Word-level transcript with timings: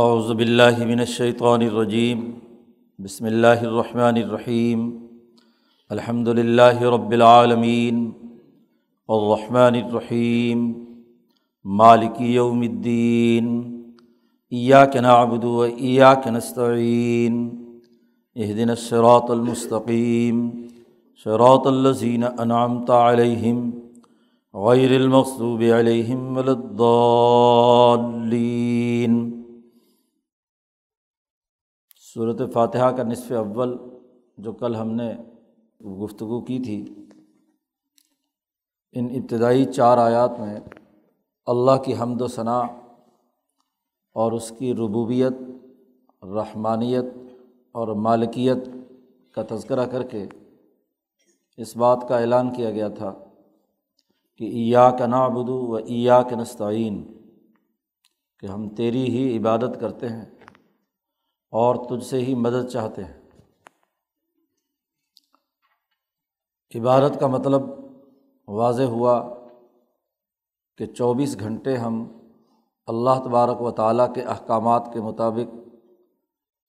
اعوذ 0.00 0.28
باللہ 0.36 0.84
من 0.86 0.98
الشیطان 0.98 1.62
الرجیم، 1.62 2.20
بسم 2.98 3.24
اللہ 3.24 3.62
الرحمن 3.62 4.02
الرحیم 4.02 4.90
الحمد 5.90 6.28
للہ 6.28 6.82
رب 6.94 7.10
العالمین، 7.10 8.10
الرحمن 9.08 9.58
الرحیم، 9.58 10.72
مالک 11.64 12.20
یوم 12.20 12.60
الدین، 12.60 13.46
ایاک 14.50 14.96
نعبد 14.96 15.44
و 15.44 15.60
ایاک 15.60 16.28
نستعین 16.28 17.50
اهدنا 18.36 18.72
الصراط 18.72 19.30
المستقیم، 19.30 20.50
صراط 21.24 21.66
الذین 21.66 22.24
انعمت 22.38 22.90
علیہم، 22.90 23.70
غیر 24.54 24.90
المغضوب 25.00 25.62
علیہم 25.78 26.36
ولا 26.36 26.52
الضالین۔ 26.52 29.41
صورت 32.14 32.40
فاتحہ 32.52 32.90
کا 32.96 33.02
نصف 33.02 33.30
اول 33.32 33.76
جو 34.38 34.52
کل 34.52 34.74
ہم 34.74 34.90
نے 34.90 35.12
گفتگو 36.00 36.40
کی 36.40 36.58
تھی، 36.58 36.78
ان 38.94 39.06
ابتدائی 39.14 39.64
چار 39.64 39.98
آیات 39.98 40.38
میں 40.40 40.58
اللہ 41.46 41.76
کی 41.84 41.94
حمد 41.94 42.20
و 42.20 42.26
ثناء 42.26 42.62
اور 44.16 44.32
اس 44.32 44.52
کی 44.58 44.72
ربوبیت، 44.74 45.32
رحمانیت 46.22 47.06
اور 47.74 47.94
مالکیت 47.96 48.68
کا 49.36 49.42
تذکرہ 49.50 49.86
کر 49.86 50.02
کے 50.02 50.24
اس 51.58 51.76
بات 51.76 52.08
کا 52.08 52.18
اعلان 52.18 52.52
کیا 52.54 52.70
گیا 52.70 52.88
تھا 52.88 53.12
کہ 54.40 54.44
ایا 54.44 54.90
کا 54.90 55.06
نابدو 55.06 55.58
و 55.66 55.74
ایا 55.76 56.22
کے 56.22 56.36
نستعین، 56.36 57.02
کہ 58.42 58.46
ہم 58.46 58.68
تیری 58.68 59.04
ہی 59.08 59.36
عبادت 59.38 59.80
کرتے 59.80 60.08
ہیں۔ 60.08 60.24
اور 61.52 61.76
تجھ 61.90 62.06
سے 62.06 62.18
ہی 62.18 62.34
مدد 62.34 62.68
چاہتے 62.68 63.04
ہیں۔ 63.04 63.22
عبادت 66.74 67.20
کا 67.20 67.26
مطلب 67.26 67.62
واضح 68.48 68.82
ہوا 68.82 69.34
کہ 70.78 70.86
چوبیس 70.86 71.40
گھنٹے 71.40 71.76
ہم 71.76 72.18
اللہ 72.86 73.10
تبارک 73.24 73.62
و 73.62 73.70
تعالیٰ 73.70 74.14
کے 74.14 74.22
احکامات 74.22 74.90
کے 74.92 75.00
مطابق 75.00 75.56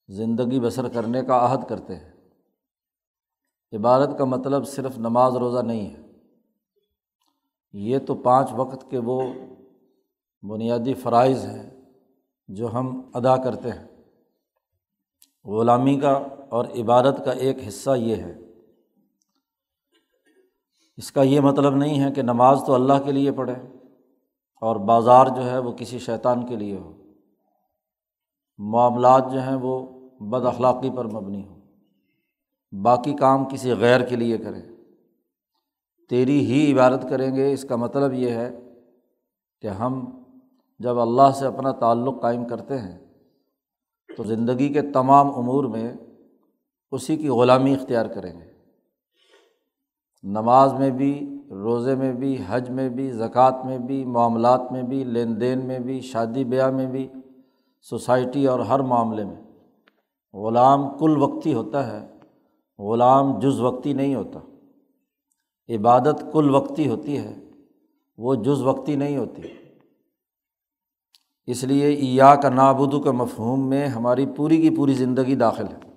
زندگی 0.08 0.60
بسر 0.60 0.88
کرنے 0.88 1.22
کا 1.22 1.46
عہد 1.46 1.68
کرتے 1.68 1.96
ہیں۔ 1.96 2.12
عبادت 3.72 4.10
کا 4.18 4.24
مطلب 4.24 4.68
صرف 4.68 4.98
نماز 4.98 5.36
روزہ 5.36 5.58
نہیں 5.58 5.94
ہے۔ 5.94 6.02
یہ 7.72 7.98
تو 7.98 8.14
پانچ 8.14 8.50
وقت 8.52 8.90
کے 8.90 8.98
وہ 8.98 9.22
بنیادی 10.42 10.94
فرائض 10.94 11.44
ہیں 11.44 11.70
جو 12.48 12.72
ہم 12.74 13.10
ادا 13.14 13.36
کرتے 13.36 13.70
ہیں۔ 13.70 13.93
غلامی 15.44 16.00
کا 16.00 16.22
اور 16.48 16.64
عبادت 16.64 17.24
کا 17.24 17.30
ایک 17.30 17.56
حصہ 17.68 17.90
یہ 17.96 18.16
ہے۔ 18.16 18.34
اس 20.96 21.12
کا 21.12 21.22
یہ 21.22 21.40
مطلب 21.40 21.76
نہیں 21.76 22.04
ہے 22.04 22.12
کہ 22.12 22.22
نماز 22.22 22.62
تو 22.66 22.74
اللہ 22.74 22.92
کے 23.04 23.12
لیے 23.12 23.32
پڑھے 23.32 23.54
اور 24.60 24.76
بازار 24.76 25.26
جو 25.26 25.50
ہے 25.50 25.58
وہ 25.58 25.72
کسی 25.72 25.98
شیطان 25.98 26.46
کے 26.46 26.56
لیے 26.56 26.76
ہو۔ 26.76 27.02
معاملات 28.58 29.32
جو 29.32 29.42
ہیں 29.42 29.54
وہ 29.54 29.86
بد 30.20 30.46
اخلاقی 30.46 30.90
پر 30.96 31.04
مبنی 31.04 31.46
ہو 31.46 31.60
باقی 32.82 33.14
کام 33.14 33.44
کسی 33.44 33.72
غیر 33.72 34.00
کے 34.00 34.16
لیے 34.16 34.38
کریں۔ 34.38 34.62
تیری 36.08 36.46
ہی 36.46 36.72
عبادت 36.72 37.06
کریں 37.10 37.36
گے۔ 37.36 37.52
اس 37.52 37.66
کا 37.68 37.76
مطلب 37.76 38.12
یہ 38.12 38.30
ہے 38.30 38.60
کہ 39.60 39.66
ہم 39.66 40.22
جب 40.78 40.98
اللہ 40.98 41.30
سے 41.30 41.46
اپنا 41.46 41.72
تعلق 41.72 42.22
قائم 42.22 42.44
کرتے 42.44 42.78
ہیں 42.78 43.03
تو 44.16 44.24
زندگی 44.24 44.68
کے 44.68 44.82
تمام 44.82 45.26
امور 45.36 45.64
میں 45.64 45.94
اسی 46.90 47.16
کی 47.16 47.28
غلامی 47.28 47.74
اختیار 47.74 48.06
کریں 48.06 48.40
گے۔ 48.40 48.54
نماز 50.22 50.72
میں 50.72 50.90
بھی، 50.90 51.38
روزے 51.50 51.94
میں 51.94 52.12
بھی، 52.12 52.38
حج 52.46 52.70
میں 52.70 52.88
بھی، 52.88 53.10
زکوٰۃ 53.10 53.64
میں 53.64 53.78
بھی، 53.78 54.04
معاملات 54.04 54.72
میں 54.72 54.82
بھی، 54.82 55.04
لین 55.04 55.40
دین 55.40 55.66
میں 55.66 55.78
بھی، 55.78 56.00
شادی 56.00 56.44
بیاہ 56.44 56.70
میں 56.70 56.86
بھی، 56.86 57.08
سوسائٹی 57.82 58.46
اور 58.46 58.60
ہر 58.60 58.80
معاملے 58.80 59.24
میں۔ 59.24 59.36
غلام 60.34 60.98
کل 60.98 61.22
وقتی 61.22 61.54
ہوتا 61.54 61.86
ہے، 61.92 62.06
غلام 62.78 63.38
جز 63.38 63.60
وقتی 63.60 63.92
نہیں 63.92 64.14
ہوتا۔ 64.14 64.38
عبادت 65.68 66.24
کل 66.32 66.54
وقتی 66.54 66.88
ہوتی 66.88 67.18
ہے، 67.18 67.40
وہ 68.18 68.34
جز 68.34 68.62
وقتی 68.62 68.96
نہیں 68.96 69.16
ہوتی۔ 69.16 69.42
اس 71.46 71.64
لیے 71.64 71.86
ایا 71.86 72.34
کا 72.34 72.48
نابودو 72.48 73.00
کے 73.00 73.10
مفہوم 73.10 73.68
میں 73.68 73.86
ہماری 73.86 74.26
پوری 74.26 74.56
کی 74.56 74.76
پوری 74.76 74.94
زندگی 74.94 75.34
داخل 75.34 75.66
ہے۔ 75.66 75.92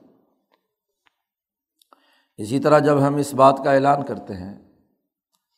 اسی 2.37 2.59
طرح 2.59 2.79
جب 2.79 3.07
ہم 3.07 3.15
اس 3.15 3.33
بات 3.33 3.61
کا 3.63 3.73
اعلان 3.73 4.05
کرتے 4.05 4.33
ہیں 4.33 4.71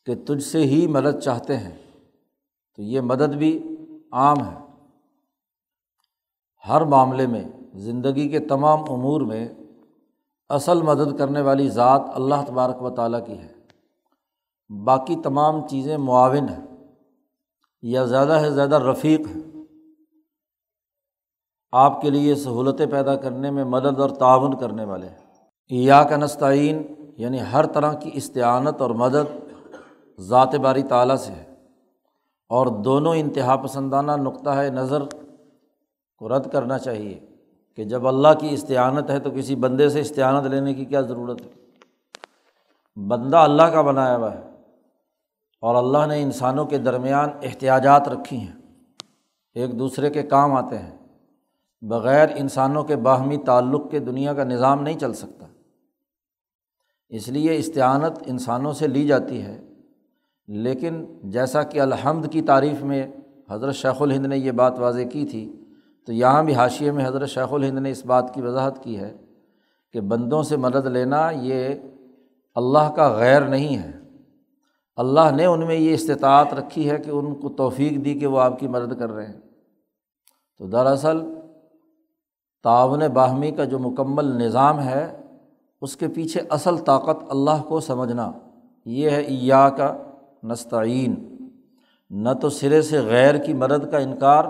کہ 0.06 0.16
تجھ 0.16 0.44
سے 0.44 0.62
ہی 0.62 0.88
مدد 0.88 1.20
چاہتے 1.20 1.58
ہیں، 1.58 1.78
تو 2.76 2.82
یہ 2.82 3.02
مدد 3.02 3.36
بھی 3.36 3.78
عام 4.12 4.38
ہے۔ 4.46 4.58
ہر 6.68 6.82
معاملے 6.82 7.28
میں، 7.28 7.44
زندگی 7.74 8.30
کے 8.30 8.40
تمام 8.40 8.80
امور 8.90 9.22
میں 9.22 9.50
اصل 10.50 10.82
مدد 10.82 11.18
کرنے 11.18 11.42
والی 11.42 11.70
ذات 11.70 12.02
اللہ 12.14 12.36
تبارک 12.48 12.82
و 12.82 12.90
تعالیٰ 12.90 13.26
کی 13.26 13.38
ہے۔ 13.38 13.54
باقی 14.84 15.16
تمام 15.24 15.68
چیزیں 15.68 15.98
معاون 15.98 16.50
ہیں 16.50 16.66
یا 17.82 18.06
زیادہ 18.06 18.38
سے 18.42 18.52
زیادہ 18.52 18.80
رفیق 18.80 19.20
ہیں۔ 19.20 19.49
آپ 21.72 22.02
کے 22.02 22.10
لیے 22.10 22.36
سہولتیں 22.36 22.86
پیدا 22.86 23.16
کرنے 23.16 23.52
میں 23.52 23.64
مدد 23.64 24.00
اور 24.00 24.10
تعاون 24.10 24.60
کرنے 24.60 24.84
والے 24.84 25.08
ہیں۔ 25.08 25.18
یا 25.70 26.04
کا 26.04 26.16
نستعین 26.16 26.84
یعنی 27.18 27.40
ہر 27.54 27.66
طرح 27.66 27.94
کی 27.94 28.10
استعانت 28.14 28.82
اور 28.82 28.90
مدد 28.90 29.54
ذات 30.20 30.56
باری 30.56 30.84
تعلیٰ 30.84 31.16
سے 31.16 31.32
ہے۔ 31.32 31.56
اور 32.50 32.68
دونوں 32.68 33.16
انتہا 33.16 33.56
پسندانہ 33.56 34.12
نقطۂ 34.12 34.64
نظر 34.66 35.02
کو 36.18 36.30
رد 36.30 36.52
کرنا 36.52 36.78
چاہیے 36.78 37.20
کہ 37.76 37.84
جب 37.84 38.08
اللہ 38.08 38.28
کی 38.40 38.48
استعانت 38.52 39.10
ہے 39.10 39.20
تو 39.20 39.30
کسی 39.32 39.56
بندے 39.56 39.90
سے 39.90 40.00
استعانت 40.00 40.48
لینے 40.48 40.74
کی 40.74 40.86
کیا 40.86 41.02
ضرورت 41.02 41.42
ہے؟ 41.42 41.50
بندہ 43.08 43.38
اللہ 43.38 43.64
کا 43.64 43.82
بنایا 43.82 44.18
ہوا 44.18 44.34
ہے 44.34 44.42
اور 45.62 45.76
اللہ 45.76 46.06
نے 46.06 46.22
انسانوں 46.22 46.66
کے 46.66 46.78
درمیان 46.78 47.30
احتیاجات 47.44 48.10
رکھی 48.10 48.38
ہیں۔ 48.38 48.54
ایک 49.54 49.80
دوسرے 49.80 50.10
کے 50.10 50.24
کام 50.24 50.54
آتے 50.54 50.78
ہیں۔ 50.78 50.99
بغیر 51.82 52.28
انسانوں 52.36 52.84
کے 52.84 52.96
باہمی 52.96 53.38
تعلق 53.38 53.92
کے 53.92 54.00
دنیا 54.00 54.34
کا 54.34 54.44
نظام 54.44 54.82
نہیں 54.82 55.00
چل 55.00 55.14
سکتا۔ 55.14 55.46
اس 57.10 57.28
لیے 57.28 57.58
استعانت 57.58 58.24
انسانوں 58.26 58.74
سے 58.74 58.88
لی 58.88 59.08
جاتی 59.08 59.42
ہے۔ 59.42 59.62
لیکن 60.48 61.06
جیسا 61.24 61.64
کہ 61.64 61.82
الحمد 61.82 62.26
کی 62.32 62.42
تعریف 62.42 62.84
میں 62.84 63.08
حضرت 63.50 63.76
شیخ 63.76 64.02
الہند 64.02 64.26
نے 64.26 64.38
یہ 64.38 64.52
بات 64.52 64.80
واضح 64.80 65.02
کی 65.12 65.26
تھی، 65.26 65.56
تو 66.06 66.14
یہاں 66.14 66.44
بھی 66.44 66.56
حاشیے 66.56 66.92
میں 66.92 67.08
حضرت 67.08 67.30
شیخ 67.30 67.54
الہند 67.54 67.80
نے 67.80 67.92
اس 67.92 68.06
بات 68.06 68.34
کی 68.34 68.42
وضاحت 68.42 68.84
کی 68.84 69.00
ہے 69.00 69.18
کہ 69.94 70.02
بندوں 70.02 70.44
سے 70.44 70.58
مدد 70.58 70.86
لینا 70.86 71.30
یہ 71.30 71.70
اللہ 72.56 72.92
کا 72.96 73.14
غیر 73.14 73.42
نہیں 73.42 73.78
ہے۔ 73.78 73.92
اللہ 74.96 75.32
نے 75.36 75.46
ان 75.46 75.68
میں 75.68 75.76
یہ 75.76 75.94
استطاعت 75.94 76.54
رکھی 76.54 76.90
ہے 76.90 76.98
کہ 76.98 77.10
ان 77.10 77.36
کو 77.36 77.50
توفیق 77.50 78.06
دی 78.06 78.14
کہ 78.14 78.28
وہ 78.28 78.40
آپ 78.40 78.60
کی 78.60 78.68
مدد 78.68 79.00
کر 79.00 79.12
رہے 79.12 79.26
ہیں۔ 79.26 79.42
تو 80.58 80.68
دراصل 80.68 81.39
تعاون 82.64 83.02
باہمی 83.14 83.52
کا 83.52 83.64
جو 83.64 83.80
مکمل 83.80 84.26
نظام 84.26 84.80
ہے، 84.80 85.22
اس 85.82 85.96
کے 85.96 86.08
پیچھے 86.08 86.42
اصل 86.50 86.78
طاقت 86.78 87.24
اللہ 87.30 87.64
کو 87.68 87.80
سمجھنا، 87.80 88.32
یہ 88.86 89.10
ہے 89.10 89.22
ایا 89.22 89.70
کا 89.70 89.98
نستعین۔ 90.44 91.36
نہ 92.10 92.30
تو 92.42 92.50
سرے 92.50 92.82
سے 92.82 93.00
غیر 93.00 93.38
کی 93.38 93.54
مدد 93.54 93.92
کا 93.92 93.98
انکار 93.98 94.46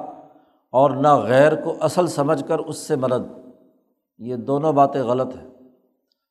اور 0.71 0.91
نہ 0.91 1.15
غیر 1.15 1.55
کو 1.55 1.73
اصل 1.79 2.07
سمجھ 2.07 2.43
کر 2.47 2.59
اس 2.59 2.77
سے 2.77 2.95
مدد۔ 2.95 3.49
یہ 4.17 4.35
دونوں 4.35 4.73
باتیں 4.73 5.03
غلط 5.03 5.35
ہیں۔ 5.35 5.49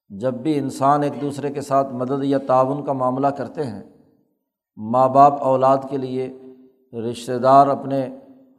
جب 0.08 0.34
بھی 0.34 0.58
انسان 0.58 1.02
ایک 1.02 1.20
دوسرے 1.20 1.52
کے 1.52 1.60
ساتھ 1.60 1.92
مدد 1.92 2.25
یا 2.25 2.38
تعاون 2.38 2.84
کا 2.84 2.92
معاملہ 2.92 3.26
کرتے 3.26 3.64
ہیں، 3.64 3.82
ماں 4.76 5.08
باپ 5.08 5.42
اولاد 5.42 5.78
کے 5.90 5.96
لیے، 5.96 6.42
رشتہ 6.92 7.32
دار 7.32 7.66
اپنے 7.66 8.08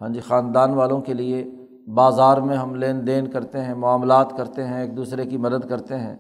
ہاں 0.02 0.10
جی 0.10 0.20
خاندان 0.20 0.74
والوں 0.74 1.02
کے 1.02 1.14
لیے 1.14 1.46
بازار 1.96 2.38
میں 2.38 2.58
ہم 2.58 2.76
لین 2.76 3.08
دین 3.08 3.28
کرتے 3.28 3.62
ہیں، 3.62 3.74
معاملات 3.74 4.38
کرتے 4.38 4.64
ہیں، 4.64 4.82
ایک 4.82 4.98
دوسرے 4.98 5.26
کی 5.26 5.38
مدد 5.38 5.70
کرتے 5.70 5.98
ہیں۔ 5.98 6.16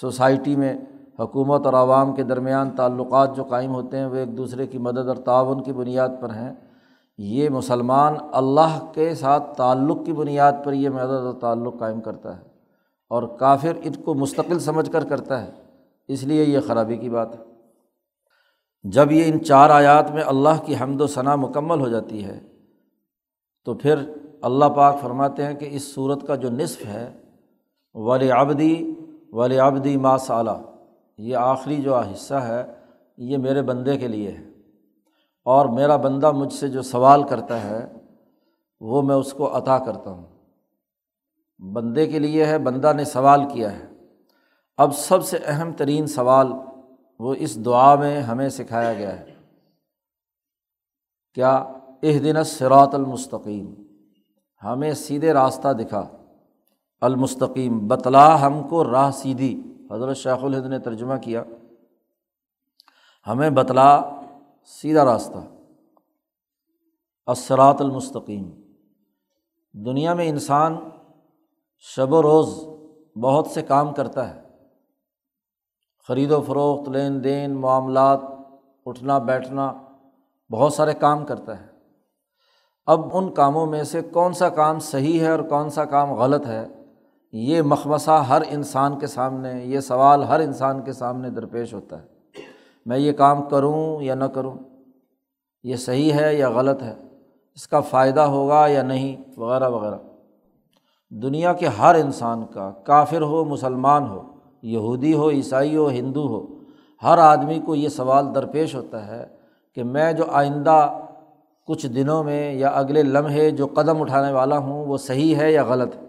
سوسائٹی 0.00 0.56
میں 0.56 0.74
حکومت 1.18 1.66
اور 1.66 1.74
عوام 1.74 2.14
کے 2.14 2.22
درمیان 2.22 2.70
تعلقات 2.70 3.36
جو 3.36 3.44
قائم 3.44 3.74
ہوتے 3.74 3.98
ہیں، 3.98 4.06
وہ 4.06 4.14
ایک 4.14 4.36
دوسرے 4.36 4.66
کی 4.66 4.78
مدد 4.78 5.08
اور 5.08 5.16
تعاون 5.16 5.62
کی 5.62 5.72
بنیاد 5.72 6.08
پر 6.20 6.30
ہیں۔ 6.30 6.54
یہ 7.18 7.48
مسلمان 7.48 8.14
اللہ 8.32 8.86
کے 8.92 9.14
ساتھ 9.14 9.56
تعلق 9.56 10.06
کی 10.06 10.12
بنیاد 10.12 10.52
پر 10.64 10.72
یہ 10.72 10.88
مدد 10.88 11.24
اور 11.24 11.32
تعلق 11.32 11.78
قائم 11.78 12.00
کرتا 12.00 12.36
ہے 12.36 12.42
اور 13.08 13.22
کافر 13.22 13.72
ان 13.82 13.92
کو 14.04 14.14
مستقل 14.14 14.58
سمجھ 14.58 14.90
کر 14.90 15.04
کرتا 15.04 15.42
ہے۔ 15.42 15.50
اس 16.08 16.24
لیے 16.24 16.44
یہ 16.44 16.60
خرابی 16.60 16.96
کی 16.96 17.10
بات 17.10 17.38
ہے۔ 17.38 17.44
جب 18.84 19.12
یہ 19.12 19.24
ان 19.24 19.44
چار 19.44 19.70
آیات 19.70 20.10
میں 20.10 20.22
اللہ 20.22 20.64
کی 20.64 20.74
حمد 20.82 21.00
و 21.00 21.06
ثناء 21.06 21.34
مکمل 21.34 21.80
ہو 21.80 21.88
جاتی 21.88 22.24
ہے، 22.24 22.40
تو 23.64 23.74
پھر 23.74 23.96
اللہ 24.42 24.64
پاک 24.64 25.00
فرماتے 25.00 25.44
ہیں 25.44 25.54
کہ 25.54 25.68
اس 25.70 25.94
صورت 25.94 26.26
کا 26.26 26.34
جو 26.34 26.50
نصف 26.50 26.86
ہے 26.86 27.18
ولی 27.94 28.30
آبدی 28.30 28.94
ولی 29.32 29.58
آبدی 29.58 29.96
ما 29.96 30.16
صالہ 30.16 30.50
یہ 31.18 31.36
آخری 31.36 31.82
جو 31.82 31.96
حصہ 31.96 32.34
ہے، 32.34 32.72
یہ 33.16 33.38
میرے 33.38 33.62
بندے 33.62 33.96
کے 33.96 34.08
لیے 34.08 34.30
ہے۔ 34.30 34.48
اور 35.44 35.66
میرا 35.66 35.96
بندہ 35.96 36.32
مجھ 36.32 36.52
سے 36.52 36.68
جو 36.68 36.82
سوال 36.82 37.22
کرتا 37.22 37.64
ہے، 37.64 37.92
وہ 38.80 39.02
میں 39.02 39.14
اس 39.14 39.32
کو 39.32 39.58
عطا 39.58 39.78
کرتا 39.78 40.10
ہوں۔ 40.10 40.26
بندے 41.72 42.06
کے 42.06 42.18
لیے 42.18 42.44
ہے، 42.44 42.58
بندہ 42.58 42.92
نے 42.92 43.04
سوال 43.04 43.48
کیا 43.48 43.78
ہے۔ 43.78 43.86
اب 44.76 44.94
سب 44.94 45.24
سے 45.24 45.38
اہم 45.44 45.72
ترین 45.72 46.06
سوال 46.06 46.52
وہ 47.18 47.34
اس 47.38 47.64
دعا 47.64 47.94
میں 47.94 48.20
ہمیں 48.20 48.48
سکھایا 48.48 48.92
گیا 48.92 49.20
ہے۔ 49.20 49.34
کیا 51.34 51.52
اہ 52.02 52.18
دن 52.18 52.44
سرات 52.44 52.94
المستقیم؟ 52.94 53.74
ہمیں 54.64 54.94
سیدھے 54.94 55.32
راستہ 55.32 55.72
دکھا۔ 55.72 56.08
المستقیم، 57.00 57.88
بتلا 57.88 58.46
ہم 58.46 58.68
کو 58.68 58.84
راہ 58.84 59.10
سیدھی۔ 59.10 59.62
حضرت 59.90 60.16
شیخ 60.16 60.44
الہد 60.44 60.66
نے 60.66 60.78
ترجمہ 60.78 61.14
کیا۔ 61.16 61.44
ہمیں 63.26 63.50
بتلا 63.50 64.02
سیدھا 64.64 65.04
راستہ۔ 65.04 65.38
اسرات 67.26 67.80
المستقیم۔ 67.80 68.50
دنیا 69.72 70.14
میں 70.14 70.28
انسان 70.28 70.76
شب 71.78 72.12
و 72.12 72.22
روز 72.22 72.64
بہت 73.18 73.46
سے 73.46 73.62
کام 73.62 73.94
کرتا 73.94 74.34
ہے۔ 74.34 74.42
خرید 76.08 76.30
و 76.30 76.40
فروخت، 76.40 76.88
لین 76.88 77.24
دین، 77.24 77.54
معاملات، 77.54 78.20
اٹھنا، 78.86 79.18
بیٹھنا، 79.18 79.72
بہت 80.52 80.72
سارے 80.72 80.94
کام 80.94 81.24
کرتا 81.24 81.60
ہے۔ 81.60 81.71
اب 82.86 83.16
ان 83.16 83.30
کاموں 83.30 83.66
میں 83.66 83.84
سے 83.84 84.02
کون 84.02 84.32
سا 84.32 84.48
کام 84.48 84.78
صحیح 84.78 85.20
ہے 85.20 85.30
اور 85.30 85.38
کون 85.38 85.70
سا 85.70 85.84
کام 85.84 86.12
غلط 86.12 86.46
ہے؟ 86.46 86.66
یہ 87.32 87.62
مخمصہ 87.62 88.10
ہر 88.10 88.42
انسان 88.48 88.98
کے 88.98 89.06
سامنے، 89.06 89.64
یہ 89.64 89.80
سوال 89.80 90.24
ہر 90.24 90.40
انسان 90.40 90.82
کے 90.82 90.92
سامنے 90.92 91.30
درپیش 91.30 91.74
ہوتا 91.74 92.02
ہے۔ 92.02 92.06
میں 92.86 92.98
یہ 92.98 93.12
کام 93.12 93.42
کروں 93.42 94.02
یا 94.02 94.14
نہ 94.14 94.24
کروں؟ 94.24 94.54
یہ 95.62 95.76
صحیح 95.76 96.12
ہے 96.12 96.34
یا 96.34 96.50
غلط 96.50 96.82
ہے؟ 96.82 96.94
اس 97.54 97.68
کا 97.68 97.80
فائدہ 97.80 98.20
ہوگا 98.20 98.66
یا 98.66 98.82
نہیں؟ 98.82 99.16
وغیرہ 99.36 99.68
وغیرہ۔ 99.68 99.98
دنیا 101.10 101.52
کے 101.52 101.66
ہر 101.66 101.94
انسان 101.94 102.44
کا 102.46 102.70
کافر 102.70 103.22
ہو، 103.22 103.44
مسلمان 103.44 104.08
ہو، 104.08 104.22
یہودی 104.62 105.14
ہو، 105.14 105.30
عیسائی 105.30 105.76
ہو، 105.76 105.88
ہندو 105.88 106.26
ہو، 106.28 106.46
ہر 107.02 107.18
آدمی 107.18 107.60
کو 107.66 107.74
یہ 107.74 107.88
سوال 107.88 108.34
درپیش 108.34 108.74
ہوتا 108.74 109.06
ہے 109.06 109.26
کہ 109.74 109.84
میں 109.84 110.12
جو 110.12 110.24
آئندہ 110.32 110.98
کچھ 111.66 111.86
دنوں 111.86 112.24
میں 112.24 112.54
یا 112.54 112.68
اگلے 112.68 113.02
لمحے 113.02 113.50
جو 113.50 113.66
قدم 113.66 114.02
اٹھانے 114.02 114.32
والا 114.32 114.58
ہوں 114.58 114.86
وہ 114.86 114.96
صحیح 114.96 115.36
ہے 115.36 115.52
یا 115.52 115.64
غلط 115.64 115.96
ہے؟ 115.96 116.00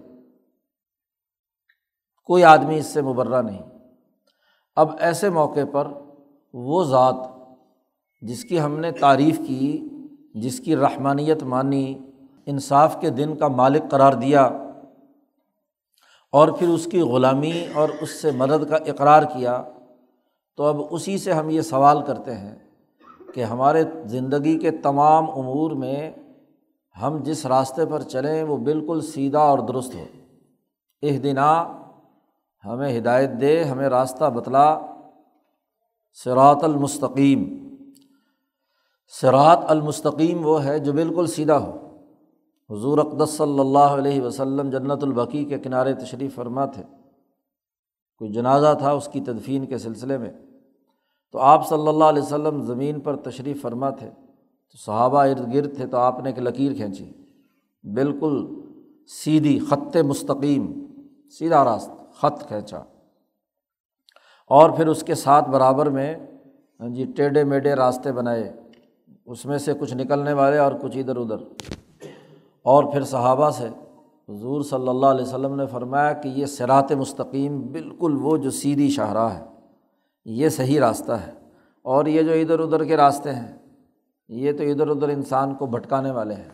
کوئی 2.26 2.44
آدمی 2.44 2.78
اس 2.78 2.86
سے 2.86 3.02
مبرہ 3.02 3.42
نہیں۔ 3.42 3.64
اب 4.76 4.90
ایسے 5.00 5.30
موقع 5.30 5.60
پر 5.72 5.88
وہ 6.54 6.84
ذات 6.84 7.16
جس 8.22 8.44
کی 8.44 8.62
ہم 8.62 8.80
نے 8.80 8.92
تعریف 8.92 9.40
کی، 9.48 9.90
جس 10.36 10.60
کی 10.60 10.76
رحمانیت 10.76 11.44
مانی، 11.44 12.00
انصاف 12.46 13.02
کے 13.02 13.10
دن 13.10 13.36
کا 13.36 13.48
مالک 13.48 13.84
قرار 13.92 14.14
دیا 14.14 14.44
اور 16.32 16.48
پھر 16.48 16.68
اس 16.68 16.86
کی 16.86 17.02
غلامی 17.02 17.68
اور 17.74 17.90
اس 18.02 18.22
سے 18.22 18.32
مدد 18.32 18.70
کا 18.70 18.76
اقرار 18.76 19.24
کیا، 19.24 19.64
تو 20.56 20.64
اب 20.64 20.82
اسی 20.92 21.18
سے 21.18 21.32
ہم 21.32 21.50
یہ 21.50 21.62
سوال 21.62 22.02
کرتے 22.02 22.36
ہیں 22.36 22.63
کہ 23.34 23.44
ہمارے 23.44 23.84
زندگی 24.06 24.60
کے 24.60 24.72
تمام 24.72 25.30
امور 25.30 25.72
میں 25.72 26.12
ہم 27.02 27.18
جس 27.24 27.46
راستے 27.46 27.86
پر 27.86 28.02
چلیں 28.02 28.44
وہ 28.44 28.58
بالکل 28.58 29.02
سیدھا 29.02 29.40
اور 29.40 29.60
درست 29.60 29.96
ہو۔ 29.96 30.06
اہ 31.02 31.18
دنا 31.18 31.78
ہمیں 32.66 32.98
ہدایت 32.98 33.30
دے، 33.42 33.64
ہمیں 33.64 33.90
راستہ 33.90 34.30
بتلا۔ 34.30 34.80
سرات 36.24 36.64
المستقیم۔ 36.64 37.70
سرات 39.22 39.60
المستقیم 39.68 40.48
وہ 40.48 40.64
ہے 40.64 40.80
جو 40.80 40.94
بالکل 40.94 41.28
سیدھا 41.28 41.58
ہو۔ 41.58 42.00
حضور 42.70 42.98
اقدس 42.98 43.30
صلی 43.30 43.60
اللہ 43.60 43.80
علیہ 43.80 44.22
وسلم 44.22 44.70
جنت 44.70 45.04
البقی 45.04 45.46
کے 45.46 45.60
کنارے 45.60 45.94
تشریف 45.94 46.36
فرما 46.36 46.66
تھے۔ 46.66 46.84
کوئی 48.18 48.32
جنازہ 48.32 48.76
تھا 48.78 48.92
اس 48.92 49.10
کی 49.14 49.22
تدفین 49.22 49.66
کے 49.66 49.78
سلسلے 49.78 50.18
میں؟ 50.18 50.32
تو 51.34 51.40
آپ 51.40 51.68
صلی 51.68 51.88
اللہ 51.88 52.04
علیہ 52.04 52.22
وسلم 52.22 52.62
زمین 52.62 53.00
پر 53.00 53.16
تشریف 53.16 53.62
فرما 53.62 53.90
تھے، 53.90 54.10
تو 54.72 54.78
صحابہ 54.78 55.24
ارد 55.24 55.54
گرد 55.54 55.76
تھے 55.76 55.86
تو 55.86 55.98
آپ 55.98 56.20
نے 56.20 56.30
ایک 56.30 56.40
لکیر 56.40 56.74
کھینچی۔ 56.74 57.12
بالکل 57.84 58.48
سیدھی 59.08 59.60
خط 59.60 59.98
مستقیم، 59.98 60.86
سیدھا 61.40 61.64
راست، 61.64 62.14
خط 62.14 62.48
کھینچا۔ 62.48 62.80
اور 64.48 64.70
پھر 64.70 64.88
اس 64.88 65.04
کے 65.04 65.16
ساتھ 65.16 65.50
برابر 65.50 65.90
میں 65.90 66.16
ہاں 66.80 66.90
جی 66.90 67.06
ٹیڑھے 67.06 67.44
میڈے 67.44 67.74
راستے 67.74 68.12
بنائے۔ 68.12 68.54
اس 69.26 69.46
میں 69.46 69.58
سے 69.58 69.74
کچھ 69.80 69.94
نکلنے 69.94 70.34
والے 70.34 70.58
اور 70.58 70.72
کچھ 70.82 70.98
ادھر 70.98 71.16
ادھر۔ 71.16 71.38
اور 72.64 72.84
پھر 72.84 73.04
صحابہ 73.04 73.50
سے 73.50 73.68
حضور 74.30 74.62
صلی 74.62 74.88
اللہ 74.88 75.06
علیہ 75.06 75.24
وسلم 75.24 75.56
نے 75.56 75.66
فرمایا 75.66 76.14
کہ 76.14 76.28
یہ 76.28 76.46
سرات 76.46 76.92
مستقیم 76.92 77.62
بالکل 77.62 78.18
وہ 78.22 78.38
جو 78.38 78.50
سیدھی 78.50 78.90
شاہراہ 78.90 79.40
ہے۔ 79.40 79.53
یہ 80.26 80.50
صحیح 80.50 80.80
راستہ 80.80 81.12
ہے۔ 81.12 81.32
اور 81.82 82.06
یہ 82.06 82.22
جو 82.22 82.32
ادھر 82.32 82.60
ادھر 82.60 82.84
کے 82.84 82.98
راستے 82.98 83.36
ہیں، 83.36 83.58
یہ 84.28 84.52
تو 84.52 84.64
ادھر 84.64 84.88
ادھر 84.88 85.10
انسان 85.10 85.56
کو 85.56 85.66
بھٹکانے 85.66 86.12
والے 86.12 86.34
ہیں۔ 86.34 86.50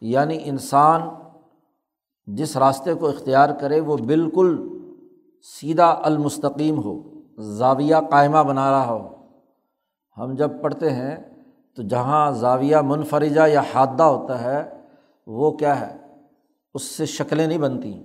یعنی 0.00 0.38
انسان 0.44 1.00
جس 2.26 2.56
راستے 2.56 2.94
کو 2.94 3.08
اختیار 3.08 3.48
کرے، 3.60 3.80
وہ 3.80 3.96
بالکل 3.96 4.68
سیدھا 5.42 6.00
المستقیم 6.02 6.82
ہو، 6.82 7.02
زاویہ 7.38 7.94
قائمہ 8.10 8.38
بنا 8.38 8.70
رہا 8.70 8.86
ہو۔ 8.86 9.08
ہم 10.18 10.34
جب 10.34 10.50
پڑھتے 10.60 10.90
ہیں 10.90 11.16
تو 11.76 11.82
جہاں 11.82 12.30
زاویہ 12.30 12.76
منفرجہ 12.76 13.46
یا 13.46 13.62
حادہ 13.74 14.02
ہوتا 14.02 14.44
ہے، 14.44 14.80
وہ 15.26 15.50
کیا 15.50 15.80
ہے؟ 15.80 15.96
اس 16.74 16.82
سے 16.82 17.06
شکلیں 17.06 17.46
نہیں 17.46 17.58
بنتی۔ 17.58 18.02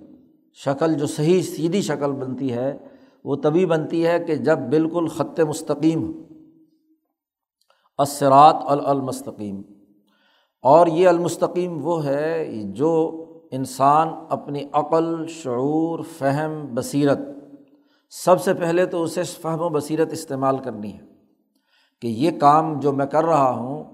شکل 0.54 0.94
جو 0.94 1.06
صحیح، 1.06 1.42
سیدھی 1.42 1.82
شکل 1.82 2.12
بنتی 2.12 2.52
ہے 2.52 2.78
وہ 3.24 3.36
تبھی 3.36 3.66
بنتی 3.66 4.06
ہے 4.06 4.18
کہ 4.18 4.36
جب 4.36 4.58
بالکل 4.58 5.06
خط 5.06 5.40
مستقیم 5.40 6.12
ہو۔ 6.12 6.22
اسرات 7.98 8.56
المستقیم۔ 8.66 9.62
اور 10.62 10.86
یہ 10.86 11.08
المستقیم 11.08 11.86
وہ 11.86 12.04
ہے 12.04 12.50
جو 12.64 13.20
انسان 13.50 14.08
اپنی 14.28 14.64
عقل، 14.72 15.26
شعور، 15.26 15.98
فہم، 16.18 16.66
بصیرت، 16.74 17.18
سب 18.10 18.42
سے 18.42 18.54
پہلے 18.54 18.86
تو 18.86 19.02
اسے 19.02 19.22
فہم 19.22 19.60
و 19.60 19.68
بصیرت 19.68 20.12
استعمال 20.12 20.58
کرنی 20.58 20.92
ہے 20.92 21.00
کہ 22.02 22.06
یہ 22.06 22.30
کام 22.40 22.80
جو 22.80 22.92
میں 22.92 23.06
کر 23.06 23.24
رہا 23.24 23.50
ہوں، 23.50 23.84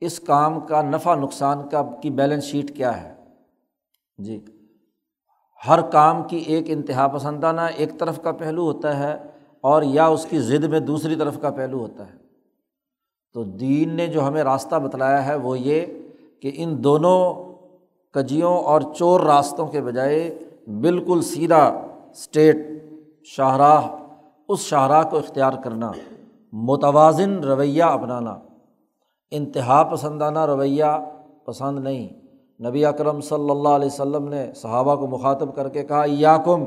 اس 0.00 0.20
کام 0.20 0.60
کا 0.60 0.82
نفع 0.82 1.14
نقصان 1.14 1.68
کا 1.68 1.82
کی 1.82 2.10
بیلنس 2.10 2.44
شیٹ 2.44 2.76
کیا 2.76 3.02
ہے۔ 3.02 3.14
جی۔ 4.18 4.44
ہر 5.68 5.80
کام 5.80 6.22
کی 6.22 6.36
ایک 6.36 6.64
انتہا 6.66 7.06
پسندانہ 7.06 7.60
ایک 7.76 7.98
طرف 7.98 8.22
کا 8.22 8.32
پہلو 8.32 8.62
ہوتا 8.62 8.98
ہے 8.98 9.18
اور 9.60 9.82
یا 9.82 10.06
اس 10.06 10.26
کی 10.30 10.40
ضد 10.40 10.64
میں 10.64 10.80
دوسری 10.80 11.14
طرف 11.14 11.40
کا 11.40 11.50
پہلو 11.50 11.78
ہوتا 11.78 12.06
ہے۔ 12.06 12.20
تو 13.32 13.44
دین 13.44 13.94
نے 13.94 14.06
جو 14.06 14.28
ہمیں 14.28 14.42
راستہ 14.42 14.76
بتلایا 14.76 15.26
ہے 15.26 15.34
وہ 15.34 15.58
یہ 15.58 15.86
کہ 16.42 16.50
ان 16.54 16.84
دونوں 16.84 17.34
کجیوں 18.12 18.58
اور 18.58 18.80
چور 18.96 19.20
راستوں 19.20 19.66
کے 19.66 19.80
بجائے 19.80 20.38
بالکل 20.80 21.22
سیدھا 21.22 21.86
اسٹیٹ 22.10 22.56
شاہراہ، 23.24 23.80
اس 24.48 24.60
شاہراہ 24.60 25.02
کو 25.02 25.18
اختیار 25.18 25.52
کرنا، 25.64 25.92
متوازن 26.52 27.44
رویہ 27.44 27.82
اپنانا۔ 27.82 28.38
انتہا 29.30 29.82
پسندانہ 29.82 30.46
رویہ 30.46 30.84
پسند 31.44 31.78
نہیں۔ 31.78 32.19
نبی 32.68 32.84
اکرم 32.84 33.20
صلی 33.20 33.50
اللہ 33.50 33.68
علیہ 33.68 33.86
وسلم 33.86 34.28
نے 34.28 34.52
صحابہ 34.56 34.96
کو 34.96 35.06
مخاطب 35.06 35.54
کر 35.54 35.68
کے 35.68 35.82
کہا 35.82 36.04
یا 36.06 36.36
کم 36.36 36.64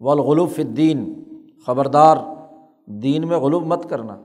الدین. 0.00 1.22
خبردار، 1.66 2.16
دین 2.86 3.28
میں 3.28 3.38
غلوب 3.38 3.66
مت 3.66 3.90
کرنا۔ 3.90 4.16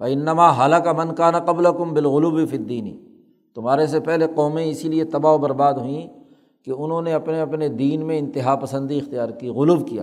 انما 0.00 0.50
حالہ 0.50 0.76
کا 0.76 0.92
من 0.92 1.14
کا 1.14 1.30
نہ 1.30 1.36
قبل 1.36 1.66
کم 1.78 1.94
بالغلوب 1.94 2.40
فدینی 2.50 2.98
تمہارے 3.54 3.86
سے 3.86 4.00
پہلے 4.00 4.26
قومیں 4.34 4.64
اسی 4.64 4.88
لیے 4.88 5.04
تباہ 5.04 5.32
و 5.32 5.38
برباد 5.38 5.74
ہوئیں 5.74 6.08
کہ 6.64 6.70
انہوں 6.70 7.02
نے 7.02 7.12
اپنے 7.12 7.40
اپنے 7.40 7.68
دین 7.68 8.06
میں 8.06 8.18
انتہا 8.18 8.54
پسندی 8.54 8.98
اختیار 8.98 9.28
کی، 9.28 9.48
غلوب 9.48 9.88
کیا۔ 9.88 10.02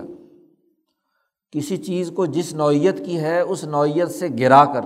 کسی 1.50 1.76
چیز 1.76 2.10
کو 2.14 2.26
جس 2.26 2.54
نوعیت 2.54 3.04
کی 3.04 3.20
ہے، 3.20 3.40
اس 3.40 3.64
نوعیت 3.64 4.10
سے 4.10 4.28
گرا 4.40 4.64
کر، 4.64 4.80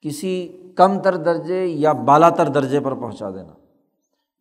کسی 0.00 0.48
کم 0.76 1.00
تر 1.00 1.16
درجے 1.16 1.64
یا 1.64 1.92
بالا 1.92 2.28
تر 2.28 2.48
درجے 2.48 2.80
پر 2.80 2.94
پہنچا 2.94 3.30
دینا۔ 3.30 3.61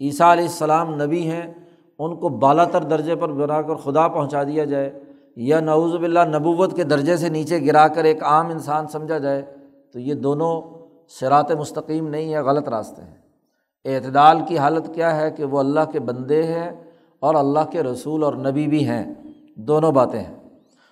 عیسیٰ 0.01 0.31
علیہ 0.31 0.43
السلام 0.43 1.01
نبی 1.03 1.31
ہیں، 1.31 1.53
ان 2.00 2.15
کو 2.15 2.29
بالا 2.29 2.65
تر 2.65 2.84
درجے 2.84 3.15
پر 3.15 3.31
بنا 3.31 3.62
کر 3.62 3.75
خدا 3.75 4.08
پہنچا 4.08 4.43
دیا 4.43 4.65
جائے۔ 4.65 5.00
یا 5.36 5.60
نعوذ 5.60 5.96
باللہ 5.96 6.20
نبوت 6.20 6.75
کے 6.75 6.84
درجے 6.84 7.17
سے 7.17 7.29
نیچے 7.29 7.65
گرا 7.65 7.88
کر 7.88 8.03
ایک 8.03 8.24
عام 8.24 8.48
انسان 8.48 8.88
سمجھا 8.88 9.17
جائے، 9.17 9.41
تو 9.93 10.00
یہ 10.00 10.13
دونوں 10.13 10.62
شراط 11.08 11.51
مستقیم 11.51 12.08
نہیں 12.08 12.34
ہے 12.34 12.39
غلط 12.39 12.70
راستے 12.70 13.01
ہیں۔ 13.01 13.22
اعتدال 13.86 14.39
کی 14.48 14.58
حالت 14.58 14.96
کیا 14.96 15.22
ہے 15.22 15.31
کہ 15.31 15.43
وہ 15.43 15.60
اللہ 15.60 15.79
کے 15.91 16.00
بندے 16.00 16.43
ہیں 16.43 16.72
اور 17.20 17.36
اللہ 17.36 17.60
کے 17.72 17.84
رسول 17.84 18.24
اور 18.24 18.34
نبی 18.34 18.67
بھی 18.67 18.88
ہیں۔ 18.88 19.13
دونوں 19.55 19.91
باتیں 19.91 20.20
ہیں۔ 20.20 20.38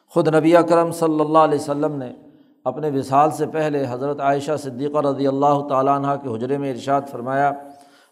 خود 0.09 0.35
نبی 0.35 0.57
اکرم 0.57 0.91
صلی 0.91 1.19
اللہ 1.19 1.37
علیہ 1.37 1.59
وسلم 1.59 1.95
نے 1.95 2.13
اپنے 2.63 2.89
وصال 2.89 3.31
سے 3.31 3.45
پہلے 3.45 3.85
حضرت 3.89 4.19
عائشہ 4.19 4.51
صدیقہ 4.59 5.07
رضی 5.07 5.27
اللہ 5.27 5.67
تعالیٰ 5.69 5.95
عنہ 5.95 6.07
کے 6.23 6.35
حجرے 6.35 6.57
میں 6.57 6.71
ارشاد 6.71 7.01
فرمایا 7.11 7.51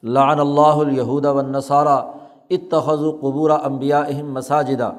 لعن 0.07 0.39
اللہ 0.39 0.61
الہود 0.61 1.25
و 1.25 1.41
نصارہ 1.41 2.03
اتخذ 2.49 3.01
قبور 3.21 3.49
امبیا 3.49 3.99
اہم 3.99 4.33
مساجدہ 4.33 4.91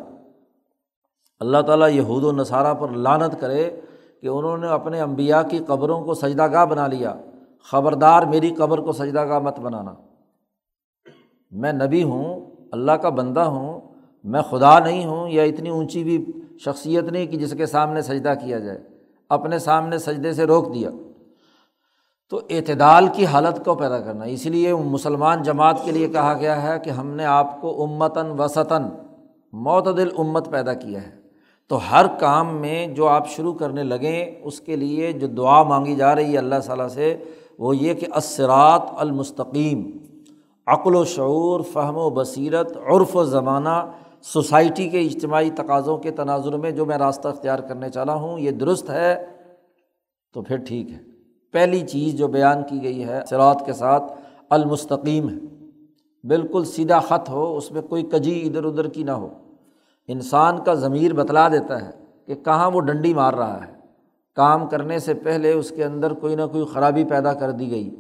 اللہ 1.40 1.58
تعالیٰ 1.58 1.90
یہود 1.90 2.24
و 2.24 2.32
نصارہ 2.32 2.74
پر 2.74 2.88
لانت 2.88 3.40
کرے 3.40 3.80
کہ 4.22 4.26
انہوں 4.26 4.58
نے 4.58 4.66
اپنے 4.66 5.00
امبیا 5.00 5.42
کی 5.42 5.58
قبروں 5.58 6.04
کو 6.04 6.14
سجدہ 6.14 6.52
گاہ 6.52 6.64
بنا 6.64 6.86
لیا۔ 6.86 7.14
خبردار 7.70 8.22
میری 8.22 8.50
قبر 8.50 8.78
کو 8.78 8.92
سجدہ 8.92 9.28
گاہ 9.28 9.38
مت 9.38 9.60
بنانا۔ 9.60 9.94
میں 11.50 11.72
نبی 11.72 12.02
ہوں، 12.02 12.40
اللہ 12.72 12.92
کا 12.92 13.08
بندہ 13.08 13.40
ہوں، 13.40 13.80
میں 14.24 14.42
خدا 14.42 14.78
نہیں 14.78 15.06
ہوں، 15.06 15.28
یا 15.28 15.42
اتنی 15.42 15.68
اونچی 15.68 16.04
بھی 16.04 16.26
شخصیت 16.64 17.04
نہیں 17.04 17.26
کہ 17.26 17.36
جس 17.36 17.54
کے 17.56 17.66
سامنے 17.66 18.02
سجدہ 18.02 18.32
کیا 18.44 18.58
جائے۔ 18.58 18.78
اپنے 19.28 19.58
سامنے 19.58 19.98
سجدے 19.98 20.32
سے 20.32 20.44
روک 20.44 20.74
دیا۔ 20.74 20.90
تو 22.30 22.40
اعتدال 22.50 23.06
کی 23.12 23.26
حالت 23.26 23.64
کو 23.64 23.75
پیدا 23.75 24.00
کرنا۔ 24.00 24.25
اس 24.25 24.47
لیے 24.47 24.75
مسلمان 24.75 25.42
جماعت 25.42 25.85
کے 25.85 25.92
لیے 25.92 26.08
کہا 26.08 26.35
گیا 26.40 26.62
ہے 26.62 26.78
کہ 26.78 26.90
ہم 26.90 27.06
نے 27.06 27.25
آپ 27.25 27.61
کو 27.61 27.85
امتاً 27.85 28.26
وسطاً 28.38 28.85
معتدل 29.52 30.08
امت 30.18 30.50
پیدا 30.50 30.75
کیا 30.75 31.02
ہے۔ 31.02 31.11
تو 31.68 31.78
ہر 31.90 32.06
کام 32.06 32.56
میں 32.56 32.87
جو 32.87 33.06
آپ 33.06 33.28
شروع 33.28 33.52
کرنے 33.52 33.82
لگیں 33.82 34.35
اس 34.42 34.61
کے 34.61 34.76
لیے 34.76 35.12
جو 35.12 35.26
دعا 35.26 35.62
مانگی 35.62 35.94
جا 35.94 36.14
رہی 36.14 36.32
ہے 36.32 36.38
اللہ 36.38 36.54
تعالیٰ 36.66 36.88
سے، 36.88 37.16
وہ 37.58 37.76
یہ 37.76 37.94
کہ 37.94 38.06
اسرات 38.16 38.82
المستقیم، 38.97 39.90
عقل 40.66 40.94
و 40.94 41.04
شعور، 41.04 41.61
فہم 41.73 41.97
و 41.97 42.11
بصیرت، 42.11 42.76
عرف 42.76 43.16
و 43.16 43.25
زمانہ، 43.25 43.90
سوسائٹی 44.23 44.88
کے 44.88 45.00
اجتماعی 45.00 45.50
تقاضوں 45.50 45.99
کے 45.99 46.11
تناظر 46.11 46.56
میں 46.56 46.70
جو 46.70 46.87
میں 46.87 46.99
راستہ 46.99 47.28
اختیار 47.28 47.58
کرنے 47.58 47.90
چلا 47.90 48.14
ہوں، 48.14 48.38
یہ 48.38 48.50
درست 48.50 48.90
ہے، 48.90 49.26
تو 50.35 50.42
پھر 50.42 50.56
ٹھیک 50.56 50.90
ہے۔ 50.90 51.07
پہلی 51.52 51.80
چیز 51.80 52.14
جو 52.14 52.28
بیان 52.28 52.62
کی 52.62 52.82
گئی 52.82 53.04
ہے 53.04 53.20
سرات 53.30 53.66
کے 53.66 53.72
ساتھ 53.72 54.12
المستقیم 54.50 55.28
ہے۔ 55.28 55.34
بالکل 56.24 56.64
سیدھا 56.64 56.98
خط 56.98 57.30
ہو، 57.30 57.56
اس 57.56 57.72
میں 57.72 57.82
کوئی 57.82 58.02
کجی 58.02 58.42
ادھر 58.46 58.64
ادھر 58.64 58.88
کی 58.88 59.02
نہ 59.02 59.10
ہو۔ 59.10 59.28
انسان 60.08 60.58
کا 60.64 60.74
ضمیر 60.74 61.12
بتلا 61.12 61.48
دیتا 61.48 61.82
ہے 61.82 61.90
کہ 62.26 62.34
کہاں 62.34 62.70
وہ 62.70 62.80
ڈنڈی 62.80 63.14
مار 63.14 63.34
رہا 63.34 63.66
ہے۔ 63.66 63.72
کام 64.34 64.66
کرنے 64.66 64.98
سے 64.98 65.14
پہلے 65.14 65.52
اس 65.52 65.70
کے 65.70 65.84
اندر 65.84 66.12
کوئی 66.12 66.34
نہ 66.34 66.42
کوئی 66.52 66.64
خرابی 66.64 67.04
پیدا 67.04 67.32
کر 67.32 67.50
دی 67.50 67.70
گئی۔ 67.70 67.90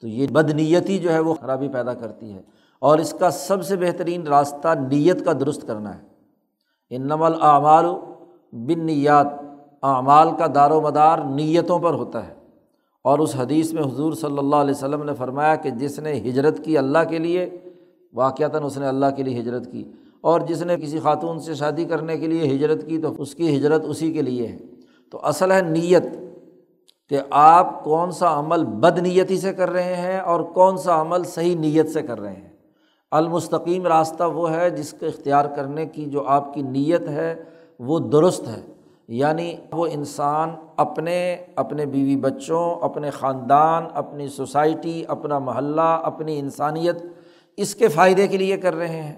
تو 0.00 0.08
یہ 0.08 0.26
بد 0.32 0.50
نیتی 0.50 0.98
جو 0.98 1.12
ہے 1.12 1.18
وہ 1.18 1.34
خرابی 1.34 1.68
پیدا 1.68 1.94
کرتی 1.94 2.32
ہے۔ 2.32 2.42
اور 2.78 2.98
اس 2.98 3.12
کا 3.12 3.30
سب 3.30 3.64
سے 3.64 3.76
بہترین 3.76 4.26
راستہ 4.26 4.68
نیت 4.90 5.24
کا 5.24 5.32
درست 5.32 5.66
کرنا 5.66 5.96
ہے۔ 5.96 6.02
ان 6.90 7.02
نمل 7.02 7.32
اعمال 7.40 7.84
بن 8.52 8.86
نیات 8.86 9.26
اعمال 9.82 10.28
کا 10.38 10.46
دار 10.54 10.70
و 10.70 10.80
مدار 10.80 11.18
نیتوں 11.18 11.78
پر 11.78 11.94
ہوتا 11.94 12.26
ہے۔ 12.26 12.43
اور 13.04 13.18
اس 13.18 13.36
حدیث 13.36 13.72
میں 13.72 13.82
حضور 13.82 14.12
صلی 14.12 14.38
اللہ 14.38 14.56
علیہ 14.56 14.74
وسلم 14.74 15.02
نے 15.02 15.12
فرمایا 15.14 15.54
کہ 15.54 15.70
جس 15.70 15.98
نے 15.98 16.12
ہجرت 16.12 16.64
کی 16.64 16.78
اللہ 16.78 16.98
کے 17.08 17.18
لیے، 17.18 17.50
واقعتاً 18.12 18.62
اس 18.64 18.78
نے 18.78 18.88
اللہ 18.88 19.06
کے 19.16 19.22
لیے 19.22 19.40
ہجرت 19.40 19.72
کی۔ 19.72 19.84
اور 20.20 20.40
جس 20.40 20.62
نے 20.62 20.76
کسی 20.76 20.98
خاتون 20.98 21.40
سے 21.40 21.54
شادی 21.54 21.84
کرنے 21.84 22.18
کے 22.18 22.26
لیے 22.26 22.56
ہجرت 22.56 22.86
کی 22.86 22.98
تو 22.98 23.22
اس 23.22 23.34
کی 23.34 23.56
ہجرت 23.56 23.82
اسی 23.84 24.12
کے 24.12 24.22
لیے 24.22 24.46
ہے۔ 24.46 24.58
تو 25.10 25.18
اصل 25.22 25.52
ہے 25.52 25.60
نیت 25.60 26.02
کہ 27.08 27.18
آپ 27.30 27.84
کون 27.84 28.10
سا 28.10 28.38
عمل 28.38 28.64
بد 28.64 28.98
نیتی 28.98 29.36
سے 29.36 29.52
کر 29.52 29.70
رہے 29.70 29.96
ہیں 29.96 30.18
اور 30.18 30.40
کون 30.40 30.76
سا 30.76 31.00
عمل 31.00 31.24
صحیح 31.24 31.56
نیت 31.56 31.90
سے 31.90 32.02
کر 32.02 32.20
رہے 32.20 32.32
ہیں۔ 32.32 32.56
المستقیم 33.10 33.86
راستہ 33.86 34.24
وہ 34.24 34.50
ہے 34.50 34.70
جس 34.70 34.94
کے 35.00 35.06
اختیار 35.06 35.44
کرنے 35.56 35.86
کی 35.86 36.06
جو 36.06 36.22
آپ 36.26 36.54
کی 36.54 36.62
نیت 36.62 37.08
ہے 37.08 37.34
وہ 37.78 37.98
درست 37.98 38.48
ہے۔ 38.48 38.73
یعنی 39.08 39.56
وہ 39.72 39.86
انسان 39.86 40.50
اپنے 40.76 41.36
اپنے 41.56 41.86
بیوی 41.86 42.16
بچوں، 42.16 42.74
اپنے 42.84 43.10
خاندان، 43.10 43.84
اپنی 43.94 44.28
سوسائٹی، 44.28 45.04
اپنا 45.08 45.38
محلہ، 45.38 46.00
اپنی 46.02 46.38
انسانیت 46.38 47.02
اس 47.56 47.74
کے 47.74 47.88
فائدے 47.88 48.28
کے 48.28 48.36
لیے 48.36 48.56
کر 48.56 48.74
رہے 48.74 49.02
ہیں۔ 49.02 49.16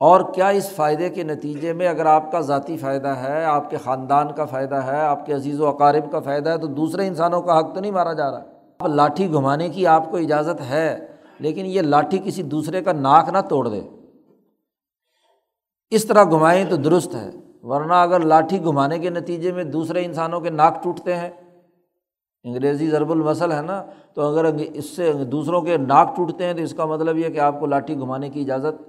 اور 0.00 0.20
کیا 0.34 0.48
اس 0.48 0.70
فائدے 0.70 1.08
کے 1.08 1.22
نتیجے 1.22 1.72
میں 1.72 1.88
اگر 1.88 2.06
آپ 2.06 2.32
کا 2.32 2.40
ذاتی 2.40 2.76
فائدہ 2.76 3.08
ہے، 3.08 3.44
آپ 3.44 3.70
کے 3.70 3.76
خاندان 3.76 4.32
کا 4.32 4.44
فائدہ 4.44 4.74
ہے، 4.74 5.00
آپ 5.00 5.26
کے 5.26 5.32
عزیز 5.32 5.60
و 5.60 5.66
اقارب 5.66 6.12
کا 6.12 6.20
فائدہ 6.20 6.50
ہے، 6.50 6.58
تو 6.58 6.66
دوسرے 6.66 7.06
انسانوں 7.06 7.42
کا 7.42 7.58
حق 7.58 7.74
تو 7.74 7.80
نہیں 7.80 7.92
مارا 7.92 8.12
جا 8.12 8.30
رہا۔ 8.30 8.42
اب 8.78 8.94
لاٹھی 8.94 9.32
گھمانے 9.32 9.68
کی 9.68 9.86
آپ 9.86 10.10
کو 10.10 10.16
اجازت 10.16 10.60
ہے، 10.70 11.06
لیکن 11.38 11.66
یہ 11.66 11.80
لاٹھی 11.80 12.18
کسی 12.24 12.42
دوسرے 12.42 12.82
کا 12.82 12.92
ناک 12.92 13.28
نہ 13.28 13.38
توڑ 13.48 13.68
دے۔ 13.68 13.80
اس 15.90 16.04
طرح 16.04 16.24
گھمائیں 16.24 16.64
تو 16.70 16.76
درست 16.76 17.14
ہے۔ 17.14 17.30
ورنہ 17.62 17.92
اگر 17.92 18.20
لاٹھی 18.20 18.64
گھمانے 18.64 18.98
کے 18.98 19.10
نتیجے 19.10 19.52
میں 19.52 19.64
دوسرے 19.64 20.04
انسانوں 20.04 20.40
کے 20.40 20.50
ناک 20.50 20.82
ٹوٹتے 20.82 21.16
ہیں، 21.16 21.30
انگریزی 22.44 22.90
ضرب 22.90 23.10
المسل 23.12 23.52
ہے 23.52 23.62
نا، 23.62 23.84
تو 24.14 24.22
اگر 24.22 24.44
اس 24.74 24.84
سے 24.84 25.12
دوسروں 25.12 25.62
کے 25.62 25.76
ناک 25.76 26.16
ٹوٹتے 26.16 26.44
ہیں 26.44 26.52
تو 26.52 26.62
اس 26.62 26.74
کا 26.74 26.84
مطلب 26.84 27.18
یہ 27.18 27.28
کہ 27.28 27.38
آپ 27.38 27.60
کو 27.60 27.66
لاٹھی 27.66 27.94
گھمانے 27.94 28.28
کی 28.28 28.40
اجازت 28.40 28.82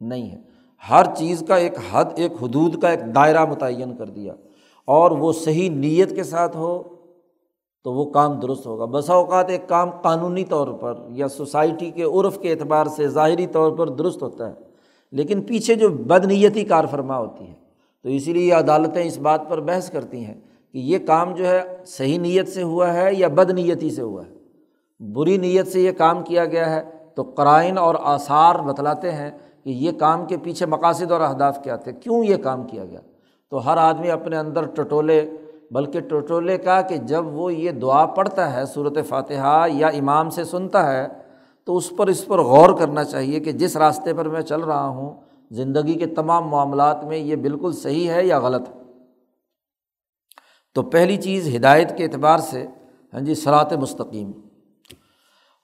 نہیں 0.00 0.30
ہے۔ 0.30 0.38
ہر 0.90 1.04
چیز 1.16 1.42
کا 1.48 1.56
ایک 1.56 1.72
حد، 1.92 2.04
ایک 2.16 2.32
حدود 2.42 2.82
کا 2.82 2.88
ایک 2.88 3.14
دائرہ 3.14 3.44
متعین 3.44 3.96
کر 3.96 4.06
دیا۔ 4.06 4.34
اور 4.84 5.10
وہ 5.10 5.32
صحیح 5.32 5.70
نیت 5.70 6.16
کے 6.16 6.22
ساتھ 6.22 6.56
ہو 6.56 6.82
تو 7.84 7.92
وہ 7.92 8.04
کام 8.10 8.40
درست 8.40 8.66
ہوگا۔ 8.66 8.84
بسا 8.84 9.14
اوقات 9.14 9.50
ایک 9.50 9.68
کام 9.68 9.90
قانونی 9.90 10.44
طور 10.44 10.68
پر 10.68 10.94
یا 11.08 11.28
سوسائٹی 11.28 11.90
کے 11.90 12.02
عرف 12.02 12.38
کے 12.38 12.52
اعتبار 12.52 12.86
سے 12.86 13.08
ظاہری 13.08 13.46
طور 13.46 13.72
پر 13.72 13.88
درست 13.88 14.22
ہوتا 14.22 14.48
ہے، 14.48 14.54
لیکن 15.12 15.42
پیچھے 15.42 15.74
جو 15.74 15.88
بد 15.88 16.24
نیتی 16.24 16.64
کار 16.64 16.84
فرما 16.90 17.18
ہوتی 17.18 17.48
ہے 17.48 17.69
تو 18.04 18.08
اسی 18.08 18.32
لیے 18.32 18.52
عدالتیں 18.52 19.04
اس 19.04 19.18
بات 19.18 19.48
پر 19.48 19.60
بحث 19.60 19.90
کرتی 19.90 20.24
ہیں 20.24 20.34
کہ 20.72 20.78
یہ 20.78 20.98
کام 21.06 21.34
جو 21.34 21.46
ہے 21.46 21.76
صحیح 21.86 22.18
نیت 22.18 22.48
سے 22.48 22.62
ہوا 22.62 22.94
ہے 22.94 23.14
یا 23.14 23.28
بد 23.28 23.50
نیتی 23.50 23.90
سے 23.90 24.02
ہوا 24.02 24.22
ہے؟ 24.26 24.32
بری 25.12 25.36
نیت 25.36 25.68
سے 25.68 25.80
یہ 25.80 25.92
کام 25.92 26.22
کیا 26.22 26.44
گیا 26.44 26.70
ہے 26.70 26.82
تو 27.14 27.22
قرائن 27.22 27.78
اور 27.78 27.94
آثار 28.00 28.54
بتلاتے 28.54 29.12
ہیں 29.12 29.30
کہ 29.64 29.70
یہ 29.70 29.92
کام 29.92 30.26
کے 30.26 30.36
پیچھے 30.36 30.66
مقاصد 30.66 31.10
اور 31.10 31.20
اہداف 31.20 31.62
کیا 31.64 31.76
تھے۔ 31.76 31.92
کیوں 31.92 32.24
یہ 32.24 32.36
کام 32.36 32.66
کیا 32.66 32.84
گیا؟ 32.84 33.00
تو 33.50 33.66
ہر 33.66 33.76
آدمی 33.76 34.10
اپنے 34.10 34.36
اندر 34.36 34.64
ٹٹولے، 34.64 35.30
بلکہ 35.70 36.00
ٹٹولے 36.00 36.58
کا 36.58 36.80
کہ 36.80 36.96
جب 36.96 37.26
وہ 37.26 37.54
یہ 37.54 37.70
دعا 37.70 38.06
پڑھتا 38.06 38.54
ہے 38.54 38.66
صورت 38.66 38.98
فاتحہ 39.08 39.66
یا 39.72 39.86
امام 39.86 40.30
سے 40.30 40.44
سنتا 40.44 40.92
ہے 40.92 41.08
تو 41.64 41.76
اس 41.76 41.92
پر 41.96 42.06
اس 42.06 42.26
پر 42.26 42.38
غور 42.38 42.78
کرنا 42.78 43.04
چاہیے 43.04 43.40
کہ 43.40 43.52
جس 43.52 43.76
راستے 43.76 44.14
پر 44.14 44.28
میں 44.28 44.40
چل 44.40 44.60
رہا 44.60 44.86
ہوں 44.86 45.14
زندگی 45.50 45.94
کے 45.94 46.06
تمام 46.06 46.48
معاملات 46.48 47.04
میں 47.04 47.16
یہ 47.16 47.36
بالکل 47.36 47.72
صحیح 47.72 48.10
ہے 48.10 48.26
یا 48.26 48.38
غلط 48.38 48.68
ہے؟ 48.68 48.80
تو 50.74 50.82
پہلی 50.82 51.16
چیز 51.16 51.56
ہدایت 51.56 51.96
کے 51.96 52.04
اعتبار 52.04 52.38
سے 52.38 52.66
ہاں 53.14 53.20
جی 53.20 53.34
سرات 53.34 53.72
مستقیم۔ 53.72 54.32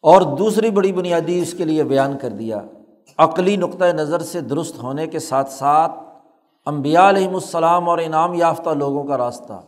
اور 0.03 0.23
دوسری 0.23 0.71
بڑی 0.71 0.93
بنیادی 0.93 1.39
اس 1.39 1.55
کے 1.55 1.65
لیے 1.65 1.85
بیان 1.85 2.19
کر 2.19 2.29
دیا، 2.29 2.63
عقلی 3.19 3.57
نقطۂ 3.57 3.85
نظر 3.87 4.21
سے 4.21 4.41
درست 4.41 4.83
ہونے 4.83 5.07
کے 5.07 5.19
ساتھ 5.19 5.51
ساتھ 5.51 5.93
امبیا 6.67 7.09
علیہم 7.09 7.35
السلام 7.35 7.89
اور 7.89 7.99
انعام 7.99 8.35
یافتہ 8.35 8.71
لوگوں 8.71 9.05
کا 9.05 9.19
راستہ، 9.19 9.63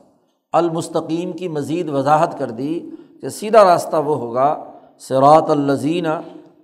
المستقیم 0.53 1.33
کی 1.33 1.49
مزید 1.49 1.89
وضاحت 1.89 2.39
کر 2.39 2.51
دی 2.51 2.91
کہ 3.21 3.29
سیدھا 3.29 3.65
راستہ 3.65 3.97
وہ 3.97 4.17
ہوگا 4.17 4.65
سرات 4.99 5.51
الزین 5.51 6.07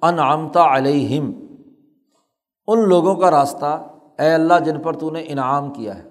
انعامتا 0.03 0.77
علیہم۔ 0.77 1.33
ان 2.67 2.89
لوگوں 2.89 3.15
کا 3.15 3.31
راستہ، 3.31 3.87
اے 4.19 4.33
اللہ، 4.33 4.59
جن 4.65 4.81
پر 4.81 4.97
تو 4.97 5.11
نے 5.11 5.25
انعام 5.27 5.73
کیا 5.73 5.99
ہے۔ 5.99 6.09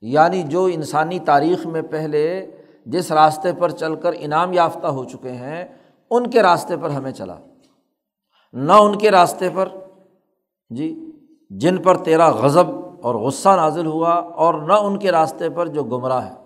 یعنی 0.00 0.42
جو 0.42 0.64
انسانی 0.64 1.18
تاریخ 1.18 1.66
میں 1.66 1.82
پہلے 1.82 2.50
جس 2.86 3.12
راستے 3.12 3.52
پر 3.52 3.70
چل 3.70 3.94
کر 3.94 4.10
انعام 4.18 4.52
یافتہ 4.52 4.86
ہو 4.86 5.04
چکے 5.04 5.32
ہیں، 5.32 5.64
ان 6.10 6.30
کے 6.30 6.42
راستے 6.42 6.76
پر 6.76 6.90
ہمیں 6.90 7.12
چلا۔ 7.12 7.36
نہ 8.52 8.72
ان 8.72 8.98
کے 8.98 9.10
راستے 9.10 9.48
پر 9.54 9.68
جی 10.70 11.10
جن 11.50 11.76
پر 11.76 11.96
تیرا 11.96 12.30
غضب 12.30 12.66
اور 13.02 13.14
غصہ 13.14 13.48
نازل 13.48 13.86
ہوا، 13.86 14.10
اور 14.10 14.54
نہ 14.54 14.72
ان 14.72 14.98
کے 14.98 15.12
راستے 15.12 15.50
پر 15.50 15.66
جو 15.66 15.84
گمراہ 15.84 16.26
ہے۔ 16.26 16.44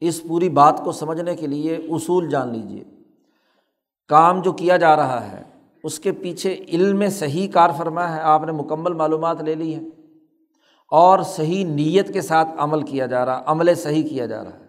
اس 0.00 0.22
پوری 0.28 0.48
بات 0.48 0.80
کو 0.84 0.92
سمجھنے 0.92 1.36
کے 1.36 1.46
لیے 1.46 1.76
اصول 1.76 2.30
جان 2.30 2.48
لیجیے 2.48 2.84
کام 4.08 4.42
جو 4.42 4.52
کیا 4.52 4.76
جا 4.76 4.96
رہا 4.96 5.30
ہے 5.30 5.49
اس 5.84 5.98
کے 5.98 6.12
پیچھے 6.12 6.64
علم 6.68 7.08
صحیح 7.10 7.48
کار 7.48 7.70
فرما 7.78 8.16
ہے، 8.16 8.20
آپ 8.20 8.42
نے 8.44 8.52
مکمل 8.52 8.92
معلومات 8.92 9.42
لے 9.42 9.54
لی 9.54 9.74
ہے 9.74 9.80
اور 10.90 11.18
صحیح 11.22 11.64
نیت 11.64 12.12
کے 12.12 12.20
ساتھ 12.20 12.48
عمل 12.58 12.82
کیا 12.82 13.06
جا 13.06 13.26
رہا، 13.26 13.42
عمل 13.46 13.74
صحیح 13.74 14.08
کیا 14.08 14.26
جا 14.26 14.44
رہا 14.44 14.52
ہے۔ 14.52 14.64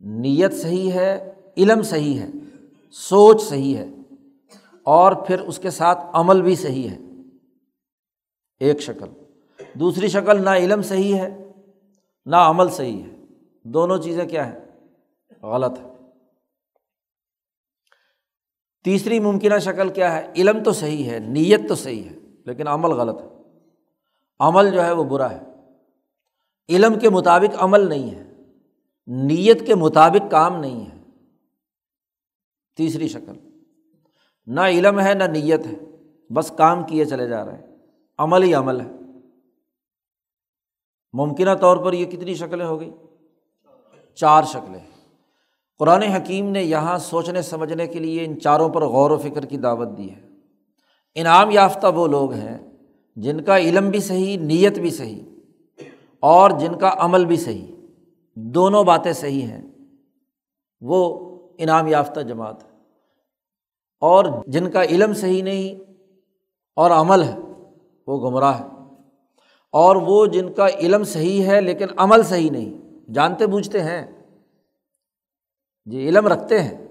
نیت 0.00 0.54
صحیح 0.54 0.92
ہے، 0.92 1.32
علم 1.56 1.82
صحیح 1.82 2.18
ہے، 2.18 2.28
سوچ 2.92 3.42
صحیح 3.42 3.76
ہے، 3.76 3.90
اور 4.82 5.12
پھر 5.12 5.40
اس 5.40 5.58
کے 5.58 5.70
ساتھ 5.70 5.98
عمل 6.12 6.42
بھی 6.42 6.54
صحیح 6.54 6.88
ہے۔ 6.88 6.98
ایک 8.60 8.80
شکل۔ 8.80 9.06
دوسری 9.74 10.08
شکل، 10.08 10.44
نہ 10.44 10.50
علم 10.50 10.82
صحیح 10.82 11.16
ہے، 11.16 11.52
نہ 12.26 12.36
عمل 12.36 12.68
صحیح 12.68 13.02
ہے۔ 13.02 13.08
دونوں 13.62 13.98
چیزیں 13.98 14.24
کیا 14.24 14.52
ہیں؟ 14.52 14.58
غلط 15.42 15.78
ہے 15.78 15.95
تیسری 18.86 19.20
ممکنہ 19.20 19.58
شکل 19.58 19.88
کیا 19.88 20.12
ہے؟ 20.12 20.32
علم 20.36 20.62
تو 20.62 20.72
صحیح 20.72 21.10
ہے، 21.10 21.18
نیت 21.18 21.68
تو 21.68 21.74
صحیح 21.74 22.04
ہے، 22.04 22.14
لیکن 22.44 22.68
عمل 22.68 22.90
غلط 22.90 23.22
ہے۔ 23.22 23.28
عمل 24.40 24.70
جو 24.70 24.84
ہے 24.84 24.92
وہ 24.92 25.04
برا 25.04 25.30
ہے۔ 25.30 25.40
علم 26.68 26.98
کے 26.98 27.10
مطابق 27.10 27.56
عمل 27.58 27.88
نہیں 27.88 28.10
ہے، 28.10 28.32
نیت 29.06 29.66
کے 29.66 29.74
مطابق 29.74 30.30
کام 30.30 30.60
نہیں 30.60 30.90
ہے۔ 30.90 31.00
تیسری 32.76 33.08
شکل، 33.08 33.60
نہ 34.46 34.60
علم 34.60 35.00
ہے، 35.00 35.14
نہ 35.14 35.24
نیت 35.24 35.66
ہے، 35.66 35.76
بس 36.32 36.52
کام 36.58 36.84
کیے 36.84 37.04
چلے 37.04 37.28
جا 37.28 37.44
رہے 37.44 37.52
ہیں۔ 37.52 37.66
عمل 38.18 38.42
ہی 38.42 38.54
عمل 38.54 38.80
ہے۔ 38.80 38.90
ممکنہ 41.12 41.54
طور 41.60 41.76
پر 41.76 41.92
یہ 41.92 42.04
کتنی 42.04 42.34
شکلیں 42.34 42.66
ہو 42.66 42.80
گئی 42.80 42.90
چار 44.14 44.42
شکلیں۔ 44.42 44.95
قرآن 45.78 46.02
حکیم 46.02 46.50
نے 46.50 46.62
یہاں 46.62 46.98
سوچنے 46.98 47.42
سمجھنے 47.42 47.86
کے 47.86 47.98
لیے 47.98 48.24
ان 48.24 48.40
چاروں 48.40 48.68
پر 48.68 48.84
غور 48.84 49.10
و 49.10 49.18
فکر 49.18 49.44
کی 49.44 49.56
دعوت 49.56 49.88
دی 49.98 50.10
ہے۔ 50.10 50.20
انعام 51.14 51.50
یافتہ 51.50 51.86
وہ 51.86 52.06
لوگ 52.06 52.32
ہیں 52.32 52.58
جن 53.16 53.40
کا 53.40 53.58
علم 53.58 53.90
بھی 53.90 54.00
صحیح، 54.00 54.38
نیت 54.38 54.78
بھی 54.78 54.90
صحیح 54.90 55.22
اور 56.20 56.50
جن 56.50 56.78
کا 56.78 56.94
عمل 56.98 57.24
بھی 57.24 57.36
صحیح۔ 57.36 57.66
دونوں 58.34 58.84
باتیں 58.84 59.12
صحیح 59.12 59.42
ہیں۔ 59.42 59.62
وہ 60.80 61.30
انعام 61.58 61.86
یافتہ 61.86 62.20
جماعت 62.20 62.64
ہے۔ 62.64 62.68
اور 64.00 64.24
جن 64.46 64.70
کا 64.70 64.82
علم 64.82 65.14
صحیح 65.14 65.42
نہیں 65.42 65.92
اور 66.76 66.90
عمل 66.90 67.22
ہے، 67.22 67.36
وہ 68.06 68.30
گمراہ 68.30 68.60
ہے 68.60 68.66
اور 69.72 69.96
وہ 69.96 70.26
جن 70.26 70.52
کا 70.52 70.68
علم 70.68 71.04
صحیح 71.04 71.46
ہے 71.46 71.60
لیکن 71.60 71.86
عمل 71.96 72.22
صحیح 72.22 72.50
نہیں، 72.50 72.98
جانتے 73.12 73.46
بوجھتے 73.46 73.82
ہیں۔ 73.82 74.15
جی 75.86 76.08
علم 76.08 76.26
رکھتے 76.26 76.62
ہیں، 76.62 76.88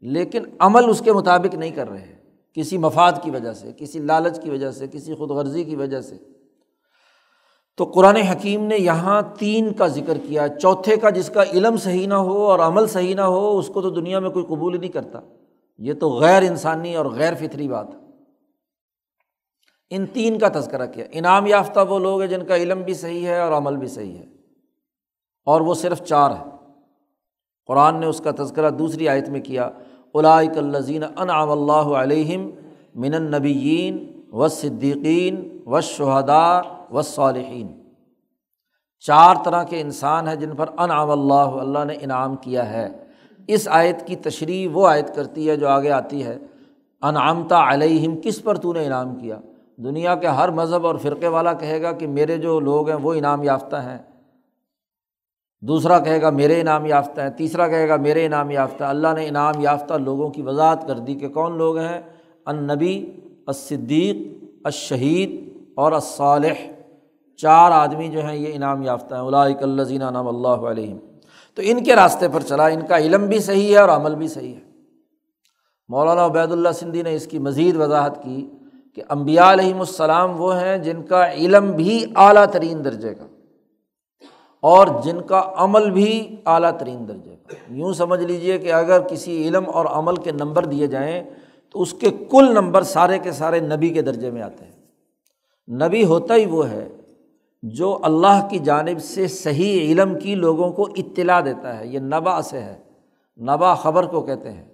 لیکن 0.00 0.42
عمل 0.58 0.90
اس 0.90 1.00
کے 1.00 1.12
مطابق 1.12 1.54
نہیں 1.54 1.70
کر 1.70 1.90
رہے 1.90 2.18
کسی 2.54 2.78
مفاد 2.78 3.12
کی 3.22 3.30
وجہ 3.30 3.52
سے، 3.52 3.72
کسی 3.76 3.98
لالچ 3.98 4.42
کی 4.42 4.50
وجہ 4.50 4.70
سے، 4.70 4.86
کسی 4.92 5.14
خود 5.14 5.30
غرضی 5.30 5.64
کی 5.64 5.76
وجہ 5.76 6.00
سے۔ 6.00 6.14
تو 7.76 7.84
قرآن 7.84 8.16
حکیم 8.16 8.64
نے 8.64 8.76
یہاں 8.76 9.22
تین 9.38 9.72
کا 9.72 9.86
ذکر 9.86 10.18
کیا۔ 10.28 10.48
چوتھے 10.48 10.96
کا 10.96 11.10
جس 11.10 11.30
کا 11.30 11.42
علم 11.42 11.76
صحیح 11.76 12.06
نہ 12.06 12.14
ہو 12.14 12.46
اور 12.46 12.58
عمل 12.58 12.86
صحیح 12.86 13.14
نہ 13.14 13.20
ہو، 13.20 13.58
اس 13.58 13.68
کو 13.68 13.82
تو 13.82 13.90
دنیا 13.90 14.18
میں 14.18 14.30
کوئی 14.30 14.44
قبول 14.44 14.74
ہی 14.74 14.78
نہیں 14.78 14.92
کرتا۔ 14.92 15.20
یہ 15.78 15.92
تو 15.92 16.10
غیر 16.10 16.42
انسانی 16.42 16.96
اور 16.96 17.06
غیر 17.06 17.34
فطری 17.34 17.68
بات۔ 17.68 17.86
ہے 17.94 18.08
ان 19.90 20.06
تین 20.06 20.38
کا 20.38 20.48
تذکرہ 20.48 20.86
کیا۔ 20.86 21.04
انعام 21.12 21.46
یافتہ 21.46 21.80
وہ 21.88 21.98
لوگ 21.98 22.20
ہیں 22.20 22.28
جن 22.28 22.46
کا 22.46 22.56
علم 22.56 22.82
بھی 22.82 22.94
صحیح 22.94 23.26
ہے 23.26 23.40
اور 23.40 23.52
عمل 23.52 23.76
بھی 23.76 23.88
صحیح 23.88 24.18
ہے۔ 24.18 24.24
اور 25.44 25.60
وہ 25.60 25.74
صرف 25.74 26.02
چار 26.02 26.30
ہے 26.30 26.57
قرآن 27.68 28.00
نے 28.00 28.06
اس 28.06 28.20
کا 28.20 28.30
تذکرہ 28.38 28.70
دوسری 28.70 29.08
آیت 29.08 29.28
میں 29.28 29.40
کیا 29.40 29.70
علائق 30.14 30.56
الزین 30.56 31.02
انعام 31.16 31.50
اللہ 31.50 31.88
علیہم 31.96 32.50
من 32.94 33.14
النبیین 33.14 34.22
و 34.32 34.48
صدیقین 34.48 35.58
و 35.66 35.80
شہدا 35.80 36.60
و 36.92 37.02
صالحین 37.02 37.66
چار 39.00 39.34
طرح 39.44 39.62
کے 39.62 39.80
انسان 39.80 40.28
ہیں 40.28 40.36
جن 40.36 40.56
پر 40.56 40.68
انعام 40.78 41.10
اللہ 41.10 41.34
اللہ 41.34 41.84
نے 41.84 41.94
انعام 42.00 42.36
کیا 42.36 42.70
ہے۔ 42.70 42.88
اس 43.46 43.68
آیت 43.70 44.06
کی 44.06 44.16
تشریح 44.16 44.68
وہ 44.72 44.88
آیت 44.88 45.14
کرتی 45.14 45.50
ہے 45.50 45.56
جو 45.56 45.68
آگے 45.68 45.90
آتی 45.90 46.24
ہے 46.24 46.38
انعامتا 47.02 47.72
علیہم، 47.72 48.16
کس 48.24 48.42
پر 48.42 48.54
تو 48.54 48.72
نے 48.72 48.86
انعام 48.86 49.14
کیا؟ 49.14 49.38
دنیا 49.76 50.14
کے 50.14 50.26
ہر 50.26 50.48
مذہب 50.48 50.86
اور 50.86 50.94
فرقے 50.94 51.28
والا 51.28 51.52
کہے 51.52 51.82
گا 51.82 51.92
کہ 51.92 52.06
میرے 52.06 52.38
جو 52.38 52.60
لوگ 52.60 52.88
ہیں 52.88 52.96
وہ 52.96 53.14
انعام 53.14 53.42
یافتہ 53.42 53.76
ہیں۔ 53.76 53.98
دوسرا 55.60 55.98
کہے 55.98 56.22
گا 56.22 56.30
میرے 56.30 56.60
انعام 56.60 56.86
یافتہ 56.86 57.20
ہیں، 57.20 57.30
تیسرا 57.30 57.68
کہے 57.68 57.88
گا 57.88 57.96
میرے 57.96 58.26
انعام 58.26 58.50
یافتہ 58.50 58.84
اللہ 58.84 59.08
نے 59.16 59.28
انعام 59.28 59.54
یافتہ 59.60 59.94
لوگوں 59.94 60.30
کی 60.30 60.42
وضاحت 60.42 60.86
کر 60.86 60.98
دی 60.98 61.14
کہ 61.14 61.28
کون 61.28 61.58
لوگ 61.58 61.78
ہیں؟ 61.78 62.00
النبی، 62.44 63.12
الصدیق، 63.46 64.44
الشہید 64.64 65.58
اور 65.74 65.92
الصالح۔ 65.92 66.70
چار 67.36 67.70
آدمی 67.70 68.08
جو 68.08 68.26
ہیں 68.26 68.36
یہ 68.36 68.54
انعام 68.54 68.82
یافتہ 68.82 69.14
ہیں۔ 69.14 69.22
اولائک 69.22 69.62
الزین 69.62 70.00
نام 70.00 70.28
اللہ 70.28 70.48
علیہم۔ 70.48 70.96
تو 71.54 71.62
ان 71.64 71.84
کے 71.84 71.94
راستے 71.94 72.28
پر 72.28 72.40
چلا، 72.40 72.66
ان 72.66 72.80
کا 72.88 72.98
علم 72.98 73.26
بھی 73.26 73.38
صحیح 73.38 73.72
ہے 73.72 73.78
اور 73.78 73.88
عمل 73.88 74.14
بھی 74.14 74.28
صحیح 74.28 74.54
ہے۔ 74.54 74.60
مولانا 75.88 76.26
عبید 76.26 76.52
اللہ 76.52 76.68
سندھی 76.74 77.02
نے 77.02 77.14
اس 77.14 77.26
کی 77.26 77.38
مزید 77.38 77.76
وضاحت 77.76 78.22
کی 78.22 78.50
کہ 78.94 79.02
امبیا 79.08 79.52
علیہم 79.52 79.80
السلام 79.80 80.40
وہ 80.40 80.60
ہیں 80.60 80.78
جن 80.78 81.02
کا 81.02 81.32
علم 81.32 81.72
بھی 81.72 82.04
اعلیٰ 82.16 82.46
ترین 82.46 82.84
درجے 82.84 83.14
کا۔ 83.14 83.24
اور 84.60 84.86
جن 85.02 85.20
کا 85.20 85.42
عمل 85.56 85.90
بھی 85.90 86.36
اعلیٰ 86.46 86.78
ترین 86.78 87.08
درجے 87.08 87.36
کا۔ 87.36 87.54
یوں 87.68 87.92
سمجھ 87.92 88.20
لیجیے 88.20 88.58
کہ 88.58 88.72
اگر 88.72 89.00
کسی 89.00 89.48
علم 89.48 89.64
اور 89.66 89.86
عمل 89.86 90.16
کے 90.16 90.32
نمبر 90.32 90.64
دیے 90.64 90.86
جائیں 90.86 91.22
تو 91.72 91.82
اس 91.82 91.92
کے 91.92 92.10
کل 92.30 92.52
نمبر 92.52 92.82
سارے 92.82 93.18
کے 93.18 93.32
سارے 93.32 93.60
نبی 93.60 93.88
کے 93.88 94.02
درجے 94.02 94.30
میں 94.30 94.42
آتے 94.42 94.64
ہیں۔ 94.64 94.72
نبی 95.68 96.04
ہوتا 96.04 96.34
ہی 96.34 96.46
وہ 96.46 96.70
ہے 96.70 96.88
جو 97.62 97.98
اللہ 98.02 98.48
کی 98.50 98.58
جانب 98.58 99.02
سے 99.02 99.28
صحیح 99.28 99.80
علم 99.80 100.18
کی 100.18 100.34
لوگوں 100.34 100.70
کو 100.72 100.88
اطلاع 100.96 101.40
دیتا 101.40 101.78
ہے۔ 101.78 101.86
یہ 101.86 101.98
نبا 101.98 102.42
سے 102.42 102.60
ہے۔ 102.60 102.78
نبا 103.40 103.74
خبر 103.74 104.06
کو 104.06 104.20
کہتے 104.20 104.52
ہیں۔ 104.52 104.68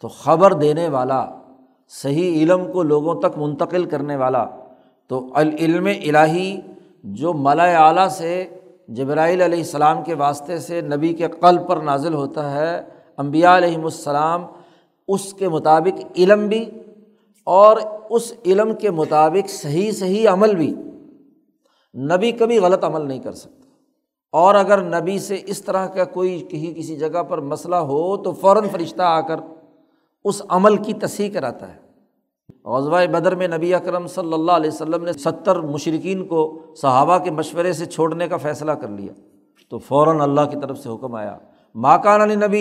تو 0.00 0.08
خبر 0.08 0.52
دینے 0.52 0.88
والا، 0.88 1.30
صحیح 1.88 2.42
علم 2.42 2.72
کو 2.72 2.82
لوگوں 2.82 3.22
تک 3.22 3.38
منتقل 3.38 3.84
کرنے 3.84 4.16
والا، 4.16 4.46
تو 5.08 5.28
العلم 5.34 5.86
الہی 5.86 6.60
جو 7.04 7.32
ملا 7.32 7.86
اعلیٰ 7.86 8.08
سے 8.08 8.59
جبرائیل 8.94 9.40
علیہ 9.40 9.58
السلام 9.58 10.02
کے 10.02 10.14
واسطے 10.14 10.58
سے 10.58 10.80
نبی 10.80 11.12
کے 11.12 11.28
قلب 11.28 11.68
پر 11.68 11.76
نازل 11.76 12.14
ہوتا 12.14 12.52
ہے 12.52 12.82
امبیا 13.16 13.56
علیہم 13.56 13.84
السلام 13.84 14.46
اس 15.08 15.34
کے 15.34 15.48
مطابق 15.48 16.04
علم 16.16 16.48
بھی 16.48 16.70
اور 17.44 17.76
اس 18.10 18.32
علم 18.46 18.74
کے 18.74 18.90
مطابق 18.90 19.50
صحیح 19.50 19.92
صحیح 19.92 20.28
عمل 20.28 20.54
بھی۔ 20.54 20.74
نبی 21.94 22.32
کبھی 22.32 22.58
غلط 22.58 22.84
عمل 22.84 23.08
نہیں 23.08 23.18
کر 23.18 23.32
سکتا۔ 23.32 23.68
اور 24.32 24.54
اگر 24.54 25.00
نبی 25.00 25.18
سے 25.18 25.38
اس 25.46 25.62
طرح 25.62 25.86
کا 25.86 26.04
کوئی 26.04 26.40
کہیں 26.40 26.78
کسی 26.78 26.96
جگہ 26.96 27.22
پر 27.22 27.40
مسئلہ 27.40 27.76
ہو 27.76 28.16
تو 28.16 28.32
فوراً 28.32 28.68
فرشتہ 28.72 29.02
آ 29.02 29.20
کر 29.20 29.36
اس 30.24 30.42
عمل 30.48 30.76
کی 30.76 30.92
تصحیح 30.92 31.30
کراتا 31.30 31.74
ہے۔ 31.74 31.89
غزوہ 32.64 33.06
بدر 33.12 33.34
میں 33.34 33.48
نبی 33.48 33.74
اکرم 33.74 34.06
صلی 34.06 34.32
اللہ 34.32 34.52
علیہ 34.52 34.70
وسلم 34.70 35.04
نے 35.04 35.12
ستر 35.12 35.60
مشرقین 35.60 36.26
کو 36.26 36.58
صحابہ 36.76 37.18
کے 37.18 37.30
مشورے 37.30 37.72
سے 37.72 37.86
چھوڑنے 37.86 38.28
کا 38.28 38.36
فیصلہ 38.36 38.72
کر 38.72 38.88
لیا۔ 38.88 39.12
تو 39.70 39.78
فوراً 39.78 40.20
اللہ 40.20 40.40
کی 40.40 40.56
طرف 40.60 40.78
سے 40.78 40.88
حکم 40.88 41.14
آیا 41.14 41.36
ماکان 41.74 42.20
علی 42.20 42.34
نبی 42.34 42.58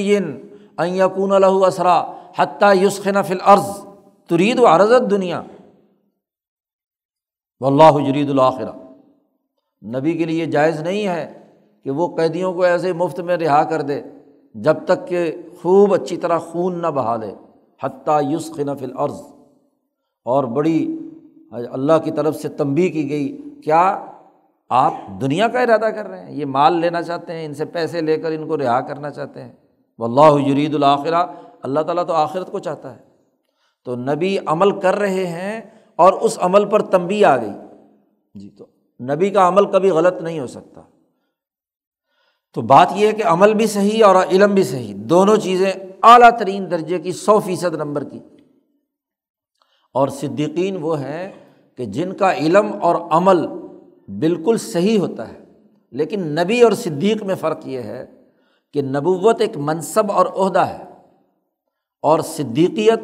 یقون 0.95 1.31
الہ 1.31 1.53
اسرا 1.67 1.99
حتیٰ 2.35 2.73
یسخن 2.83 3.23
فل 3.23 3.41
عرض 3.43 3.69
ترید 4.29 4.59
و 4.59 4.65
عرضت 4.65 5.09
دنیا 5.11 5.41
و 7.61 7.65
اللہ 7.65 7.97
جرید 8.05 8.29
الآخرہ 8.29 8.71
نبی 9.83 10.13
کے 10.13 10.25
لیے 10.25 10.45
جائز 10.45 10.81
نہیں 10.81 11.07
ہے 11.07 11.33
کہ 11.85 11.91
وہ 11.91 12.07
قیدیوں 12.17 12.53
کو 12.53 12.61
ایسے 12.61 12.93
مفت 12.93 13.19
میں 13.19 13.37
رہا 13.37 13.63
کر 13.63 13.81
دے، 13.81 14.01
جب 14.55 14.77
تک 14.85 15.07
کہ 15.07 15.31
خوب 15.61 15.93
اچھی 15.93 16.17
طرح 16.17 16.37
خون 16.39 16.81
نہ 16.81 16.87
بہا 16.87 17.15
دے 17.17 17.33
حتیٰ 17.83 18.21
یسخن 18.31 18.75
فل 18.77 18.97
عرض 18.97 19.21
اور 20.29 20.43
بڑی 20.43 20.99
اللہ 21.51 21.93
کی 22.03 22.11
طرف 22.11 22.35
سے 22.35 22.49
تنبی 22.49 22.89
کی 22.89 23.09
گئی، 23.09 23.41
کیا 23.63 24.05
آپ 24.69 24.93
دنیا 25.21 25.47
کا 25.47 25.61
ارادہ 25.61 25.85
کر 25.85 26.07
رہے 26.07 26.25
ہیں؟ 26.25 26.31
یہ 26.31 26.45
مال 26.45 26.73
لینا 26.73 27.01
چاہتے 27.01 27.33
ہیں، 27.33 27.45
ان 27.45 27.53
سے 27.53 27.65
پیسے 27.65 28.01
لے 28.01 28.17
کر 28.17 28.31
ان 28.31 28.47
کو 28.47 28.57
رہا 28.57 28.81
کرنا 28.81 29.09
چاہتے 29.09 29.43
ہیں۔ 29.43 29.51
وہ 29.97 30.05
اللہ 30.05 30.49
جرید 30.49 30.75
الآخرہ 30.75 31.25
اللہ 31.61 31.79
تعالیٰ 31.79 32.05
تو 32.05 32.13
آخرت 32.13 32.51
کو 32.51 32.59
چاہتا 32.59 32.95
ہے۔ 32.95 33.01
تو 33.85 33.95
نبی 33.95 34.37
عمل 34.45 34.79
کر 34.79 34.95
رہے 34.95 35.27
ہیں 35.27 35.61
اور 35.95 36.13
اس 36.13 36.37
عمل 36.41 36.65
پر 36.65 36.81
تنبی 36.81 37.25
آ 37.25 37.37
گئی۔ 37.37 37.53
جی 38.35 38.49
تو 38.49 38.65
نبی 39.03 39.29
کا 39.29 39.47
عمل 39.47 39.65
کبھی 39.65 39.89
غلط 39.89 40.21
نہیں 40.21 40.39
ہو 40.39 40.47
سکتا۔ 40.47 40.81
تو 42.53 42.61
بات 42.61 42.87
یہ 42.95 43.07
ہے 43.07 43.11
کہ 43.11 43.23
عمل 43.25 43.53
بھی 43.53 43.67
صحیح 43.67 44.05
اور 44.05 44.15
علم 44.15 44.53
بھی 44.53 44.63
صحیح، 44.63 44.93
دونوں 44.97 45.35
چیزیں 45.35 45.71
اعلیٰ 46.03 46.29
ترین 46.39 46.71
درجے 46.71 46.99
کی 46.99 47.11
سو 47.11 47.39
فیصد 47.39 47.75
نمبر 47.75 48.03
کی۔ 48.03 48.19
اور 49.95 50.07
صدیقین 50.07 50.77
وہ 50.81 50.99
ہیں 50.99 51.31
کہ 51.79 51.85
جن 51.85 52.13
کا 52.13 52.33
علم 52.33 52.71
اور 52.81 52.95
عمل 53.11 53.45
بالکل 54.19 54.57
صحیح 54.57 54.99
ہوتا 54.99 55.27
ہے، 55.27 55.43
لیکن 55.93 56.27
نبی 56.35 56.61
اور 56.61 56.71
صدیق 56.71 57.23
میں 57.23 57.35
فرق 57.35 57.67
یہ 57.67 57.81
ہے 57.81 58.05
کہ 58.75 58.81
نبوت 58.81 59.41
ایک 59.41 59.57
منصب 59.57 60.11
اور 60.11 60.25
عہدہ 60.25 60.65
ہے 60.65 60.83
اور 62.03 62.19
صدیقیت 62.19 62.99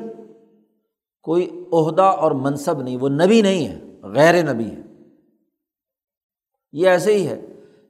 کوئی 1.26 1.50
عہدہ 1.74 2.02
اور 2.02 2.32
منصب 2.32 2.82
نہیں، 2.82 2.98
وہ 2.98 3.10
نبی 3.10 3.42
نہیں 3.42 3.68
ہے، 3.68 3.80
غیر 4.14 4.42
نبی 4.44 4.70
ہے۔ 4.70 4.82
یہ 6.74 6.90
ایسے 6.90 7.14
ہی 7.14 7.28
ہے، 7.28 7.40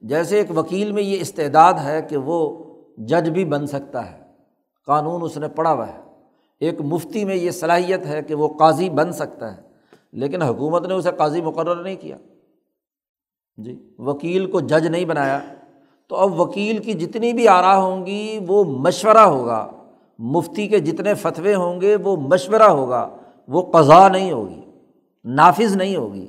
جیسے 0.02 0.38
ایک 0.38 0.58
وکیل 0.58 0.92
میں 0.92 1.04
یہ 1.04 1.22
استعداد 1.22 1.74
ہے 1.84 2.02
کہ 2.02 2.18
وہ 2.18 2.40
جج 3.08 3.30
بھی 3.30 3.46
بن 3.46 3.68
سکتا 3.68 4.12
ہے، 4.12 4.18
قانون 4.88 5.22
اس 5.22 5.38
نے 5.38 5.48
پڑھا 5.48 5.74
ہوا 5.74 5.88
ہے۔ 5.88 6.00
ایک 6.60 6.82
مفتی 6.82 7.26
میں 7.26 7.36
یہ 7.36 7.52
صلاحیت 7.52 8.06
ہے 8.06 8.22
کہ 8.22 8.36
وہ 8.36 8.48
قاضی 8.48 8.90
بن 8.90 9.12
سکتا 9.12 9.58
ہے، 9.58 9.62
لیکن 10.12 10.42
حکومت 10.42 10.88
نے 10.88 10.94
اسے 10.94 11.10
قاضی 11.18 11.42
مقرر 11.42 11.84
نہیں 11.84 11.96
کیا۔ 11.96 12.18
جی 13.58 13.94
وکیل 13.98 14.52
کو 14.52 14.60
جج 14.60 14.88
نہیں 14.88 15.06
بنایا۔ 15.06 15.40
تو 16.08 16.16
اب 16.16 16.40
وکیل 16.40 16.78
کی 16.78 16.94
جتنی 16.94 17.34
بھی 17.34 17.48
آرا 17.48 17.78
ہوں 17.78 18.06
گی، 18.06 18.40
وہ 18.48 18.64
مشورہ 18.64 19.18
ہوگا۔ 19.18 19.72
مفتی 20.20 20.68
کے 20.68 20.80
جتنے 20.80 21.14
فتوے 21.14 21.56
ہوں 21.56 21.82
گے، 21.82 21.96
وہ 21.96 22.16
مشورہ 22.18 22.64
ہوگا۔ 22.64 23.10
وہ 23.48 23.72
قضا 23.72 24.08
نہیں 24.08 24.32
ہوگی، 24.32 24.62
نافذ 25.26 25.76
نہیں 25.76 25.96
ہوگی۔ 25.96 26.28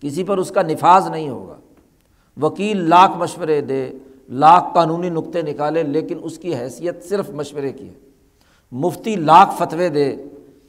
کسی 0.00 0.24
پر 0.24 0.38
اس 0.38 0.50
کا 0.50 0.62
نفاذ 0.62 1.10
نہیں 1.10 1.28
ہوگا۔ 1.28 1.56
وکیل 2.40 2.88
لاکھ 2.88 3.12
مشورے 3.16 3.60
دے، 3.60 3.92
لاکھ 4.28 4.64
قانونی 4.74 5.10
نقطے 5.10 5.42
نکالے، 5.42 5.82
لیکن 5.82 6.18
اس 6.22 6.38
کی 6.38 6.54
حیثیت 6.56 7.04
صرف 7.04 7.30
مشورے 7.30 7.72
کی 7.72 7.88
ہے۔ 7.88 8.03
مفتی 8.72 9.16
لاکھ 9.16 9.50
فتوے 9.58 9.88
دے، 9.88 10.16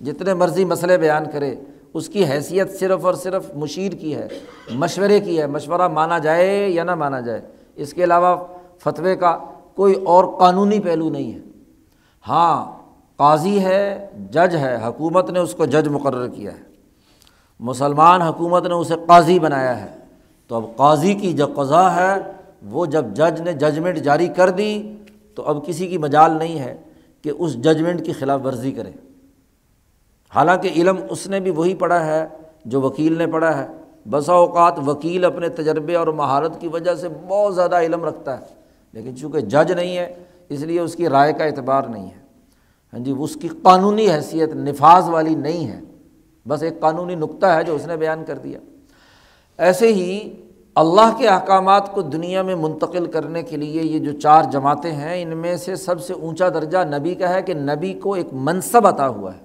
جتنے 0.02 0.34
مرضی 0.34 0.66
مسئلے 0.66 0.98
بیان 0.98 1.24
کرے، 1.34 1.56
اس 1.94 2.10
کی 2.10 2.26
حیثیت 2.26 2.80
صرف 2.80 3.06
اور 3.06 3.14
صرف 3.14 3.56
مشیر 3.56 3.92
کی 3.92 4.16
ہے، 4.16 4.28
مشورے 4.72 5.20
کی 5.20 5.40
ہے، 5.40 5.48
مشورہ 5.48 5.88
مانا 5.88 6.18
جائے 6.18 6.70
یا 6.70 6.84
نہ 6.84 6.96
مانا 6.96 7.20
جائے۔ 7.20 7.42
اس 7.76 7.94
کے 7.94 8.04
علاوہ 8.04 8.36
فتوے 8.84 9.16
کا 9.16 9.38
کوئی 9.76 9.94
اور 9.94 10.26
قانونی 10.40 10.80
پہلو 10.80 11.10
نہیں 11.10 11.34
ہے۔ 11.34 11.40
ہاں 12.28 12.72
قاضی 13.16 13.64
ہے، 13.64 14.10
جج 14.32 14.56
ہے، 14.56 14.78
حکومت 14.86 15.30
نے 15.30 15.40
اس 15.40 15.54
کو 15.54 15.66
جج 15.66 15.88
مقرر 15.88 16.28
کیا 16.28 16.52
ہے۔ 16.52 16.62
مسلمان 17.60 18.22
حکومت 18.22 18.68
نے 18.68 18.74
اسے 18.74 18.94
قاضی 19.08 19.40
بنایا 19.40 19.82
ہے۔ 19.82 20.00
تو 20.48 20.56
اب 20.56 20.64
قاضی 20.76 21.14
کی 21.14 21.34
جو 21.34 21.48
قضا 21.56 21.96
ہے، 21.96 22.32
وہ 22.66 22.86
جب 22.86 23.06
جج 23.14 23.42
نے 23.42 23.54
ججمنٹ 23.54 23.98
جاری 23.98 24.28
کر 24.28 24.50
دی، 24.50 24.96
تو 25.36 25.44
اب 25.44 25.66
کسی 25.66 25.88
کی 25.88 25.98
مجال 25.98 26.32
نہیں 26.32 26.60
ہے۔ 26.60 26.78
کہ 27.26 27.32
اس 27.38 27.54
ججمنٹ 27.54 28.06
کی 28.06 28.14
خلاف 28.14 28.40
ورزی 28.46 28.72
کرے۔ 28.72 28.92
حالانکہ 30.36 30.70
علم 30.76 30.96
اس 31.10 31.28
نے 31.28 31.40
بھی 31.40 31.52
وہی 31.52 31.76
پڑھا 31.76 32.06
ہے 32.06 32.28
جو 32.66 32.82
وکیل 32.82 33.18
نے 33.18 33.28
پڑھا 33.28 33.58
ہے۔ 33.58 33.68
بسا 34.10 34.34
اوقات 34.34 34.80
وکیل 34.88 35.26
اپنے 35.26 35.50
تجربے 35.50 35.96
اور 35.96 36.08
مہارت 36.08 36.62
کی 36.62 36.68
وجہ 36.68 36.96
سے 36.96 37.08
بہت 37.28 37.56
زیادہ 37.56 37.76
علم 37.76 38.06
رکھتا 38.06 38.40
ہے، 38.40 38.46
لیکن 38.94 39.16
چونکہ 39.16 39.40
جج 39.40 39.72
نہیں 39.72 39.98
ہے، 39.98 40.14
اس 40.50 40.60
لیے 40.60 40.80
اس 40.80 40.96
کی 40.96 41.10
رائے 41.10 41.34
کا 41.34 41.44
اعتبار 41.44 41.84
نہیں 41.84 42.06
ہے۔ 42.06 42.20
ہاں 42.94 43.00
جی 43.00 43.14
اس 43.20 43.38
کی 43.42 43.48
قانونی 43.62 44.12
حیثیت 44.12 44.50
نفاذ 44.50 45.10
والی 45.10 45.36
نہیں 45.36 45.68
ہے۔ 45.68 45.80
بس 46.48 46.64
ایک 46.64 46.80
قانونی 46.80 47.16
نقطہ 47.16 47.46
ہے 47.46 47.64
جو 47.64 47.76
اس 47.76 47.88
نے 47.88 47.98
بیان 47.98 48.24
کر 48.28 48.38
دیا۔ 48.38 48.60
ایسے 49.58 49.94
ہی 49.94 50.34
اللہ 50.76 51.18
کے 51.18 51.28
احکامات 51.28 51.94
کو 51.94 52.02
دنیا 52.02 52.42
میں 52.42 52.56
منتقل 52.56 53.06
کرنے 53.06 53.44
کے 53.44 53.58
لیے 53.58 53.84
یہ 53.84 54.00
جو 54.00 54.20
چار 54.20 54.44
جماعتیں 54.44 54.92
ہیں، 54.92 55.22
ان 55.22 55.38
میں 55.38 55.58
سے 55.58 55.76
سب 55.76 56.02
سے 56.02 56.14
اونچا 56.14 56.50
درجہ 56.50 56.78
نبی 56.98 57.16
کا 57.16 57.34
ہے 57.34 57.42
کہ 57.42 57.54
نبی 57.54 57.94
کو 57.94 58.14
ایک 58.14 58.28
منصب 58.32 58.88
عطا 58.88 59.08
ہوا 59.08 59.32
ہے۔ 59.34 59.40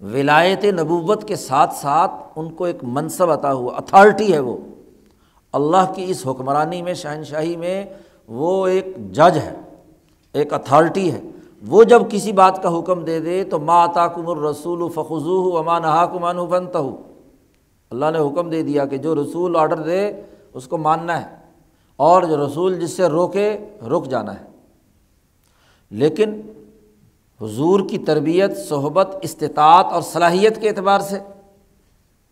ولایت 0.00 0.64
نبوت 0.64 1.28
کے 1.28 1.36
ساتھ 1.36 1.74
ساتھ 1.74 2.10
ان 2.36 2.50
کو 2.50 2.64
ایک 2.64 2.76
منصب 2.82 3.30
عطا 3.30 3.52
ہوا 3.52 3.76
اتھارٹی 3.76 4.32
ہے 4.32 4.38
وہ۔ 4.38 4.56
اللہ 5.52 5.92
کی 5.94 6.04
اس 6.08 6.26
حکمرانی 6.26 6.82
میں، 6.82 6.94
شہنشاہی 6.94 7.56
میں 7.56 7.84
وہ 8.28 8.66
ایک 8.66 9.12
جج 9.12 9.38
ہے، 9.38 9.54
ایک 10.32 10.52
اتھارٹی 10.52 11.12
ہے۔ 11.12 11.20
وہ 11.68 11.84
جب 11.84 12.02
کسی 12.10 12.32
بات 12.32 12.62
کا 12.62 12.78
حکم 12.78 13.04
دے 13.04 13.20
دے 13.20 13.44
تو 13.44 13.58
ماں 13.58 13.84
عطا 13.84 14.06
کم 14.06 14.28
الرسول 14.28 14.90
فخو 14.94 15.58
امان 15.58 15.84
حاکمان 15.84 16.36
بنتا 16.36 16.78
ہو 16.78 16.96
اللہ 17.90 18.06
نے 18.10 18.18
حکم 18.18 18.50
دے 18.50 18.62
دیا 18.62 18.86
کہ 18.86 18.96
جو 18.96 19.14
رسول 19.14 19.56
آڈر 19.56 19.76
دے، 19.76 20.12
اس 20.54 20.66
کو 20.66 20.78
ماننا 20.78 21.22
ہے۔ 21.22 21.36
اور 21.96 22.22
جو 22.22 22.46
رسول 22.46 22.80
جس 22.80 22.90
سے 22.90 23.06
روکے، 23.06 23.58
رک 23.82 24.06
جانا 24.06 24.40
ہے۔ 24.40 24.44
لیکن 25.90 26.40
حضور 27.40 27.80
کی 27.88 27.98
تربیت، 27.98 28.58
صحبت، 28.58 29.16
استطاعت 29.22 29.84
اور 29.84 30.02
صلاحیت 30.02 30.60
کے 30.60 30.68
اعتبار 30.68 31.00
سے 31.00 31.18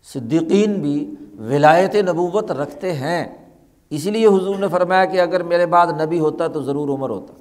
صدیقین 0.03 0.73
بھی 0.73 1.13
ولایت 1.39 1.95
نبوت 1.95 2.51
رکھتے 2.51 2.93
ہیں۔ 2.93 3.47
اسی 3.89 4.11
لیے 4.11 4.27
حضور 4.27 4.55
نے 4.55 4.67
فرمایا 4.67 5.05
کہ 5.05 5.21
اگر 5.21 5.43
میرے 5.43 5.65
بعد 5.65 5.87
نبی 5.87 6.19
ہوتا 6.19 6.47
تو 6.47 6.61
ضرور 6.61 6.89
عمر 6.89 7.09
ہوتا۔ 7.09 7.33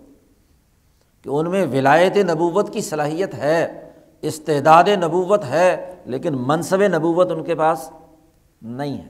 کہ 1.23 1.29
ان 1.29 1.51
میں 1.51 1.67
ولایت 1.67 2.17
نبوت 2.17 2.73
کی 2.73 2.81
صلاحیت 2.81 3.35
ہے، 3.35 3.91
استعداد 4.23 4.85
نبوت 4.85 5.45
ہے، 5.45 5.95
لیکن 6.07 6.37
منصب 6.39 6.83
نبوت 6.83 7.31
ان 7.31 7.45
کے 7.45 7.55
پاس 7.55 7.91
نہیں 8.63 8.99
ہے۔ 8.99 9.07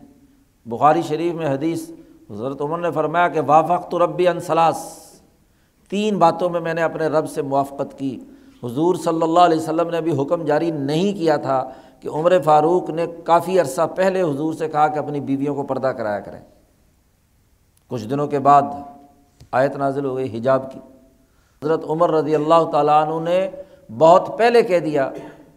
بخاری 0.67 1.03
شریف 1.03 1.35
میں 1.35 1.55
حدیث 1.55 1.91
حضرت 2.31 2.61
عمر 2.61 2.79
نے 2.79 2.91
فرمایا 2.91 3.29
کہ 3.29 3.41
وافق 3.47 3.91
تو 3.91 3.99
ربی 3.99 4.29
انصلاس 4.29 4.99
تین 5.89 6.19
باتوں 6.19 6.51
میں 6.51 6.61
میں 6.61 6.75
نے 6.75 6.83
اپنے 6.83 7.07
رب 7.07 7.31
سے 7.31 7.43
موافقت 7.43 7.99
کی۔ 7.99 8.21
حضور 8.65 8.95
صلی 8.95 9.23
اللہ 9.23 9.41
علیہ 9.41 9.59
وسلم 9.59 9.91
نے 9.91 9.97
ابھی 9.97 10.23
حکم 10.23 10.45
جاری 10.45 10.71
نہیں 10.71 11.19
کیا 11.19 11.37
تھا 11.37 11.71
کہ 12.01 12.09
عمر 12.09 12.33
فاروق 12.45 12.91
نے 12.91 13.07
کافی 13.25 13.61
عرصہ 13.61 13.87
پہلے 13.97 14.23
حضور 14.23 14.55
سے 14.55 14.69
کہا 14.69 14.89
کہ 14.89 14.99
اپنی 14.99 15.21
بیویوں 15.21 15.55
کو 15.55 15.63
پردہ 15.63 15.87
کرایا 15.87 16.21
کریں۔ 16.21 16.41
کچھ 17.89 18.09
دنوں 18.09 18.27
کے 18.27 18.39
بعد 18.39 18.63
آیت 19.53 19.77
نازل 19.77 20.05
ہو 20.05 20.17
گئی، 20.17 20.39
حجاب 20.39 20.73
کی۔ 20.73 20.79
حضرت 21.65 21.85
عمر 21.89 22.11
رضی 22.11 22.35
اللہ 22.35 22.71
تعالیٰ 22.73 23.09
عنہ 23.09 23.31
نے 23.31 23.51
بہت 23.99 24.39
پہلے 24.39 24.63
کہہ 24.63 24.79
دیا 24.79 25.11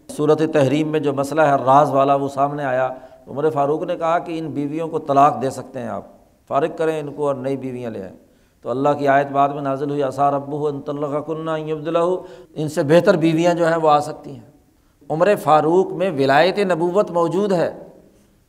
صورت 0.10 0.42
تحریم 0.54 0.88
میں 0.88 1.00
جو 1.00 1.14
مسئلہ 1.14 1.42
ہے، 1.42 1.56
راز 1.66 1.92
والا 1.92 2.16
وہ 2.16 2.28
سامنے 2.28 2.64
آیا۔ 2.64 2.90
عمر 3.28 3.50
فاروق 3.50 3.84
نے 3.84 3.96
کہا 3.96 4.20
کہ 4.20 4.40
ان 4.40 4.48
بیویوں 4.48 4.88
کو 4.88 5.00
طلاق 5.00 5.42
دے 5.42 5.50
سکتے 5.50 5.80
ہیں 5.80 5.88
آپ، 5.88 6.04
فارغ 6.48 6.78
کریں 6.78 7.00
ان 7.00 7.14
کو 7.14 7.28
اور 7.28 7.36
نئی 7.36 7.58
بیویاں 7.58 7.92
لے 7.92 8.04
آئیں۔ 8.04 8.16
تو 8.62 8.70
اللہ 8.70 8.90
کی 8.90 9.08
آیت 9.08 9.28
بعد 9.28 9.50
میں 9.50 9.62
نازل 9.62 9.90
ہوئی 9.90 10.04
اثار 10.04 10.34
ابو 10.34 10.68
ان 10.68 10.82
طلّہ 10.82 11.20
کنہ 11.20 11.52
عبد 11.52 11.98
ان 12.54 12.70
سے 12.70 12.84
بہتر 12.84 13.18
بیویاں 13.18 13.54
جو 13.54 13.68
ہیں 13.68 13.76
وہ 13.76 13.90
آ 13.90 14.00
سکتی 14.00 14.32
ہیں۔ 14.32 14.52
عمر 15.10 15.36
فاروق 15.36 15.92
میں 15.92 16.12
ولایت 16.12 16.60
نبوت 16.60 17.12
موجود 17.12 17.52
ہے 17.52 17.74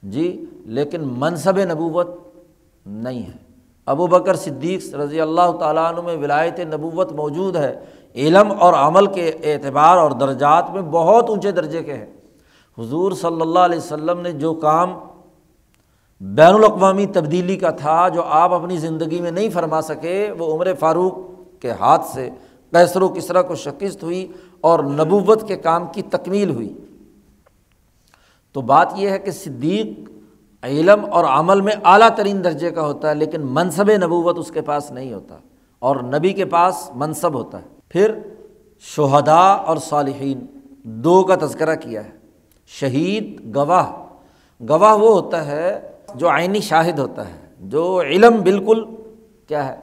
جی 0.03 0.45
لیکن 0.67 1.01
منصب 1.05 1.59
نبوت 1.59 2.07
نہیں 2.87 3.23
ہے۔ 3.23 3.53
ابو 3.87 4.07
بکر 4.07 4.35
صدیق 4.35 4.95
رضی 4.95 5.21
اللہ 5.21 5.53
تعالیٰ 5.61 5.93
عنہ 5.93 6.01
میں 6.01 6.17
ولایت 6.17 6.61
نبوت 6.61 7.13
موجود 7.13 7.57
ہے۔ 7.57 7.81
علم 8.15 8.53
اور 8.59 8.73
عمل 8.73 9.07
کے 9.07 9.33
اعتبار 9.45 9.97
اور 9.97 10.11
درجات 10.11 10.71
میں 10.71 10.83
بہت 10.83 11.29
اونچے 11.29 11.51
درجے 11.51 11.83
کے 11.83 11.95
ہیں۔ 11.95 12.07
حضور 12.79 13.13
صلی 13.13 13.41
اللہ 13.41 13.59
علیہ 13.59 13.79
وسلم 13.79 14.21
نے 14.21 14.33
جو 14.33 14.55
کام 14.55 14.99
بین 16.21 16.55
الاقوامی 16.55 17.07
تبدیلی 17.07 17.57
کا 17.57 17.71
تھا، 17.71 18.09
جو 18.09 18.23
آپ 18.23 18.53
اپنی 18.53 18.77
زندگی 18.77 19.21
میں 19.21 19.31
نہیں 19.31 19.51
فرما 19.51 19.83
سکے، 19.83 20.31
وہ 20.39 20.55
عمر 20.55 20.75
فاروق 20.75 21.13
کے 21.61 21.71
ہاتھ 21.71 22.05
سے 22.07 22.31
کیسر 22.71 23.03
و 23.03 23.09
کسرا 23.09 23.43
کو 23.43 23.55
شکست 23.55 24.03
ہوئی 24.03 24.27
اور 24.61 24.79
نبوت 24.79 25.49
کے 25.49 25.57
کام 25.57 25.87
کی 25.87 26.03
تکمیل 26.03 26.51
ہوئی۔ 26.51 26.79
تو 28.53 28.61
بات 28.61 28.93
یہ 28.97 29.11
ہے 29.11 29.19
کہ 29.19 29.31
صدیق 29.31 30.11
علم 30.63 31.05
اور 31.11 31.25
عمل 31.25 31.61
میں 31.61 31.73
اعلیٰ 31.85 32.09
ترین 32.17 32.45
درجے 32.45 32.71
کا 32.71 32.83
ہوتا 32.87 33.11
ہے، 33.11 33.15
لیکن 33.15 33.41
منصب 33.45 33.91
نبوت 33.91 34.39
اس 34.39 34.51
کے 34.51 34.61
پاس 34.61 34.91
نہیں 34.91 35.13
ہوتا 35.13 35.37
اور 35.79 35.97
نبی 35.97 36.33
کے 36.33 36.45
پاس 36.45 36.91
منصب 36.95 37.35
ہوتا 37.35 37.59
ہے۔ 37.59 37.67
پھر 37.89 38.19
شہدا 38.81 39.53
اور 39.53 39.77
صالحین 39.77 40.47
دو 40.85 41.23
کا 41.23 41.37
تذکرہ 41.41 41.75
کیا 41.75 42.05
ہے۔ 42.05 42.22
شہید 42.81 43.55
گواہ۔ 43.55 43.93
گواہ 44.69 44.95
وہ 44.95 45.21
ہوتا 45.21 45.47
ہے 45.47 45.91
جو 46.15 46.29
آئینی 46.29 46.61
شاہد 46.61 46.99
ہوتا 46.99 47.29
ہے، 47.29 47.39
جو 47.61 48.01
علم 48.01 48.41
بالکل 48.43 48.85
کیا 49.49 49.69
ہے، 49.69 49.77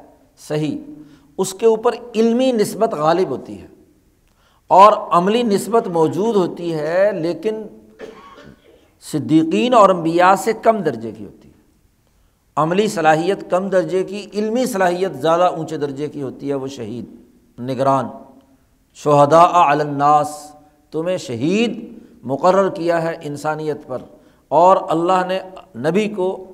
صحیح۔ 0.47 0.77
اس 1.37 1.53
کے 1.53 1.65
اوپر 1.65 1.91
علمی 2.15 2.51
نسبت 2.51 2.93
غالب 2.93 3.29
ہوتی 3.29 3.61
ہے 3.61 3.67
اور 4.67 4.93
عملی 4.93 5.43
نسبت 5.43 5.87
موجود 5.87 6.35
ہوتی 6.35 6.73
ہے، 6.73 7.11
لیکن 7.11 7.63
صدیقین 9.01 9.73
اور 9.73 9.89
انبیاء 9.89 10.35
سے 10.35 10.53
کم 10.53 10.77
درجے 10.77 11.11
کی 11.11 11.25
ہوتی 11.25 11.49
ہے۔ 11.49 11.53
عملی 12.55 12.87
صلاحیت 12.87 13.51
کم 13.51 13.69
درجے 13.69 14.03
کی، 14.03 14.27
علمی 14.33 14.65
صلاحیت 14.65 15.15
زیادہ 15.21 15.43
اونچے 15.43 15.77
درجے 15.77 16.07
کی 16.07 16.21
ہوتی 16.21 16.49
ہے، 16.49 16.53
وہ 16.53 16.67
شہید، 16.67 17.05
نگران۔ 17.59 18.05
شہدا 18.95 19.71
الناس، 19.71 20.51
تمہیں 20.91 21.17
شہید 21.17 21.99
مقرر 22.23 22.69
کیا 22.69 23.03
ہے 23.03 23.15
انسانیت 23.21 23.87
پر 23.87 23.97
اور 24.47 24.77
اللہ 24.89 25.25
نے 25.27 25.39
نبی 25.75 26.07
کو 26.09 26.45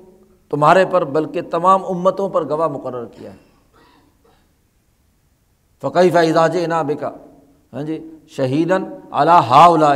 تمہارے 0.48 0.84
پر 0.86 1.04
بلکہ 1.04 1.40
تمام 1.42 1.84
امتوں 1.84 2.28
پر 2.28 2.48
گواہ 2.48 2.68
مقرر 2.68 3.04
کیا 3.04 3.32
ہے۔ 3.32 3.44
فقی 5.82 6.10
فائزاج 6.10 6.56
نا 6.66 6.82
بکا 6.82 7.10
ہاں 7.72 7.82
جی 7.82 8.10
شہیدن 8.28 8.84
اللہ 9.10 9.30
ہا 9.30 9.94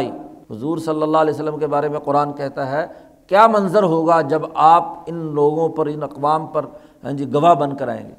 حضور 0.50 0.78
صلی 0.78 1.02
اللہ 1.02 1.18
علیہ 1.18 1.34
وسلم 1.34 1.58
کے 1.58 1.66
بارے 1.66 1.88
میں 1.88 1.98
قرآن 1.98 2.32
کہتا 2.32 2.70
ہے، 2.70 2.86
کیا 3.26 3.46
منظر 3.46 3.82
ہوگا 3.82 4.20
جب 4.20 4.42
آپ 4.54 4.84
ان 5.06 5.16
لوگوں 5.34 5.68
پر، 5.68 5.86
ان 5.86 6.02
اقوام 6.02 6.46
پر 6.46 6.64
ہاں 7.04 7.12
جی 7.12 7.32
گواہ 7.34 7.54
بن 7.54 7.76
کر 7.76 7.88
آئیں 7.88 8.08
گے؟ 8.08 8.14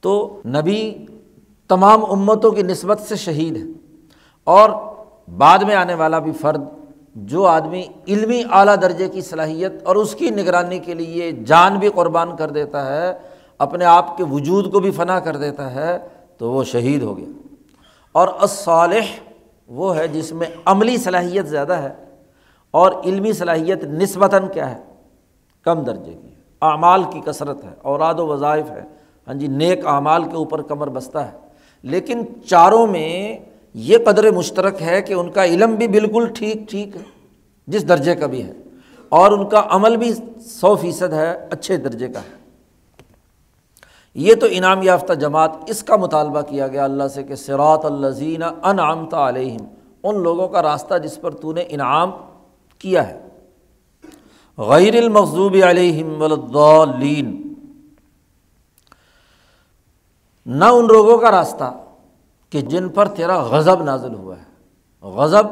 تو 0.00 0.40
نبی 0.46 1.06
تمام 1.68 2.04
امتوں 2.10 2.50
کی 2.50 2.62
نسبت 2.62 3.00
سے 3.00 3.16
شہید 3.16 3.56
ہے 3.56 3.62
اور 4.44 4.70
بعد 5.38 5.58
میں 5.58 5.74
آنے 5.74 5.94
والا 5.94 6.18
بھی 6.18 6.32
فرد 6.32 6.64
جو 7.14 7.46
آدمی 7.46 7.84
علمی 8.08 8.42
اعلیٰ 8.50 8.74
درجے 8.82 9.08
کی 9.08 9.20
صلاحیت 9.20 9.72
اور 9.84 9.96
اس 9.96 10.14
کی 10.14 10.30
نگرانی 10.30 10.78
کے 10.78 10.94
لیے 10.94 11.32
جان 11.32 11.78
بھی 11.78 11.88
قربان 11.88 12.36
کر 12.36 12.50
دیتا 12.50 12.86
ہے، 12.86 13.18
اپنے 13.58 13.84
آپ 13.84 14.16
کے 14.16 14.24
وجود 14.24 14.72
کو 14.72 14.80
بھی 14.80 14.90
فنا 14.90 15.20
کر 15.20 15.36
دیتا 15.36 15.74
ہے، 15.74 15.98
تو 16.36 16.50
وہ 16.50 16.64
شہید 16.64 17.02
ہو 17.02 17.16
گیا۔ 17.16 17.54
اور 18.12 18.28
اصالح 18.40 19.20
وہ 19.68 19.96
ہے 19.96 20.08
جس 20.08 20.32
میں 20.32 20.46
عملی 20.64 20.96
صلاحیت 20.96 21.46
زیادہ 21.46 21.72
ہے 21.72 21.94
اور 22.70 22.92
علمی 23.04 23.32
صلاحیت 23.32 23.84
نسبتاً 23.84 24.46
کیا 24.52 24.70
ہے؟ 24.70 24.80
کم 25.62 25.82
درجے 25.82 26.12
کی۔ 26.22 26.28
اعمال 26.62 27.04
کی 27.04 27.20
کثرت 27.24 27.64
ہے، 27.64 27.70
اوراد 27.82 28.14
و 28.14 28.26
وظائف 28.26 28.70
ہے۔ 28.70 28.82
ہاں 29.26 29.34
جی 29.34 29.46
نیک 29.46 29.86
اعمال 29.86 30.24
کے 30.24 30.36
اوپر 30.36 30.62
کمر 30.62 30.88
بستہ 30.88 31.18
ہے۔ 31.18 31.38
لیکن 31.82 32.22
چاروں 32.46 32.86
میں 32.86 33.38
یہ 33.74 33.98
قدر 34.06 34.30
مشترک 34.30 34.82
ہے 34.82 35.02
کہ 35.02 35.12
ان 35.12 35.30
کا 35.30 35.44
علم 35.44 35.74
بھی 35.74 35.88
بالکل 35.88 36.28
ٹھیک 36.34 36.70
ٹھیک 36.70 36.96
ہے، 36.96 37.00
جس 37.66 37.88
درجے 37.88 38.14
کا 38.14 38.26
بھی 38.26 38.42
ہے۔ 38.42 38.52
اور 39.08 39.32
ان 39.32 39.48
کا 39.48 39.62
عمل 39.70 39.96
بھی 39.96 40.12
سو 40.40 40.76
فیصد 40.76 41.12
ہے، 41.12 41.48
اچھے 41.50 41.76
درجے 41.76 42.08
کا 42.08 42.20
ہے۔ 42.20 42.42
یہ 44.14 44.34
تو 44.34 44.46
انعام 44.50 44.82
یافتہ 44.82 45.12
جماعت، 45.12 45.50
اس 45.66 45.82
کا 45.82 45.96
مطالبہ 45.96 46.40
کیا 46.40 46.68
گیا 46.68 46.84
اللہ 46.84 47.08
سے 47.08 47.22
کہ 47.22 47.34
سراۃ 47.34 47.84
الزین 47.84 48.42
انعامتا 48.42 49.28
علیہم، 49.28 49.66
ان 50.02 50.22
لوگوں 50.22 50.48
کا 50.48 50.62
راستہ 50.62 50.98
جس 50.98 51.20
پر 51.20 51.30
تو 51.30 51.52
نے 51.52 51.64
انعام 51.68 52.10
کیا 52.78 53.08
ہے۔ 53.08 53.20
غیر 54.58 54.94
المغضوب 54.94 55.56
علیہم 55.64 56.22
ولین 56.22 57.54
نہ 60.46 60.64
ان 60.64 60.86
لوگوں 60.86 61.18
کا 61.18 61.30
راستہ 61.30 61.78
کہ 62.52 62.60
جن 62.60 62.88
پر 62.88 63.08
تیرا 63.08 63.42
غضب 63.42 63.82
نازل 63.82 64.14
ہوا 64.14 64.34
ہے۔ 64.36 64.52
غضب 65.08 65.42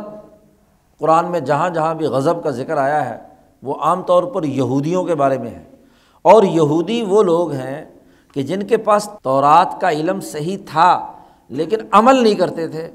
قرآن 0.98 1.30
میں 1.30 1.40
جہاں 1.40 1.70
جہاں 1.70 1.94
بھی 1.94 2.06
غضب 2.06 2.44
کا 2.44 2.50
ذکر 2.50 2.76
آیا 2.76 3.10
ہے، 3.10 3.18
وہ 3.62 3.74
عام 3.80 4.02
طور 4.02 4.22
پر 4.22 4.42
یہودیوں 4.42 5.04
کے 5.04 5.14
بارے 5.14 5.38
میں 5.38 5.50
ہے۔ 5.50 5.64
اور 6.22 6.42
یہودی 6.42 7.02
وہ 7.02 7.22
لوگ 7.22 7.52
ہیں 7.52 7.84
کہ 8.34 8.42
جن 8.42 8.62
کے 8.62 8.76
پاس 8.76 9.08
تورات 9.22 9.80
کا 9.80 9.90
علم 9.90 10.20
صحیح 10.20 10.56
تھا، 10.66 11.12
لیکن 11.48 11.76
عمل 11.92 12.22
نہیں 12.22 12.34
کرتے 12.34 12.68
تھے۔ 12.68 12.90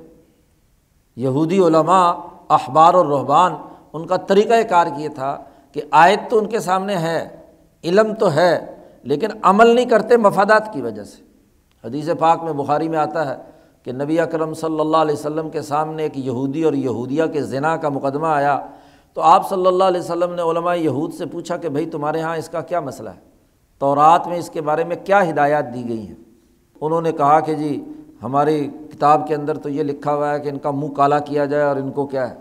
یہودی 1.15 1.59
علماء، 1.59 2.13
اخبار 2.47 2.93
اور 2.93 3.05
رحبان 3.05 3.55
ان 3.93 4.07
کا 4.07 4.15
طریقۂ 4.15 4.69
کار 4.69 4.87
یہ 4.97 5.09
تھا 5.09 5.37
کہ 5.71 5.81
آیت 5.91 6.19
تو 6.29 6.37
ان 6.37 6.45
کے 6.45 6.59
سامنے 6.59 6.97
ہے، 6.97 7.37
علم 7.83 8.13
تو 8.13 8.33
ہے، 8.33 8.75
لیکن 9.03 9.27
عمل 9.41 9.67
نہیں 9.67 9.85
کرتے 9.85 10.17
مفادات 10.17 10.73
کی 10.73 10.81
وجہ 10.81 11.03
سے۔ 11.03 11.23
حدیث 11.87 12.09
پاک 12.19 12.43
میں 12.43 12.53
بخاری 12.53 12.89
میں 12.89 12.99
آتا 12.99 13.29
ہے 13.29 13.54
کہ 13.85 13.91
نبی 13.91 14.19
اکرم 14.19 14.53
صلی 14.53 14.79
اللہ 14.79 14.97
علیہ 14.97 15.13
وسلم 15.13 15.49
کے 15.49 15.61
سامنے 15.61 16.03
ایک 16.03 16.17
یہودی 16.17 16.63
اور 16.63 16.73
یہودیہ 16.73 17.23
کے 17.33 17.41
ذنا 17.41 17.77
کا 17.77 17.89
مقدمہ 17.89 18.27
آیا 18.27 18.59
تو 19.13 19.21
آپ 19.21 19.49
صلی 19.49 19.67
اللہ 19.67 19.83
علیہ 19.83 19.99
وسلم 19.99 20.33
نے 20.33 20.41
علماء 20.41 20.75
یہود 20.75 21.13
سے 21.13 21.25
پوچھا 21.25 21.57
کہ 21.57 21.69
بھائی 21.69 21.85
تمہارے 21.85 22.19
یہاں 22.19 22.37
اس 22.37 22.49
کا 22.49 22.61
کیا 22.61 22.79
مسئلہ 22.79 23.09
ہے؟ 23.09 23.19
تو 23.79 23.95
رات 23.95 24.27
میں 24.27 24.37
اس 24.37 24.49
کے 24.49 24.61
بارے 24.61 24.83
میں 24.83 24.95
کیا 25.03 25.29
ہدایات 25.29 25.65
دی 25.73 25.89
گئی 25.89 26.07
ہیں؟ 26.07 26.15
انہوں 26.81 27.01
نے 27.01 27.11
کہا 27.11 27.39
کہ 27.39 27.53
جی 27.53 27.83
ہماری 28.23 28.67
کتاب 28.67 29.27
کے 29.27 29.35
اندر 29.35 29.57
تو 29.57 29.69
یہ 29.69 29.83
لکھا 29.83 30.15
ہوا 30.15 30.33
ہے 30.33 30.39
کہ 30.39 30.49
ان 30.49 30.57
کا 30.57 30.71
منہ 30.71 30.93
کالا 30.93 31.19
کیا 31.19 31.45
جائے 31.45 31.63
اور 31.63 31.75
ان 31.75 31.91
کو 31.91 32.05
کیا 32.05 32.29
ہے؟ 32.29 32.35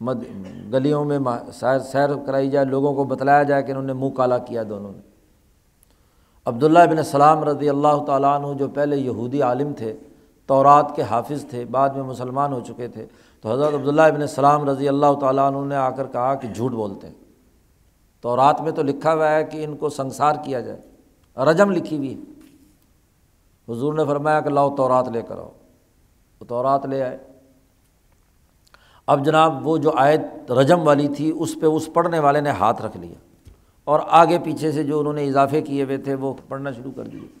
مد، 0.00 0.24
گلیوں 0.72 1.04
میں 1.04 1.18
سیر 1.52 1.78
سیر 1.78 2.08
کرائی 2.26 2.50
جائے، 2.50 2.66
لوگوں 2.66 2.94
کو 2.94 3.04
بتلایا 3.04 3.42
جائے 3.42 3.62
کہ 3.62 3.70
انہوں 3.70 3.84
نے 3.84 3.92
منہ 3.92 4.10
کالا 4.10 4.38
کیا 4.38 4.62
دونوں 4.68 4.92
نے۔ 4.92 5.00
عبداللہ 6.44 6.86
بن 6.90 6.98
السلام 6.98 7.44
رضی 7.44 7.68
اللہ 7.68 8.04
تعالیٰ 8.06 8.40
عنہ 8.40 8.58
جو 8.58 8.68
پہلے 8.68 8.96
یہودی 8.96 9.42
عالم 9.42 9.72
تھے 9.72 9.96
تورات 10.50 10.96
کے 10.96 11.02
حافظ 11.02 11.46
تھے، 11.50 11.64
بعد 11.64 11.88
میں 11.88 12.02
مسلمان 12.02 12.52
ہو 12.52 12.60
چکے 12.60 12.88
تھے۔ 12.88 13.06
تو 13.40 13.52
حضرت 13.52 13.74
عبداللہ 13.74 14.02
ابن 14.02 14.20
السلام 14.20 14.70
رضی 14.70 14.88
اللہ 14.88 15.14
تعالیٰ 15.20 15.52
عنہ 15.52 15.64
نے 15.64 15.76
آ 15.76 15.90
کر 15.90 16.06
کہا 16.06 16.34
کہ 16.34 16.48
جھوٹ 16.48 16.72
بولتے 16.72 17.06
ہیں۔ 17.06 17.14
تو 18.20 18.36
رات 18.36 18.60
میں 18.60 18.72
تو 18.72 18.82
لکھا 18.82 19.14
ہوا 19.14 19.30
ہے 19.30 19.44
کہ 19.44 19.64
ان 19.64 19.76
کو 19.76 19.88
سنسار 19.88 20.34
کیا 20.44 20.60
جائے۔ 20.60 20.80
رجم 21.50 21.70
لکھی 21.70 21.96
ہوئی 21.96 22.14
ہے۔ 22.14 22.20
حضور 23.72 23.94
نے 23.94 24.04
فرمایا 24.04 24.40
کہ 24.40 24.50
لاؤ 24.50 24.76
تو 24.76 24.88
رات 24.88 25.08
لے 25.08 25.22
کر 25.22 25.38
آؤ۔ 25.38 25.50
وہ 26.40 26.44
تو 26.44 26.62
رات 26.62 26.86
لے 26.86 27.02
آئے۔ 27.02 27.18
اب 29.06 29.24
جناب 29.24 29.66
وہ 29.66 29.76
جو 29.76 29.92
آیت 29.96 30.52
رجم 30.52 30.86
والی 30.86 31.08
تھی، 31.08 31.32
اس 31.40 31.58
پہ 31.60 31.66
اس 31.66 31.88
پڑھنے 31.94 32.18
والے 32.18 32.40
نے 32.40 32.50
ہاتھ 32.50 32.82
رکھ 32.82 32.96
لیا۔ 32.96 33.14
اور 33.84 34.00
آگے 34.08 34.38
پیچھے 34.38 34.72
سے 34.72 34.84
جو 34.84 35.00
انہوں 35.00 35.12
نے 35.12 35.26
اضافے 35.26 35.60
کیے 35.60 35.84
ہوئے 35.84 35.96
تھے، 35.96 36.14
وہ 36.14 36.34
پڑھنا 36.48 36.72
شروع 36.72 36.92
کر 36.96 37.04
دیے۔ 37.04 37.39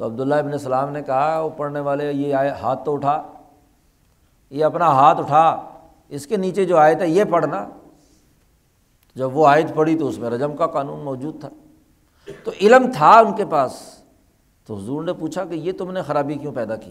تو 0.00 0.06
عبداللہ 0.06 0.34
ابن 0.34 0.52
السلام 0.52 0.90
نے 0.90 1.02
کہا، 1.02 1.40
وہ 1.40 1.48
پڑھنے 1.56 1.80
والے، 1.80 2.12
یہ 2.12 2.34
آئے، 2.34 2.50
ہاتھ 2.50 2.84
تو 2.84 2.94
اٹھا، 2.94 3.22
یہ 4.50 4.64
اپنا 4.64 4.86
ہاتھ 4.86 5.20
اٹھا، 5.20 5.70
اس 6.08 6.26
کے 6.26 6.36
نیچے 6.36 6.64
جو 6.64 6.76
آئے 6.76 6.94
تھا 6.94 7.04
یہ 7.04 7.24
پڑھنا۔ 7.24 7.68
جب 9.14 9.36
وہ 9.36 9.46
آیت 9.46 9.74
پڑھی 9.74 9.98
تو 9.98 10.08
اس 10.08 10.18
میں 10.18 10.30
رجم 10.30 10.56
کا 10.56 10.66
قانون 10.66 11.00
موجود 11.00 11.40
تھا۔ 11.40 11.48
تو 12.44 12.50
علم 12.60 12.92
تھا 12.92 13.10
ان 13.10 13.34
کے 13.34 13.44
پاس۔ 13.44 13.72
تو 14.66 14.74
حضور 14.74 15.04
نے 15.04 15.12
پوچھا 15.12 15.44
کہ 15.44 15.54
یہ 15.54 15.72
تم 15.72 15.90
نے 15.90 16.02
خرابی 16.02 16.34
کیوں 16.34 16.52
پیدا 16.52 16.76
کی؟ 16.76 16.90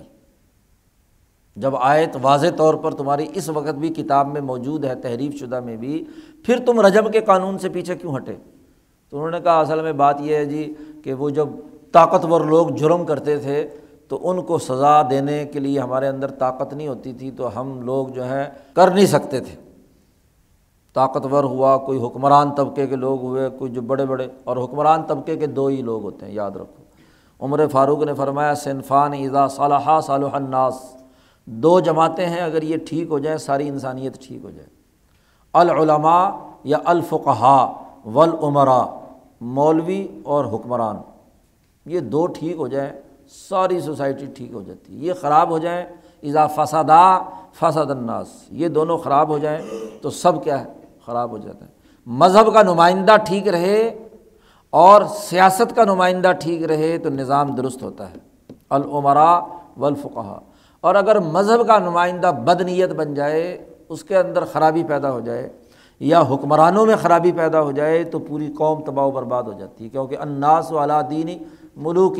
جب 1.56 1.76
آیت 1.76 2.18
واضح 2.22 2.48
طور 2.58 2.74
پر 2.74 2.92
تمہاری 2.92 3.28
اس 3.34 3.50
وقت 3.50 3.76
بھی 3.76 3.90
کتاب 3.90 4.28
میں 4.28 4.42
موجود 4.42 4.86
ہے، 4.86 4.96
تحریف 4.96 5.36
شدہ 5.40 5.60
میں 5.60 5.78
بھی، 5.78 6.06
پھر 6.46 6.60
تم 6.66 6.82
رجم 6.82 7.12
کے 7.12 7.22
قانون 7.22 7.58
سے 7.58 7.70
پیچھے 7.70 7.96
کیوں 7.96 8.18
ہٹے؟ 8.18 8.36
تو 9.10 9.18
انہوں 9.18 9.32
نے 9.32 9.40
کہا، 9.40 9.60
اصل 9.60 9.82
میں 9.82 9.94
بات 9.94 10.22
یہ 10.22 10.36
ہے 10.36 10.46
جی 10.46 10.74
کہ 11.04 11.14
وہ 11.14 11.30
جب 11.30 11.48
طاقتور 11.92 12.42
لوگ 12.42 12.68
جرم 12.68 13.06
کرتے 13.06 13.38
تھے، 13.38 13.70
تو 14.08 14.30
ان 14.30 14.42
کو 14.42 14.58
سزا 14.58 15.02
دینے 15.10 15.46
کے 15.46 15.60
لیے 15.60 15.80
ہمارے 15.80 16.08
اندر 16.08 16.32
طاقت 16.32 16.74
نہیں 16.74 16.88
ہوتی 16.88 17.14
تھی، 17.14 17.32
تو 17.32 17.62
ہم 17.62 17.82
لوگ 17.82 18.08
جو 18.08 18.30
ہے 18.30 18.50
کر 18.74 18.92
نہیں 18.92 19.06
سکتے 19.06 19.40
تھے۔ 19.40 19.56
طاقتور 20.94 21.44
ہوا، 21.44 21.78
کوئی 21.78 22.06
حکمران 22.06 22.56
طبقے 22.56 22.88
کے 22.88 22.96
لوگ 22.96 23.22
ہوئے، 23.22 23.50
کوئی 23.50 23.72
جو 23.72 23.82
بڑے 23.82 24.06
بڑے، 24.06 24.28
اور 24.44 24.58
حکمران 24.58 25.04
طبقے 25.04 25.38
کے 25.38 25.48
دو 25.48 25.66
ہی 25.68 25.82
لوگ 25.82 26.04
ہوتے 26.04 26.26
ہیں، 26.26 26.34
یاد 26.34 26.52
رکھو۔ 26.52 26.84
عمر 27.46 27.68
فاروق 27.68 28.04
نے 28.04 28.14
فرمایا 28.14 28.54
صنفان 28.54 29.14
اذا 29.14 29.48
صالحہ 29.48 30.00
صالح 30.02 30.30
الناس۔ 30.34 30.96
دو 31.46 31.80
جماعتیں 31.80 32.26
ہیں، 32.26 32.42
اگر 32.42 32.62
یہ 32.62 32.78
ٹھیک 32.90 33.10
ہو 33.10 33.20
جائیں 33.20 33.38
ساری 33.38 33.68
انسانیت 33.68 34.22
ٹھیک 34.22 34.46
ہو 34.46 34.50
جائے۔ 34.50 34.68
العلماء 35.54 36.30
یا 36.64 36.78
الفقہ 36.86 37.74
ولعمرا 38.06 38.86
مولوی 39.42 40.08
اور 40.24 40.46
حکمران۔ 40.46 40.96
یہ 41.90 42.00
دو 42.00 42.28
ٹھیک 42.28 42.56
ہو 42.56 42.68
جائیں، 42.68 42.90
ساری 43.50 43.82
سوسائٹی 43.82 44.26
ٹھیک 44.26 44.54
ہو 44.54 44.62
جاتی 44.62 44.94
ہے۔ 44.94 45.06
یہ 45.06 45.14
خراب 45.14 45.50
ہو 45.50 45.58
جائیں، 45.58 45.86
اذا 46.24 46.48
فسادہ 46.48 47.22
فساد 47.54 47.86
الناس۔ 47.86 48.28
یہ 48.52 48.68
دونوں 48.68 48.98
خراب 48.98 49.30
ہو 49.30 49.38
جائیں 49.38 49.62
تو 50.02 50.10
سب 50.10 50.44
کیا 50.44 50.62
ہے؟ 50.62 50.66
خراب 51.06 51.32
ہو 51.32 51.38
جاتا 51.38 51.66
ہے۔ 51.66 51.72
مذہب 52.06 52.54
کا 52.54 52.64
نمائندہ 52.64 53.16
ٹھیک 53.28 53.48
رہے 53.48 54.08
اور 54.70 55.02
سیاست 55.16 55.76
کا 55.76 55.84
نمائندہ 55.84 56.32
ٹھیک 56.32 56.64
رہے 56.64 56.98
تو 56.98 57.10
نظام 57.10 57.56
درست 57.56 57.84
ہوتا 57.84 58.10
ہے۔ 58.10 58.16
العمرا 58.70 59.40
والفقہ 59.78 60.40
اور 60.82 60.96
اگر 60.96 61.20
مذہب 61.20 61.68
کا 61.68 61.80
نمائندہ 61.80 62.32
بد 62.46 62.62
نیت 62.62 62.90
بن 62.90 63.14
جائے، 63.14 63.66
اس 63.90 64.04
کے 64.04 64.18
اندر 64.18 64.46
خرابی 64.46 64.84
پیدا 64.84 65.12
ہو 65.12 65.20
جائے 65.20 65.50
یا 66.00 66.22
حکمرانوں 66.22 66.86
میں 66.86 66.96
خرابی 66.96 67.32
پیدا 67.32 67.62
ہو 67.62 67.72
جائے 67.72 68.04
تو 68.04 68.20
پوری 68.20 68.54
قوم 68.58 68.82
تباہ 68.82 69.06
و 69.06 69.12
برباد 69.12 69.44
ہو 69.44 69.54
جاتی 69.60 69.84
ہے، 69.84 69.90
کیونکہ 69.90 70.18
اناس 70.18 70.72
و 70.72 70.80
دینی 71.10 71.38
ملوک 71.76 72.18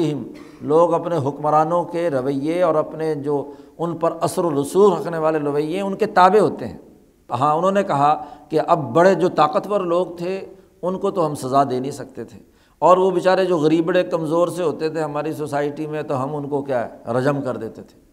لوگ 0.62 0.94
اپنے 0.94 1.18
حکمرانوں 1.18 1.84
کے 1.84 2.10
رویے 2.10 2.64
اور 2.64 2.76
اپنے 2.76 3.16
جو 3.16 3.52
ان 3.78 3.98
پر 3.98 4.14
اثر 4.22 4.44
و 4.44 4.62
رسوخ 4.62 5.00
رکھنے 5.00 5.18
والے 5.18 5.40
رویے 5.40 5.82
ان 5.82 5.96
کے 5.96 6.06
تابع 6.06 6.40
ہوتے 6.40 6.68
ہیں۔ 6.68 6.78
ہاں 7.32 7.56
انہوں 7.56 7.72
نے 7.72 7.84
کہا 7.84 8.26
کہ 8.50 8.60
اب 8.68 8.94
بڑے 8.94 9.16
جو 9.16 9.30
طاقتور 9.30 9.82
لوگ 9.82 10.06
تھے، 10.18 10.46
ان 10.82 10.98
کو 10.98 11.12
تو 11.12 11.26
ہم 11.26 11.36
سزا 11.36 11.64
دے 11.64 11.80
نہیں 11.80 11.92
سکتے 11.92 12.24
تھے۔ 12.24 12.40
اور 12.80 12.98
وہ 12.98 13.12
بیچارے 13.12 13.46
جو 13.46 13.58
غریبڑے 13.58 14.04
کمزور 14.04 14.48
سے 14.48 14.64
ہوتے 14.64 14.90
تھے 14.90 15.02
ہماری 15.02 15.34
سوسائٹی 15.34 15.88
میں، 15.88 16.04
تو 16.04 16.24
ہم 16.24 16.36
ان 16.36 16.50
کو 16.50 16.62
کیا 16.62 16.88
ہے، 16.88 17.12
رجم 17.12 17.42
کر 17.42 17.58
دیتے 17.58 17.82
تھے۔ 17.82 18.09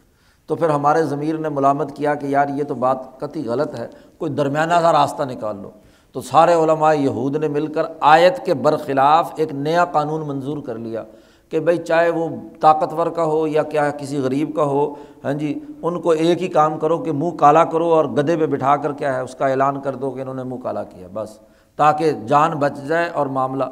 تو 0.47 0.55
پھر 0.55 0.69
ہمارے 0.69 1.03
ضمیر 1.03 1.39
نے 1.39 1.49
ملامت 1.49 1.97
کیا 1.97 2.15
کہ 2.15 2.27
یار 2.27 2.49
یہ 2.49 2.65
تو 2.65 2.75
بات 2.75 3.21
قطعی 3.21 3.47
غلط 3.47 3.79
ہے، 3.79 3.89
کوئی 4.19 4.33
درمیانہ 4.33 4.75
سا 4.83 4.93
راستہ 4.93 5.23
نکال 5.23 5.57
لو۔ 5.63 5.71
تو 6.13 6.21
سارے 6.21 6.55
علماء 6.55 6.93
یہود 6.93 7.37
نے 7.37 7.49
مل 7.49 7.67
کر 7.67 7.83
آیت 8.01 8.45
کے 8.45 8.55
برخلاف 8.55 9.33
ایک 9.37 9.53
نیا 9.53 9.85
قانون 9.85 10.29
منظور 10.29 10.59
کر 10.59 10.75
لیا 10.75 11.05
کہ 11.51 11.61
بھائی 11.61 11.77
چاہے 11.77 12.11
وہ 12.11 12.29
طاقتور 12.61 13.07
کا 13.07 13.25
ہو 13.25 13.47
یا 13.47 13.63
کیا 13.63 13.91
کسی 13.91 14.19
غریب 14.19 14.57
کا 14.57 14.63
ہو 14.63 14.95
ہاں 15.25 15.33
جی 15.33 15.61
ان 15.83 16.01
کو 16.01 16.11
ایک 16.11 16.43
ہی 16.43 16.49
کام 16.49 16.79
کرو 16.79 16.99
کہ 16.99 17.13
منہ 17.13 17.31
کالا 17.31 17.65
کرو 17.65 17.93
اور 17.93 18.05
گدے 18.05 18.37
پہ 18.37 18.47
بٹھا 18.47 18.77
کر 18.77 18.93
کیا 18.93 19.15
ہے، 19.15 19.21
اس 19.21 19.35
کا 19.35 19.47
اعلان 19.47 19.81
کر 19.81 19.95
دو 19.95 20.11
کہ 20.11 20.21
انہوں 20.21 20.35
نے 20.35 20.43
منہ 20.43 20.63
کالا 20.63 20.85
کیا، 20.85 21.09
بس۔ 21.13 21.39
تاکہ 21.77 22.13
جان 22.13 22.51
بچ 22.51 22.81
جائے 22.89 23.09
اور 23.09 23.27
معاملہ۔ 23.27 23.65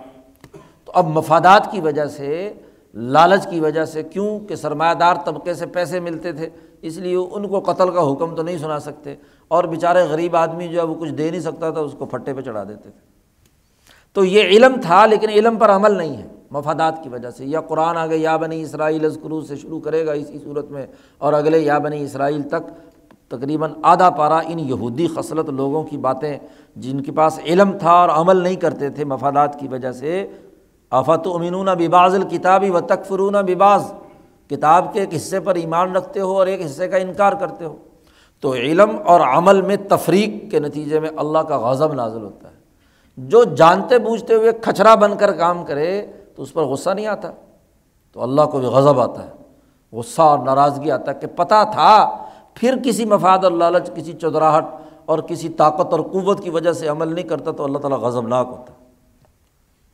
تو 0.84 0.92
اب 0.94 1.06
مفادات 1.06 1.70
کی 1.70 1.80
وجہ 1.80 2.06
سے 2.06 2.52
لالچ 2.94 3.46
کی 3.46 3.60
وجہ 3.60 3.84
سے 3.84 4.02
کیوں 4.02 4.38
کہ 4.40 4.56
سرمایہ 4.56 4.94
دار 4.94 5.14
طبقے 5.24 5.54
سے 5.54 5.66
پیسے 5.66 6.00
ملتے 6.00 6.32
تھے؟ 6.32 6.48
اس 6.82 6.96
لیے 6.96 7.16
ان 7.16 7.48
کو 7.48 7.60
قتل 7.60 7.90
کا 7.90 8.12
حکم 8.12 8.34
تو 8.34 8.42
نہیں 8.42 8.58
سنا 8.58 8.80
سکتے۔ 8.80 9.14
اور 9.48 9.64
بیچارے 9.64 10.02
غریب 10.02 10.36
آدمی 10.36 10.68
جو 10.68 10.80
ہے 10.80 10.84
وہ 10.84 10.94
کچھ 10.94 11.10
دے 11.10 11.30
نہیں 11.30 11.40
سکتا 11.40 11.70
تھا، 11.70 11.80
اس 11.80 11.92
کو 11.98 12.06
پھٹے 12.06 12.34
پہ 12.34 12.40
چڑھا 12.40 12.64
دیتے 12.64 12.82
تھے۔ 12.82 13.00
تو 14.12 14.24
یہ 14.24 14.42
علم 14.42 14.72
تھا، 14.82 15.06
لیکن 15.06 15.28
علم 15.28 15.56
پر 15.56 15.70
عمل 15.70 15.96
نہیں 15.96 16.16
ہے۔ 16.16 16.26
مفادات 16.50 17.02
کی 17.02 17.08
وجہ 17.08 17.30
سے۔ 17.30 17.44
یا 17.44 17.60
قرآن 17.60 17.96
آگے 17.96 18.16
یا 18.16 18.36
بنی 18.36 18.62
اسرائیل 18.62 19.04
ازکرو 19.04 19.40
سے 19.40 19.56
شروع 19.56 19.80
کرے 19.80 20.06
گا 20.06 20.12
اسی 20.12 20.38
صورت 20.44 20.70
میں، 20.70 20.86
اور 21.18 21.32
اگلے 21.32 21.58
یا 21.58 21.78
بنی 21.78 22.02
اسرائیل 22.02 22.42
تک 22.42 22.94
تقریباً 23.28 23.72
آدھا 23.82 24.10
پارا 24.10 24.38
ان 24.38 24.58
یہودی 24.58 25.06
خصلت 25.06 25.48
لوگوں 25.48 25.82
کی 25.82 25.96
باتیں 25.96 26.38
جن 26.76 27.00
کے 27.00 27.12
پاس 27.12 27.40
علم 27.46 27.78
تھا 27.78 27.90
اور 27.90 28.08
عمل 28.08 28.36
نہیں 28.36 28.56
کرتے 28.56 28.90
تھے 28.90 29.04
مفادات 29.04 29.60
کی 29.60 29.68
وجہ 29.68 29.92
سے 29.92 30.26
آفت 30.94 31.26
و 31.26 31.34
امینون 31.34 31.66
بباز 31.66 32.14
الکتابی 32.14 32.70
و 32.70 32.80
تکفرون 32.80 33.32
بباز 33.32 33.92
کتاب 34.50 34.92
کے 34.92 35.00
ایک 35.00 35.14
حصے 35.14 35.40
پر 35.40 35.54
ایمان 35.54 35.96
رکھتے 35.96 36.20
ہو 36.20 36.38
اور 36.38 36.46
ایک 36.46 36.66
حصے 36.66 36.88
کا 36.88 36.96
انکار 36.96 37.32
کرتے 37.32 37.64
ہو۔ 37.64 37.76
تو 38.40 38.54
علم 38.54 38.96
اور 39.06 39.20
عمل 39.20 39.60
میں 39.62 39.76
تفریق 39.88 40.50
کے 40.50 40.60
نتیجے 40.60 41.00
میں 41.00 41.10
اللہ 41.16 41.38
کا 41.38 41.70
غضب 41.70 41.92
نازل 41.92 42.22
ہوتا 42.22 42.48
ہے۔ 42.48 42.54
جو 43.16 43.44
جانتے 43.44 43.98
بوجھتے 43.98 44.34
ہوئے 44.34 44.52
کھچرا 44.52 44.94
بن 44.94 45.16
کر 45.16 45.32
کام 45.32 45.64
کرے 45.64 46.06
تو 46.36 46.42
اس 46.42 46.52
پر 46.52 46.62
غصہ 46.62 46.90
نہیں 46.90 47.06
آتا۔ 47.06 47.30
تو 48.12 48.22
اللہ 48.22 48.42
کو 48.42 48.58
بھی 48.58 48.66
غضب 48.66 49.00
آتا 49.00 49.26
ہے۔ 49.26 49.30
غصہ 49.92 50.22
اور 50.22 50.38
ناراضگی 50.38 50.90
آتا 50.90 51.10
ہے 51.10 51.20
کہ 51.20 51.26
پتہ 51.26 51.64
تھا 51.72 52.24
پھر 52.54 52.74
کسی 52.84 53.04
مفاد 53.04 53.38
اور 53.42 53.52
لالچ، 53.52 53.90
کسی 53.94 54.12
چودراہٹ 54.12 54.64
اور 55.04 55.18
کسی 55.18 55.48
طاقت 55.48 55.92
اور 55.92 56.00
قوت 56.00 56.42
کی 56.44 56.50
وجہ 56.50 56.72
سے 56.72 56.88
عمل 56.88 57.14
نہیں 57.14 57.28
کرتا 57.28 57.50
تو 57.50 57.64
اللہ 57.64 57.78
تعالیٰ 57.78 57.98
غضب 57.98 58.28
ناک 58.28 58.46
ہوتا 58.46 58.72
ہے۔ 58.72 58.84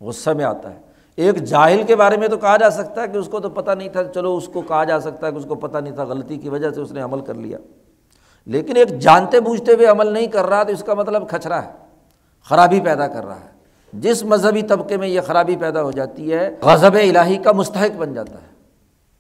غصہ 0.06 0.30
میں 0.30 0.44
آتا 0.44 0.70
ہے۔ 0.70 0.89
ایک 1.16 1.36
جاہل 1.36 1.82
کے 1.82 1.96
بارے 1.96 2.16
میں 2.16 2.28
تو 2.28 2.36
کہا 2.36 2.56
جا 2.56 2.70
سکتا 2.70 3.02
ہے 3.02 3.08
کہ 3.08 3.16
اس 3.16 3.28
کو 3.28 3.40
تو 3.40 3.50
پتہ 3.50 3.70
نہیں 3.70 3.88
تھا، 3.88 4.04
چلو 4.04 4.36
اس 4.36 4.48
کو 4.48 4.60
کہا 4.60 4.84
جا 4.84 5.00
سکتا 5.00 5.26
ہے 5.26 5.32
کہ 5.32 5.36
اس 5.36 5.44
کو 5.48 5.54
پتہ 5.54 5.78
نہیں 5.78 5.94
تھا، 5.94 6.04
غلطی 6.04 6.36
کی 6.36 6.48
وجہ 6.48 6.70
سے 6.70 6.80
اس 6.80 6.92
نے 6.92 7.00
عمل 7.00 7.20
کر 7.20 7.34
لیا۔ 7.34 7.58
لیکن 8.46 8.76
ایک 8.76 8.98
جانتے 8.98 9.40
بوجھتے 9.40 9.72
ہوئے 9.72 9.86
عمل 9.86 10.12
نہیں 10.12 10.26
کر 10.26 10.46
رہا 10.46 10.62
تو 10.62 10.72
اس 10.72 10.82
کا 10.82 10.94
مطلب 10.94 11.28
کھچرا 11.28 11.62
ہے، 11.62 11.70
خرابی 12.44 12.80
پیدا 12.80 13.08
کر 13.08 13.26
رہا 13.26 13.40
ہے۔ 13.40 13.50
جس 13.92 14.24
مذہبی 14.24 14.62
طبقے 14.62 14.96
میں 14.96 15.08
یہ 15.08 15.20
خرابی 15.20 15.56
پیدا 15.56 15.82
ہو 15.82 15.90
جاتی 15.90 16.32
ہے، 16.32 16.56
غضب 16.62 16.94
الہی 16.94 17.36
کا 17.36 17.52
مستحق 17.52 17.96
بن 17.96 18.14
جاتا 18.14 18.34
ہے۔ 18.34 18.50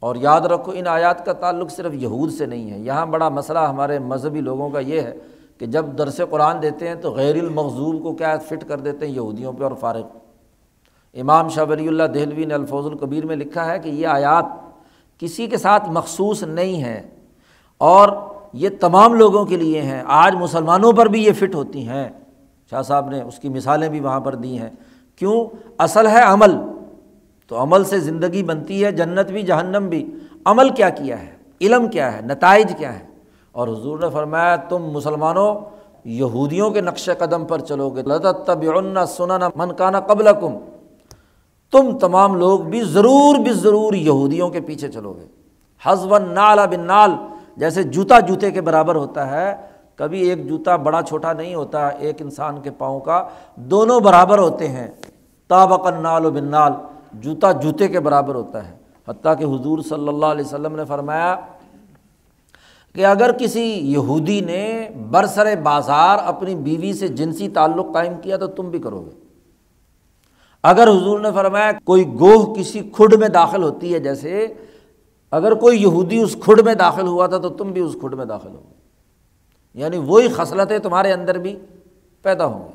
اور 0.00 0.16
یاد 0.16 0.40
رکھو، 0.40 0.72
ان 0.74 0.86
آیات 0.86 1.26
کا 1.26 1.32
تعلق 1.32 1.70
صرف 1.70 1.94
یہود 1.94 2.32
سے 2.32 2.46
نہیں 2.46 2.70
ہے۔ 2.70 2.78
یہاں 2.78 3.06
بڑا 3.06 3.28
مسئلہ 3.28 3.58
ہمارے 3.58 3.98
مذہبی 3.98 4.40
لوگوں 4.40 4.70
کا 4.70 4.78
یہ 4.78 5.00
ہے 5.00 5.14
کہ 5.58 5.66
جب 5.66 5.86
درس 5.98 6.20
قرآن 6.30 6.62
دیتے 6.62 6.88
ہیں 6.88 6.94
تو 6.94 7.10
غیر 7.12 7.34
المغضوب 7.34 8.02
کو 8.02 8.12
کیا 8.12 8.38
فٹ 8.38 8.68
کر 8.68 8.78
دیتے 8.78 9.06
ہیں؟ 9.06 9.14
یہودیوں 9.14 9.52
پہ 9.52 9.64
اور 9.64 9.72
فارغ۔ 9.80 10.02
امام 11.14 11.48
شاہ 11.48 11.64
ولی 11.68 11.88
اللہ 11.88 12.02
دہلوی 12.02 12.44
نے 12.44 12.54
الفوظ 12.54 12.86
القبیر 12.86 13.26
میں 13.26 13.36
لکھا 13.36 13.72
ہے 13.72 13.78
کہ 13.78 13.88
یہ 13.88 14.06
آیات 14.06 14.44
کسی 15.18 15.46
کے 15.46 15.56
ساتھ 15.56 15.90
مخصوص 15.90 16.42
نہیں 16.42 16.82
ہے 16.82 17.02
اور 17.78 18.08
یہ 18.52 18.68
تمام 18.80 19.14
لوگوں 19.14 19.44
کے 19.44 19.56
لیے 19.56 19.82
ہیں۔ 19.82 20.02
آج 20.06 20.34
مسلمانوں 20.34 20.92
پر 20.92 21.06
بھی 21.06 21.24
یہ 21.24 21.32
فٹ 21.32 21.54
ہوتی 21.54 21.88
ہیں۔ 21.88 22.08
شاہ 22.70 22.82
صاحب 22.82 23.10
نے 23.10 23.22
اس 23.22 23.38
کی 23.38 23.48
مثالیں 23.48 23.88
بھی 23.88 24.00
وہاں 24.00 24.20
پر 24.20 24.34
دی 24.34 24.58
ہیں۔ 24.58 24.68
کیوں؟ 25.16 25.44
اصل 25.78 26.06
ہے 26.06 26.22
عمل۔ 26.22 26.56
تو 27.46 27.62
عمل 27.62 27.84
سے 27.84 27.98
زندگی 27.98 28.42
بنتی 28.42 28.84
ہے، 28.84 28.92
جنت 28.92 29.30
بھی، 29.30 29.42
جہنم 29.42 29.88
بھی۔ 29.88 30.14
عمل 30.44 30.70
کیا 30.70 30.88
کیا 30.88 31.22
ہے؟ 31.22 31.32
علم 31.60 31.88
کیا 31.88 32.16
ہے؟ 32.16 32.20
نتائج 32.22 32.72
کیا 32.78 32.98
ہے؟ 32.98 33.04
اور 33.52 33.68
حضور 33.68 33.98
نے 33.98 34.06
فرمایا، 34.12 34.56
تم 34.56 34.82
مسلمانوں 34.82 35.54
یہودیوں 36.04 36.70
کے 36.70 36.80
نقش 36.80 37.10
قدم 37.18 37.44
پر 37.44 37.58
چلو 37.58 37.90
گے۔ 37.90 38.02
طب 38.46 38.64
سننا 39.08 39.48
منکانہ 39.56 39.96
قبل 39.96 40.28
کم 40.40 40.54
تم 41.72 41.98
تمام 41.98 42.34
لوگ 42.34 42.60
بھی 42.60 42.82
ضرور 42.82 43.38
بھی 43.38 43.52
ضرور 43.52 43.92
یہودیوں 43.92 44.48
کے 44.48 44.60
پیچھے 44.60 44.88
چلو 44.88 45.12
گے۔ 45.12 45.26
حزب 45.86 46.18
نالا 46.18 46.66
بن 46.66 46.80
نال، 46.80 47.10
جیسے 47.56 47.82
جوتا 47.82 48.20
جوتے 48.20 48.50
کے 48.50 48.60
برابر 48.60 48.94
ہوتا 48.94 49.30
ہے، 49.30 49.56
کبھی 49.96 50.20
ایک 50.20 50.48
جوتا 50.48 50.76
بڑا 50.76 51.02
چھوٹا 51.02 51.32
نہیں 51.32 51.54
ہوتا، 51.54 51.88
ایک 51.88 52.22
انسان 52.22 52.60
کے 52.60 52.70
پاؤں 52.70 53.00
کا 53.00 53.28
دونوں 53.56 54.00
برابر 54.00 54.38
ہوتے 54.38 54.68
ہیں۔ 54.68 54.88
تابق 55.48 55.86
نال 56.00 56.26
و 56.26 56.30
بن 56.30 56.44
نال، 56.44 56.72
جوتا 57.12 57.52
جوتے 57.52 57.88
کے 57.88 58.00
برابر 58.00 58.34
ہوتا 58.34 58.68
ہے۔ 58.68 58.74
حتیٰ 59.08 59.38
کہ 59.38 59.44
حضور 59.44 59.78
صلی 59.78 60.08
اللہ 60.08 60.26
علیہ 60.26 60.44
وسلم 60.44 60.76
نے 60.76 60.84
فرمایا 60.84 61.36
کہ 62.94 63.06
اگر 63.06 63.32
کسی 63.32 63.92
یہودی 63.92 64.40
نے 64.40 64.90
برسر 65.10 65.54
بازار 65.62 66.18
اپنی 66.24 66.54
بیوی 66.54 66.92
سے 66.92 67.08
جنسی 67.08 67.48
تعلق 67.48 67.86
قائم 67.94 68.12
کیا 68.22 68.36
تو 68.36 68.46
تم 68.46 68.70
بھی 68.70 68.78
کرو 68.78 69.00
گے۔ 69.00 69.29
اگر 70.62 70.88
حضور 70.88 71.20
نے 71.20 71.28
فرمایا 71.34 71.72
کوئی 71.84 72.08
گوہ 72.20 72.54
کسی 72.54 72.80
کھڈ 72.80 73.14
میں 73.14 73.28
داخل 73.28 73.62
ہوتی 73.62 73.94
ہے، 73.94 73.98
جیسے 73.98 74.54
اگر 75.30 75.54
کوئی 75.54 75.82
یہودی 75.82 76.18
اس 76.18 76.36
کھڈ 76.40 76.60
میں 76.60 76.74
داخل 76.74 77.06
ہوا 77.06 77.26
تھا 77.26 77.38
تو 77.38 77.48
تم 77.48 77.70
بھی 77.70 77.80
اس 77.80 77.92
کھڈ 78.00 78.14
میں 78.14 78.24
داخل 78.24 78.48
ہو 78.48 78.62
یعنی 79.74 79.96
وہی 79.96 80.28
خصلتیں 80.28 80.78
تمہارے 80.78 81.12
اندر 81.12 81.38
بھی 81.38 81.58
پیدا 82.22 82.46
ہوں 82.46 82.68
گی۔ 82.68 82.72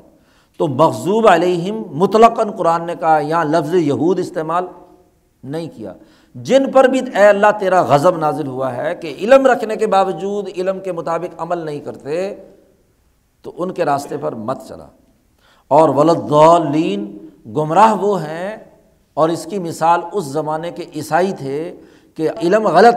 تو 0.58 0.68
مغزوب 0.68 1.28
علیہم 1.28 1.82
مطلقاً 1.90 2.50
قرآن 2.50 2.86
نے 2.86 2.94
کہا، 3.00 3.18
یہاں 3.18 3.44
لفظ 3.44 3.74
یہود 3.74 4.18
استعمال 4.18 4.66
نہیں 5.44 5.68
کیا۔ 5.74 5.92
جن 6.34 6.72
پر 6.72 6.84
بھی 6.84 6.98
اے 6.98 7.26
اللہ 7.26 7.46
تیرا 7.60 7.82
غضب 7.82 8.16
نازل 8.16 8.46
ہوا 8.46 8.76
ہے 8.76 8.94
کہ 8.94 9.14
علم 9.18 9.46
رکھنے 9.46 9.76
کے 9.76 9.86
باوجود 9.86 10.48
علم 10.56 10.80
کے 10.80 10.92
مطابق 10.92 11.34
عمل 11.38 11.58
نہیں 11.58 11.80
کرتے، 11.80 12.34
تو 13.42 13.52
ان 13.58 13.70
کے 13.70 13.84
راستے 13.84 14.16
پر 14.16 14.34
مت 14.34 14.58
چلا۔ 14.68 14.86
اور 15.68 15.88
ولدین 15.88 17.25
گمراہ 17.46 17.94
وہ 17.94 18.20
ہیں، 18.22 18.56
اور 19.16 19.28
اس 19.28 19.44
کی 19.44 19.58
مثال 19.58 20.00
اس 20.12 20.24
زمانے 20.26 20.70
کے 20.70 20.84
عیسائی 20.96 21.32
تھے 21.32 21.74
کہ 22.18 22.28
علم 22.42 22.66
غلط، 22.68 22.96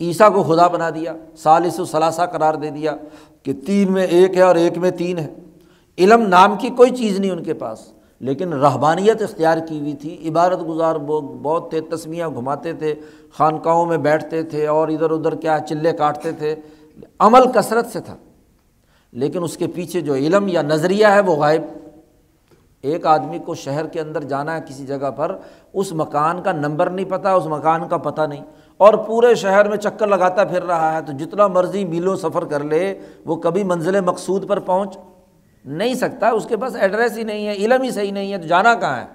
عیسیٰ 0.00 0.32
کو 0.34 0.42
خدا 0.44 0.66
بنا 0.68 0.88
دیا 0.90 1.12
سالس 1.36 1.78
و 1.80 1.84
ثلاثہ 1.84 2.22
قرار 2.22 2.54
دے 2.54 2.70
دیا 2.70 2.94
کہ 3.42 3.52
تین 3.66 3.92
میں 3.92 4.06
ایک 4.08 4.36
ہے 4.36 4.42
اور 4.42 4.56
ایک 4.56 4.78
میں 4.78 4.90
تین 4.90 5.18
ہے۔ 5.18 5.28
علم 5.98 6.26
نام 6.28 6.56
کی 6.56 6.68
کوئی 6.68 6.90
چیز 6.90 7.18
نہیں 7.20 7.30
ان 7.30 7.42
کے 7.42 7.54
پاس، 7.54 7.80
لیکن 8.20 8.52
رہبانیت 8.54 9.22
اختیار 9.22 9.58
کی 9.68 9.78
ہوئی 9.80 9.92
تھی۔ 9.92 10.16
عبارت 10.28 10.66
گزار 10.68 10.96
بہت 10.96 11.70
تھے 11.70 11.80
تسمیاں 11.90 12.28
گھماتے 12.28 12.72
تھے، 12.72 12.94
خانقاہوں 13.38 13.86
میں 13.86 13.96
بیٹھتے 13.98 14.42
تھے 14.42 14.66
اور 14.66 14.88
ادھر 14.88 15.10
ادھر 15.10 15.34
کیا 15.34 15.58
چلے 15.68 15.92
کاٹتے 15.92 16.32
تھے۔ 16.32 16.54
عمل 17.18 17.50
کثرت 17.54 17.92
سے 17.92 18.00
تھا، 18.00 18.16
لیکن 19.12 19.42
اس 19.42 19.56
کے 19.56 19.66
پیچھے 19.66 20.00
جو 20.00 20.14
علم 20.14 20.48
یا 20.48 20.62
نظریہ 20.62 21.06
ہے 21.06 21.20
وہ 21.20 21.36
غائب۔ 21.36 21.62
ایک 22.82 23.06
آدمی 23.06 23.38
کو 23.38 23.54
شہر 23.54 23.86
کے 23.86 24.00
اندر 24.00 24.24
جانا 24.24 24.56
ہے 24.56 24.60
کسی 24.68 24.86
جگہ 24.86 25.10
پر، 25.10 25.36
اس 25.72 25.92
مکان 25.92 26.42
کا 26.42 26.52
نمبر 26.52 26.90
نہیں 26.90 27.10
پتہ 27.10 27.28
اس 27.28 27.46
مکان 27.46 27.88
کا 27.88 27.96
پتہ 27.96 28.22
نہیں۔ 28.22 28.44
اور 28.76 28.94
پورے 28.94 29.34
شہر 29.34 29.68
میں 29.68 29.76
چکر 29.76 30.06
لگاتا 30.06 30.44
پھر 30.44 30.62
رہا 30.62 30.92
ہے، 30.92 31.00
تو 31.02 31.12
جتنا 31.12 31.46
مرضی 31.46 31.84
میلوں 31.84 32.16
سفر 32.16 32.44
کر 32.44 32.64
لے، 32.64 32.94
وہ 33.26 33.36
کبھی 33.36 33.64
منزل 33.64 34.00
مقصود 34.00 34.48
پر 34.48 34.58
پہنچ 34.58 34.98
نہیں 35.64 35.94
سکتا۔ 35.94 36.28
اس 36.28 36.46
کے 36.46 36.56
پاس 36.56 36.76
ایڈریس 36.76 37.18
ہی 37.18 37.22
نہیں 37.22 37.46
ہے، 37.46 37.52
علم 37.52 37.82
ہی 37.82 37.90
صحیح 37.90 38.12
نہیں 38.12 38.32
ہے، 38.32 38.38
تو 38.38 38.46
جانا 38.46 38.74
کہاں 38.74 38.96
ہے؟ 38.96 39.06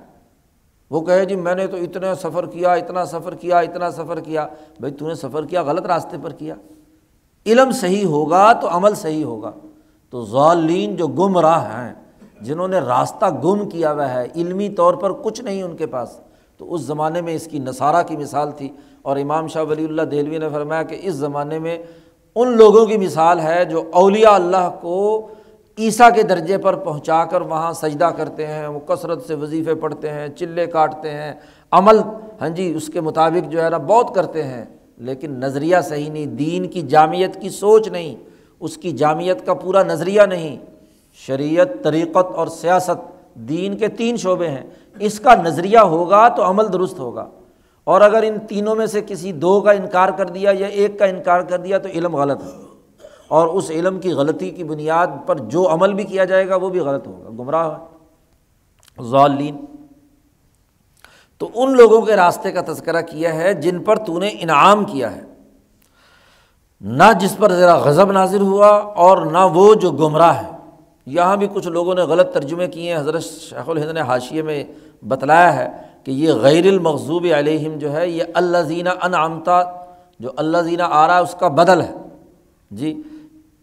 وہ 0.89 1.01
کہے 1.01 1.25
جی 1.25 1.35
میں 1.35 1.55
نے 1.55 1.67
تو 1.67 1.77
اتنا 1.77 2.15
سفر 2.15 2.45
کیا، 2.45 2.71
اتنا 2.71 3.05
سفر 3.05 3.35
کیا، 3.35 3.59
اتنا 3.59 3.91
سفر 3.91 4.19
کیا۔ 4.19 4.47
بھائی 4.79 4.93
تو 4.93 5.07
نے 5.07 5.15
سفر 5.15 5.45
کیا، 5.45 5.61
غلط 5.61 5.85
راستے 5.85 6.17
پر 6.21 6.31
کیا۔ 6.31 6.55
علم 7.45 7.71
صحیح 7.71 8.05
ہوگا 8.05 8.53
تو 8.53 8.67
عمل 8.71 8.95
صحیح 8.95 9.23
ہوگا۔ 9.23 9.51
تو 10.09 10.25
ظالین 10.25 10.95
جو 10.95 11.07
گمراہ 11.07 11.65
ہیں 11.65 11.93
جنہوں 12.41 12.67
نے 12.67 12.79
راستہ 12.79 13.25
گم 13.43 13.69
کیا 13.69 13.93
ہوا 13.93 14.13
ہے، 14.13 14.27
علمی 14.35 14.69
طور 14.69 14.93
پر 14.93 15.13
کچھ 15.13 15.41
نہیں 15.41 15.63
ان 15.63 15.75
کے 15.75 15.85
پاس۔ 15.85 16.19
تو 16.57 16.73
اس 16.73 16.81
زمانے 16.81 17.21
میں 17.21 17.33
اس 17.33 17.47
کی 17.47 17.59
نصارہ 17.59 18.03
کی 18.07 18.17
مثال 18.17 18.51
تھی۔ 18.51 18.69
اور 19.01 19.17
امام 19.17 19.47
شاہ 19.47 19.63
ولی 19.63 19.85
اللہ 19.85 20.01
دہلوی 20.01 20.37
نے 20.37 20.49
فرمایا 20.49 20.83
کہ 20.83 20.99
اس 21.03 21.13
زمانے 21.13 21.59
میں 21.59 21.77
ان 22.35 22.57
لوگوں 22.57 22.85
کی 22.85 22.97
مثال 22.97 23.39
ہے 23.39 23.65
جو 23.65 23.83
اولیاء 23.93 24.31
اللہ 24.31 24.71
کو 24.81 25.27
عیسیٰ 25.79 26.13
کے 26.15 26.23
درجے 26.23 26.57
پر 26.57 26.75
پہنچا 26.75 27.25
کر 27.25 27.41
وہاں 27.41 27.73
سجدہ 27.73 28.09
کرتے 28.17 28.47
ہیں، 28.47 28.67
وہ 28.67 28.79
کثرت 28.79 29.25
سے 29.27 29.33
وظیفے 29.33 29.75
پڑھتے 29.75 30.09
ہیں، 30.09 30.27
چلے 30.27 30.65
کاٹتے 30.65 31.09
ہیں، 31.09 31.33
عمل 31.71 31.99
ہاں 32.41 32.49
جی 32.49 32.73
اس 32.75 32.87
کے 32.87 33.01
مطابق 33.01 33.51
جو 33.51 33.63
ہے 33.63 33.69
نا 33.69 33.77
بہت 33.77 34.15
کرتے 34.15 34.43
ہیں۔ 34.43 34.65
لیکن 34.97 35.31
نظریہ 35.31 35.77
صحیح 35.83 36.09
نہیں، 36.09 36.25
دین 36.25 36.65
کی 36.65 36.81
جامعت 36.81 37.41
کی 37.41 37.49
سوچ 37.49 37.87
نہیں، 37.87 38.15
اس 38.59 38.77
کی 38.77 38.91
جامعت 38.91 39.45
کا 39.45 39.53
پورا 39.53 39.83
نظریہ 39.83 40.21
نہیں۔ 40.21 40.57
شریعت، 41.15 41.67
طریقت 41.83 42.35
اور 42.35 42.47
سیاست 42.47 43.15
دین 43.33 43.77
کے 43.77 43.87
تین 43.87 44.17
شعبے 44.17 44.49
ہیں۔ 44.49 44.69
اس 44.99 45.19
کا 45.19 45.35
نظریہ 45.35 45.79
ہوگا 45.79 46.27
تو 46.27 46.49
عمل 46.49 46.73
درست 46.73 46.99
ہوگا۔ 46.99 47.25
اور 47.83 48.01
اگر 48.01 48.23
ان 48.23 48.39
تینوں 48.39 48.75
میں 48.75 48.85
سے 48.85 49.01
کسی 49.07 49.31
دو 49.31 49.61
کا 49.61 49.71
انکار 49.71 50.09
کر 50.09 50.25
دیا 50.25 50.51
یا 50.59 50.67
ایک 50.67 50.99
کا 50.99 51.05
انکار 51.05 51.41
کر 51.41 51.57
دیا 51.57 51.77
تو 51.77 51.89
علم 51.89 52.15
غلط 52.15 52.43
ہے۔ 52.43 52.49
اور 53.27 53.47
اس 53.47 53.71
علم 53.71 53.99
کی 53.99 54.11
غلطی 54.11 54.49
کی 54.49 54.63
بنیاد 54.63 55.07
پر 55.25 55.37
جو 55.37 55.73
عمل 55.73 55.93
بھی 55.93 56.03
کیا 56.03 56.23
جائے 56.25 56.49
گا 56.49 56.55
وہ 56.55 56.69
بھی 56.69 56.79
غلط 56.79 57.07
ہوگا۔ 57.07 57.29
گمراہ 57.29 57.77
ظالین 59.03 59.57
تو 61.37 61.49
ان 61.55 61.75
لوگوں 61.75 62.01
کے 62.01 62.15
راستے 62.15 62.51
کا 62.51 62.61
تذکرہ 62.67 63.01
کیا 63.01 63.33
ہے 63.33 63.53
جن 63.53 63.83
پر 63.83 63.95
تو 63.95 64.19
نے 64.19 64.27
انعام 64.27 64.85
کیا 64.85 65.15
ہے۔ 65.15 65.21
نہ 66.81 67.03
جس 67.19 67.37
پر 67.37 67.51
ذرا 67.51 67.75
غضب 67.75 68.11
نازر 68.11 68.41
ہوا 68.41 68.67
اور 68.67 69.17
نہ 69.17 69.37
وہ 69.37 69.75
جو 69.75 69.91
گمراہ 69.91 70.43
ہے۔ 70.43 70.54
یہاں 71.05 71.37
بھی 71.37 71.47
کچھ 71.53 71.67
لوگوں 71.67 71.95
نے 71.95 72.01
غلط 72.01 72.33
ترجمے 72.33 72.67
کیے 72.67 72.93
ہیں۔ 72.93 72.99
حضرت 72.99 73.23
شیخ 73.23 73.69
الہند 73.69 73.91
نے 73.91 74.01
حاشیے 74.01 74.41
میں 74.41 74.63
بتلایا 75.07 75.55
ہے 75.55 75.69
کہ 76.03 76.11
یہ 76.11 76.33
غیر 76.33 76.65
المغضوب 76.65 77.27
علیہم 77.37 77.77
جو 77.77 77.93
ہے، 77.93 78.09
یہ 78.09 78.23
اللہ 78.33 78.57
زینہ 78.57 78.89
انعامتا 79.01 79.63
جو 80.19 80.29
اللہ 80.35 80.57
زینہ 80.57 80.83
آ 80.89 81.07
رہا 81.07 81.17
ہے 81.17 81.21
اس 81.21 81.35
کا 81.39 81.47
بدل 81.47 81.81
ہے۔ 81.81 81.93
جی 82.71 83.01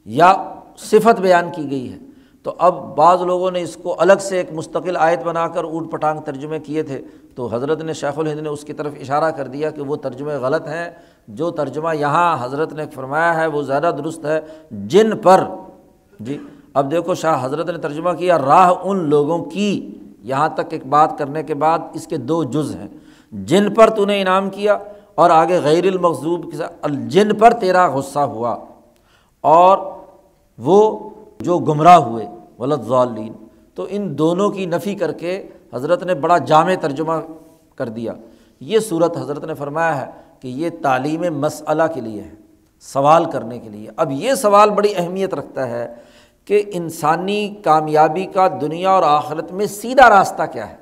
یا 0.05 0.55
صفت 0.79 1.21
بیان 1.21 1.51
کی 1.55 1.71
گئی 1.71 1.93
ہے۔ 1.93 1.99
تو 2.43 2.55
اب 2.59 2.97
بعض 2.97 3.23
لوگوں 3.23 3.51
نے 3.51 3.63
اس 3.63 3.77
کو 3.77 3.97
الگ 3.99 4.13
سے 4.21 4.37
ایک 4.37 4.53
مستقل 4.53 4.97
آیت 4.97 5.23
بنا 5.23 5.49
کر 5.49 5.65
اوٹ 5.65 5.93
پٹانگ 5.93 6.21
ترجمے 6.21 6.59
کیے 6.59 6.83
تھے۔ 6.83 7.01
تو 7.35 7.49
حضرت 7.53 7.83
نے 7.83 7.93
شیخ 7.93 8.19
الہند 8.19 8.41
نے 8.41 8.49
اس 8.49 8.65
کی 8.65 8.73
طرف 8.73 8.93
اشارہ 9.01 9.31
کر 9.31 9.47
دیا 9.47 9.71
کہ 9.71 9.83
وہ 9.83 9.97
ترجمے 9.97 10.35
غلط 10.35 10.69
ہیں۔ 10.69 10.91
جو 11.29 11.51
ترجمہ 11.51 11.97
یہاں 11.97 12.45
حضرت 12.45 12.73
نے 12.73 12.87
فرمایا 12.87 13.35
ہے 13.35 13.47
وہ 13.47 13.63
زیادہ 13.63 13.91
درست 13.99 14.25
ہے۔ 14.25 14.41
جن 14.71 15.17
پر 15.17 15.45
جی 16.21 16.39
اب 16.75 16.91
دیکھو 16.91 17.15
شاہ 17.15 17.45
حضرت 17.45 17.71
نے 17.71 17.79
ترجمہ 17.79 18.11
کیا، 18.13 18.39
راہ 18.39 18.75
ان 18.83 18.99
لوگوں 18.99 19.45
کی۔ 19.45 19.99
یہاں 20.23 20.49
تک 20.49 20.61
ایک 20.71 20.87
بات 20.87 21.19
کرنے 21.19 21.43
کے 21.43 21.55
بعد 21.55 21.79
اس 21.95 22.07
کے 22.07 22.17
دو 22.17 22.45
جز 22.45 22.77
ہیں۔ 22.77 22.89
جن 23.33 23.75
پر 23.75 23.91
تو 23.91 24.05
نے 24.05 24.21
انعام 24.21 24.51
کیا 24.51 24.79
اور 25.15 25.31
آگے 25.31 25.61
غیر 25.65 25.85
المغضوب 25.85 26.53
جن 26.91 27.35
پر 27.35 27.53
تیرا 27.53 27.89
غصہ 27.89 28.19
ہوا۔ 28.19 28.57
اور 29.41 29.79
وہ 30.59 31.11
جو 31.41 31.59
گمراہ 31.59 31.97
ہوئے، 31.97 32.27
ولد 32.59 32.89
ضالین۔ 32.89 33.33
تو 33.75 33.87
ان 33.89 34.19
دونوں 34.19 34.51
کی 34.51 34.67
نفی 34.67 34.95
کر 34.95 35.13
کے 35.13 35.49
حضرت 35.75 36.03
نے 36.03 36.15
بڑا 36.15 36.39
جامع 36.39 36.75
ترجمہ 36.81 37.13
کر 37.75 37.89
دیا۔ 37.89 38.13
یہ 38.61 38.79
صورت 38.79 39.17
حضرت 39.17 39.45
نے 39.45 39.55
فرمایا 39.55 40.01
ہے 40.01 40.11
کہ 40.41 40.49
یہ 40.49 40.71
تعلیم 40.83 41.39
مسئلہ 41.39 41.83
کے 41.95 42.01
لیے 42.01 42.21
ہے، 42.21 42.31
سوال 42.81 43.25
کرنے 43.25 43.59
کے 43.59 43.69
لیے۔ 43.69 43.89
اب 43.97 44.11
یہ 44.11 44.35
سوال 44.35 44.71
بڑی 44.71 44.93
اہمیت 44.97 45.35
رکھتا 45.35 45.69
ہے 45.69 45.95
کہ 46.45 46.63
انسانی 46.73 47.55
کامیابی 47.65 48.27
کا 48.27 48.49
دنیا 48.61 48.91
اور 48.91 49.03
آخرت 49.03 49.53
میں 49.53 49.67
سیدھا 49.67 50.11
راستہ 50.11 50.43
کیا 50.53 50.71
ہے؟ 50.71 50.77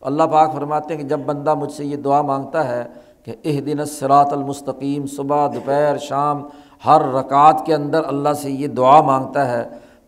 اللہ 0.00 0.22
پاک 0.22 0.52
فرماتے 0.52 0.94
ہیں 0.94 1.02
کہ 1.02 1.08
جب 1.08 1.20
بندہ 1.20 1.54
مجھ 1.54 1.72
سے 1.72 1.84
یہ 1.84 1.96
دعا 1.96 2.22
مانگتا 2.22 2.68
ہے 2.68 2.84
کہ 3.24 3.34
اہ 3.44 3.60
دن 3.60 3.84
سرات 3.84 4.32
المستقیم، 4.32 5.06
صبح، 5.06 5.46
دوپہر، 5.46 5.98
شام، 5.98 6.42
ہر 6.86 7.02
رکعت 7.14 7.66
کے 7.66 7.74
اندر 7.74 8.02
اللہ 8.06 8.32
سے 8.32 8.50
یہ 8.50 8.66
دعا 8.66 9.00
مانگتا 9.00 9.50
ہے، 9.50 9.64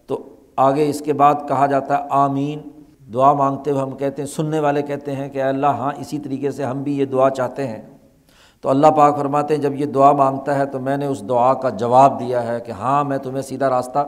تو 0.07 0.23
آگے 0.57 0.89
اس 0.89 1.01
کے 1.01 1.13
بعد 1.13 1.35
کہا 1.49 1.67
جاتا 1.67 1.99
ہے 1.99 2.03
آمین۔ 2.11 2.69
دعا 3.15 3.33
مانگتے 3.33 3.71
ہوئے 3.71 3.83
ہم 3.83 3.91
کہتے 3.91 4.23
ہیں، 4.23 4.29
سننے 4.29 4.61
والے 4.61 4.83
کہتے 4.83 5.17
ہیں 5.17 5.29
کہ 5.29 5.43
اللہ 5.43 5.67
ہاں 5.67 5.93
اسی 5.99 6.19
طریقے 6.19 6.51
سے 6.51 6.65
ہم 6.65 6.83
بھی 6.83 6.99
یہ 6.99 7.05
دعا 7.05 7.31
چاہتے 7.31 7.67
ہیں۔ 7.67 7.83
تو 8.61 8.69
اللہ 8.69 8.87
پاک 8.87 9.17
فرماتے 9.17 9.55
ہیں، 9.55 9.63
جب 9.63 9.75
یہ 9.75 9.87
دعا 9.87 10.13
مانگتا 10.13 10.59
ہے 10.59 10.67
تو 10.67 10.81
میں 10.81 10.97
نے 10.97 11.07
اس 11.07 11.29
دعا 11.29 11.55
کا 11.55 11.69
جواب 11.69 12.21
دیا 12.21 12.47
ہے 12.47 12.61
کہ 12.61 12.73
ہاں 12.73 13.05
میں 13.05 13.19
تمہیں 13.19 13.43
سیدھا 13.43 13.71
راستہ 13.71 13.99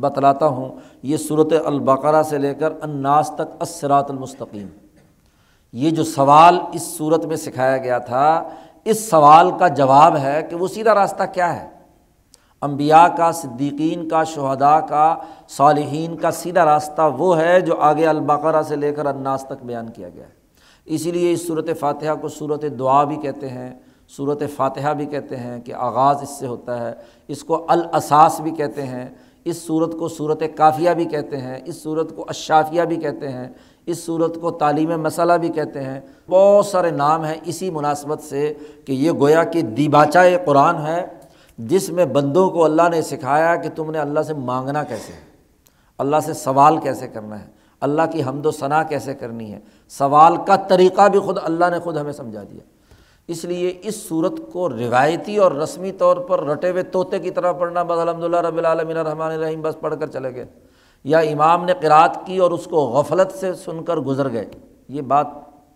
بتلاتا 0.00 0.46
ہوں، 0.46 0.68
یہ 1.02 1.16
صورت 1.16 1.52
البقرہ 1.64 2.22
سے 2.22 2.38
لے 2.38 2.54
کر 2.54 2.72
اناس 2.82 3.30
تک 3.34 3.56
اسرات 3.60 4.10
المستقیم۔ 4.10 4.68
یہ 5.72 5.90
جو 5.90 6.04
سوال 6.04 6.58
اس 6.72 6.82
صورت 6.82 7.24
میں 7.24 7.36
سکھایا 7.36 7.76
گیا 7.76 7.98
تھا، 7.98 8.48
اس 8.84 9.10
سوال 9.10 9.50
کا 9.58 9.68
جواب 9.68 10.16
ہے 10.16 10.42
کہ 10.50 10.56
وہ 10.56 10.68
سیدھا 10.68 10.94
راستہ 10.94 11.22
کیا 11.32 11.62
ہے؟ 11.62 11.68
امبیا 12.60 13.08
کا، 13.16 13.32
صدیقین 13.32 14.08
کا، 14.08 14.24
شہداء 14.24 14.78
کا، 14.78 15.16
صالحین 15.48 16.16
کا 16.16 16.30
سیدھا 16.30 16.64
راستہ 16.64 17.10
وہ 17.18 17.38
ہے 17.38 17.60
جو 17.60 17.76
آگے 17.80 18.06
البقرہ 18.06 18.62
سے 18.62 18.76
لے 18.76 18.92
کر 18.92 19.06
اناس 19.06 19.44
تک 19.44 19.64
بیان 19.64 19.88
کیا 19.90 20.08
گیا 20.08 20.24
ہے۔ 20.24 20.30
اسی 20.84 21.10
لیے 21.10 21.32
اس 21.32 21.46
صورت 21.46 21.70
فاتحہ 21.80 22.14
کو 22.20 22.28
صورت 22.28 22.64
دعا 22.78 23.04
بھی 23.04 23.16
کہتے 23.16 23.48
ہیں 23.48 23.74
صورت 24.16 24.42
فاتحہ 24.56 24.94
بھی 24.94 25.06
کہتے 25.06 25.36
ہیں 25.36 25.60
کہ 25.60 25.74
آغاز 25.74 26.16
اس 26.22 26.30
سے 26.30 26.46
ہوتا 26.46 26.80
ہے، 26.80 26.92
اس 27.28 27.44
کو 27.44 27.66
الاساس 27.68 28.40
بھی 28.40 28.50
کہتے 28.50 28.82
ہیں۔ 28.82 29.08
اس 29.44 29.62
صورت 29.66 29.92
کو 29.98 30.08
صورت 30.08 30.42
کافیہ 30.56 30.90
بھی 30.90 31.04
کہتے 31.04 31.36
ہیں، 31.36 31.60
اس 31.64 31.82
صورت 31.82 32.14
کو 32.16 32.24
اشافیہ 32.28 32.82
بھی 32.82 32.96
کہتے 32.96 33.28
ہیں، 33.28 33.48
اس 33.86 34.04
صورت 34.04 34.40
کو 34.40 34.50
تعلیم 34.50 35.00
مسئلہ 35.02 35.32
بھی 35.32 35.48
کہتے 35.48 35.82
ہیں۔ 35.82 36.00
بہت 36.28 36.66
سارے 36.66 36.90
نام 36.90 37.24
ہیں 37.24 37.34
اسی 37.44 37.70
مناسبت 37.70 38.22
سے 38.22 38.52
کہ 38.84 38.92
یہ 38.92 39.12
گویا 39.12 39.44
کہ 39.44 39.62
دیباچہ 39.62 40.18
قرآن 40.44 40.86
ہے، 40.86 41.06
جس 41.58 41.90
میں 41.90 42.04
بندوں 42.04 42.48
کو 42.50 42.64
اللہ 42.64 42.88
نے 42.90 43.02
سکھایا 43.02 43.56
کہ 43.56 43.68
تم 43.68 43.90
نے 43.90 43.98
اللہ 43.98 44.20
سے 44.20 44.34
مانگنا 44.34 44.82
کیسے 44.84 45.12
ہے، 45.12 45.20
اللہ 45.98 46.16
سے 46.24 46.32
سوال 46.32 46.78
کیسے 46.78 47.08
کرنا 47.08 47.40
ہے، 47.40 47.46
اللہ 47.80 48.02
کی 48.12 48.22
حمد 48.22 48.46
و 48.46 48.50
ثناء 48.50 48.82
کیسے 48.88 49.14
کرنی 49.14 49.52
ہے۔ 49.52 49.58
سوال 49.88 50.36
کا 50.46 50.56
طریقہ 50.56 51.08
بھی 51.08 51.18
خود 51.18 51.38
اللہ 51.42 51.70
نے 51.70 51.78
خود 51.78 51.96
ہمیں 51.96 52.12
سمجھا 52.12 52.42
دیا۔ 52.42 52.60
اس 53.28 53.44
لیے 53.44 53.80
اس 53.82 54.08
صورت 54.08 54.32
کو 54.52 54.68
روایتی 54.68 55.36
اور 55.36 55.52
رسمی 55.52 55.92
طور 55.92 56.16
پر 56.16 56.44
رٹے 56.44 56.70
ہوئے 56.70 56.82
طوطے 56.82 57.18
کی 57.18 57.30
طرح 57.30 57.52
پڑھنا 57.52 57.82
بس 57.82 57.98
الحمد 57.98 58.24
للہ 58.24 58.36
رب 58.36 58.56
العالمین 58.56 58.96
الرحمٰن 58.96 59.32
الرحیم 59.32 59.62
بس 59.62 59.80
پڑھ 59.80 59.94
کر 60.00 60.06
چلے 60.06 60.34
گئے۔ 60.34 60.46
یا 61.04 61.18
امام 61.18 61.64
نے 61.64 61.72
قرأت 61.80 62.26
کی 62.26 62.38
اور 62.38 62.50
اس 62.50 62.64
کو 62.64 62.76
غفلت 62.76 63.38
سے 63.38 63.54
سن 63.54 63.84
کر 63.84 63.96
گزر 63.96 64.32
گئے۔ 64.32 64.48
یہ 64.88 65.02
بات 65.02 65.26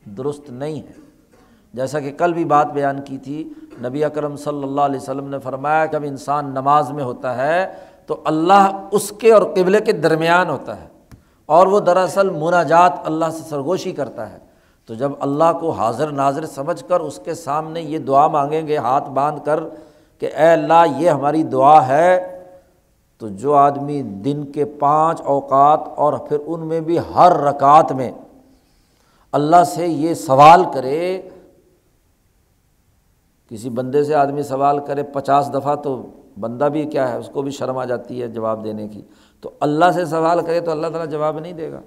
درست 0.05 0.51
نہیں 0.51 0.77
ہے۔ 0.77 0.93
جیسا 1.75 2.01
کہ 2.01 2.13
کل 2.13 2.33
بھی 2.33 2.45
بات 2.45 2.73
بیان 2.73 3.01
کی 3.01 3.19
تھی، 3.19 3.49
نبی 3.85 4.05
اکرم 4.05 4.37
صلی 4.37 4.63
اللہ 4.63 4.81
علیہ 4.81 5.01
وسلم 5.01 5.29
نے 5.29 5.39
فرمایا 5.39 5.87
کہ 5.87 5.97
اب 5.97 6.05
انسان 6.07 6.51
نماز 6.51 6.91
میں 6.91 7.05
ہوتا 7.05 7.37
ہے 7.37 7.73
تو 8.07 8.21
اللہ 8.25 8.89
اس 8.93 9.13
کے 9.19 9.33
اور 9.33 9.43
قبلے 9.43 9.81
کے 9.81 9.93
درمیان 9.93 10.49
ہوتا 10.49 10.81
ہے 10.81 10.87
اور 11.47 11.67
وہ 11.67 11.81
دراصل 11.81 12.31
مناجات 12.31 12.93
اللہ 13.05 13.25
سے 13.33 13.49
سرگوشی 13.49 13.93
کرتا 13.93 14.33
ہے۔ 14.33 14.46
تو 14.87 14.95
جب 14.95 15.13
اللہ 15.21 15.59
کو 15.61 15.71
حاضر 15.71 16.11
ناظر 16.11 16.47
سمجھ 16.47 16.85
کر 16.89 17.01
اس 17.01 17.21
کے 17.25 17.35
سامنے 17.35 17.81
یہ 17.81 17.99
دعا 17.99 18.27
مانگیں 18.27 18.67
گے، 18.67 18.77
ہاتھ 18.77 19.11
باندھ 19.11 19.45
کر 19.45 19.61
کہ 20.19 20.27
اے 20.27 20.49
اللہ، 20.49 20.85
یہ 20.97 21.11
ہماری 21.11 21.43
دعا 21.43 21.89
ہے۔ 21.89 22.33
تو 23.19 23.29
جو 23.29 23.55
آدمی 23.55 24.03
دن 24.03 24.45
کے 24.45 24.65
پانچ 24.65 25.21
اوقات 25.25 25.81
اور 25.97 26.13
پھر 26.13 26.39
ان 26.47 26.67
میں 26.67 26.81
بھی 26.81 26.99
ہر 27.15 27.33
رکعت 27.33 27.93
میں 27.93 28.13
اللہ 29.33 29.65
سے 29.65 29.87
یہ 29.87 30.15
سوال 30.15 30.65
کرے، 30.75 31.23
کسی 33.49 33.71
بندے 33.71 34.05
سے 34.05 34.15
آدمی 34.15 34.43
سوال 34.43 34.79
کرے 34.79 35.03
پچاس 35.03 35.55
دفعہ 35.55 35.75
تو 35.75 36.03
بندہ 36.41 36.65
بھی 36.65 36.83
کیا 36.83 37.13
ہے، 37.13 37.17
اس 37.17 37.31
کو 37.33 37.43
بھی 37.43 37.51
شرم 37.51 37.79
آ 37.79 37.85
جاتی 37.85 38.23
ہے 38.23 38.29
جواب 38.29 38.65
دینے 38.65 38.89
کی۔ 38.89 39.03
تو 39.41 39.51
اللہ 39.61 39.91
سے 39.95 40.05
سوال 40.05 40.41
کرے 40.41 40.61
تو 40.61 40.71
اللہ 40.71 40.87
تعالیٰ 40.87 41.13
جواب 41.13 41.41
نہیں 41.41 41.53
دے 41.53 41.73
گا۔ 41.73 41.81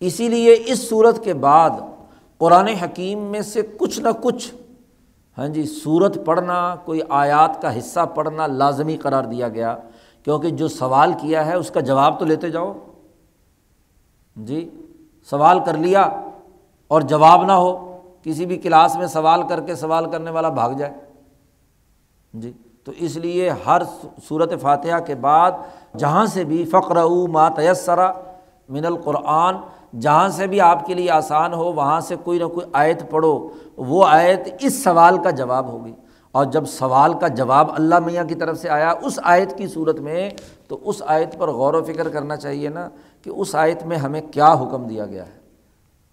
اسی 0.00 0.28
لیے 0.28 0.64
اس 0.66 0.88
صورت 0.88 1.24
کے 1.24 1.34
بعد 1.34 1.70
قرآن 2.40 2.68
حکیم 2.82 3.22
میں 3.30 3.40
سے 3.42 3.62
کچھ 3.78 3.98
نہ 4.00 4.08
کچھ 4.22 4.54
ہاں 5.38 5.48
جی 5.48 5.64
صورت 5.64 6.18
پڑھنا، 6.24 6.74
کوئی 6.84 7.00
آیات 7.08 7.60
کا 7.62 7.76
حصہ 7.78 8.04
پڑھنا 8.14 8.46
لازمی 8.46 8.96
قرار 8.96 9.24
دیا 9.24 9.48
گیا، 9.48 9.76
کیونکہ 10.24 10.50
جو 10.50 10.68
سوال 10.68 11.12
کیا 11.20 11.44
ہے 11.46 11.54
اس 11.54 11.70
کا 11.70 11.80
جواب 11.80 12.18
تو 12.18 12.24
لیتے 12.24 12.50
جاؤ۔ 12.50 12.72
جی 14.36 14.68
سوال 15.30 15.58
کر 15.66 15.76
لیا 15.76 16.02
اور 16.90 17.00
جواب 17.02 17.44
نہ 17.44 17.52
ہو، 17.52 17.72
کسی 18.22 18.46
بھی 18.46 18.56
کلاس 18.56 18.96
میں 18.96 19.06
سوال 19.06 19.46
کر 19.48 19.60
کے 19.60 19.74
سوال 19.74 20.10
کرنے 20.10 20.30
والا 20.30 20.48
بھاگ 20.48 20.72
جائے۔ 20.78 20.92
جی 22.34 22.52
تو 22.84 22.92
اس 22.96 23.16
لیے 23.16 23.50
ہر 23.66 23.82
صورت 24.28 24.52
فاتحہ 24.62 24.98
کے 25.06 25.14
بعد 25.14 25.52
جہاں 25.98 26.26
سے 26.26 26.44
بھی 26.44 26.64
فقر 26.64 26.96
او 26.96 27.26
ما 27.26 27.48
تیسرا 27.48 28.10
من 28.68 28.84
القرآن 28.84 29.56
جہاں 30.00 30.28
سے 30.28 30.46
بھی 30.46 30.60
آپ 30.60 30.86
کے 30.86 30.94
لیے 30.94 31.10
آسان 31.10 31.52
ہو، 31.52 31.72
وہاں 31.72 32.00
سے 32.00 32.16
کوئی 32.24 32.38
نہ 32.38 32.44
کوئی 32.44 32.66
آیت 32.72 33.10
پڑھو، 33.10 33.48
وہ 33.76 34.06
آیت 34.06 34.48
اس 34.60 34.84
سوال 34.84 35.18
کا 35.18 35.30
جواب 35.30 35.68
ہوگی۔ 35.68 35.92
اور 36.32 36.44
جب 36.44 36.64
سوال 36.64 37.14
کا 37.14 37.28
جواب 37.28 37.70
اللہ 37.72 37.98
میاں 37.98 38.24
کی 38.24 38.34
طرف 38.34 38.58
سے 38.58 38.68
آیا 38.68 38.92
اس 39.02 39.18
آیت 39.22 39.58
کی 39.58 39.66
صورت 39.66 40.00
میں، 40.00 40.30
تو 40.68 40.78
اس 40.82 41.02
آیت 41.06 41.38
پر 41.38 41.48
غور 41.48 41.74
و 41.74 41.84
فکر 41.84 42.08
کرنا 42.08 42.36
چاہیے 42.36 42.68
نا 42.68 42.88
کہ 43.22 43.30
اس 43.30 43.54
آیت 43.54 43.82
میں 43.82 43.96
ہمیں 43.96 44.20
کیا 44.20 44.52
حکم 44.52 44.86
دیا 44.86 45.06
گیا 45.06 45.26
ہے۔ 45.26 45.38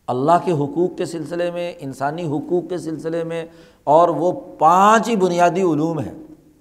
اللہ 0.07 0.31
کے 0.43 0.51
حقوق 0.51 0.97
کے 0.97 1.05
سلسلے 1.05 1.51
میں، 1.51 1.73
انسانی 1.79 2.23
حقوق 2.27 2.69
کے 2.69 2.77
سلسلے 2.77 3.23
میں، 3.23 3.45
اور 3.83 4.09
وہ 4.09 4.31
پانچ 4.59 5.09
ہی 5.09 5.15
بنیادی 5.15 5.61
علوم 5.61 5.99
ہیں۔ 5.99 6.13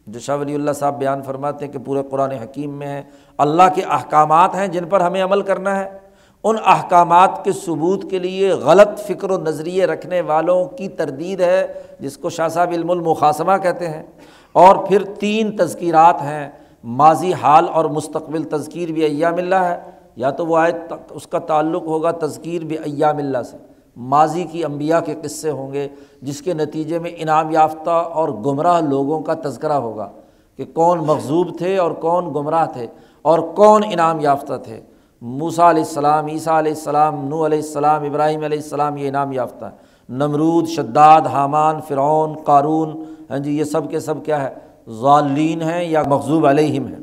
جو 0.07 0.21
شاہ 0.21 0.37
ولی 0.37 0.55
اللہ 0.55 0.71
صاحب 0.71 0.99
بیان 0.99 1.23
فرماتے 1.23 1.65
ہیں 1.65 1.73
کہ 1.73 1.79
پورے 1.79 2.03
قرآن 2.11 2.31
حکیم 2.31 2.71
میں 2.71 2.87
ہے 2.87 3.03
اللہ 3.39 3.63
کے 3.75 3.83
احکامات 3.83 4.55
ہیں 4.55 4.67
جن 4.67 4.85
پر 4.85 5.01
ہمیں 5.01 5.23
عمل 5.23 5.43
کرنا 5.43 5.77
ہے۔ 5.77 6.04
ان 6.45 6.57
احکامات 6.65 7.45
کے 7.45 7.53
ثبوت 7.53 8.11
کے 8.11 8.19
لیے 8.19 8.51
غلط 8.51 9.01
فکر 9.01 9.31
و 9.31 9.39
نظریے 9.39 9.85
رکھنے 9.85 10.21
والوں 10.21 10.65
کی 10.65 10.89
تردید 10.89 11.41
ہے، 11.41 11.67
جس 12.01 12.17
کو 12.17 12.31
شاہ 12.31 12.49
صاحب 12.49 12.71
علم 12.71 12.91
المقاسمہ 12.91 13.53
کہتے 13.63 13.89
ہیں۔ 13.89 14.03
اور 14.53 14.77
پھر 14.77 15.05
تین 15.05 15.57
تذکیرات 15.57 16.23
ہیں۔ 16.23 16.51
ماضی 16.85 17.33
حال 17.33 17.65
اور 17.73 17.85
مستقبل 17.85 18.43
تذکیر 18.43 18.93
بھی 18.93 19.03
ایام 19.03 19.35
اللہ 19.35 19.55
ہے۔ 19.55 19.81
یا 20.17 20.31
تو 20.31 20.47
وہ 20.47 20.57
آئے 20.57 20.73
اس 21.11 21.27
کا 21.27 21.39
تعلق 21.39 21.83
ہوگا 21.83 22.11
تذکیر 22.11 22.65
بھی 22.65 22.77
ایام 22.79 23.17
اللہ 23.17 23.43
سے۔ 23.43 23.57
ماضی 23.97 24.45
کی 24.45 24.65
انبیاء 24.65 25.01
کے 25.01 25.15
قصے 25.23 25.51
ہوں 25.51 25.73
گے، 25.73 25.89
جس 26.23 26.43
کے 26.43 26.55
نتیجے 26.55 26.99
میں 26.99 27.11
انعام 27.17 27.51
یافتہ 27.51 27.91
اور 27.91 28.29
گمراہ 28.29 28.81
لوگوں 28.81 29.21
کا 29.21 29.35
تذکرہ 29.45 29.73
ہوگا 29.73 30.11
کہ 30.57 30.65
کون 30.65 30.99
مغزوب 30.99 31.59
تھے 31.59 31.79
اور 31.79 31.91
کون 31.91 32.35
گمراہ 32.35 32.67
تھے 32.73 32.87
اور 33.23 33.39
کون 33.39 33.83
انعام 33.93 34.21
یافتہ 34.21 34.55
تھے۔ 34.65 34.81
موسا 35.25 35.71
علیہ 35.71 35.83
السلام، 35.83 36.27
عیسیٰ 36.27 36.59
علیہ 36.59 36.73
السلام 36.73 37.29
نو 37.29 37.47
علیہ 37.47 37.59
السلام، 37.59 38.03
ابراہیم 38.03 38.45
علیہ 38.45 38.59
السلام 38.59 38.97
یہ 38.97 39.09
انعام 39.09 39.33
یافتہ 39.33 39.65
ہے 39.65 39.71
نمرود، 40.09 40.69
شداد، 40.69 41.21
حامان، 41.21 41.81
فرعون، 41.89 42.37
قارون 42.37 43.05
ہاں 43.31 43.39
جی 43.39 43.59
یہ 43.59 43.65
سب 43.65 43.91
کے 43.91 44.01
سب 44.01 44.25
کیا 44.25 44.43
ہے؟ 44.43 44.55
ظالین 45.01 45.63
ہیں 45.63 45.85
یا 45.85 46.03
مغزوب 46.07 46.47
علیہم 46.47 46.87
ہیں۔ 46.87 46.97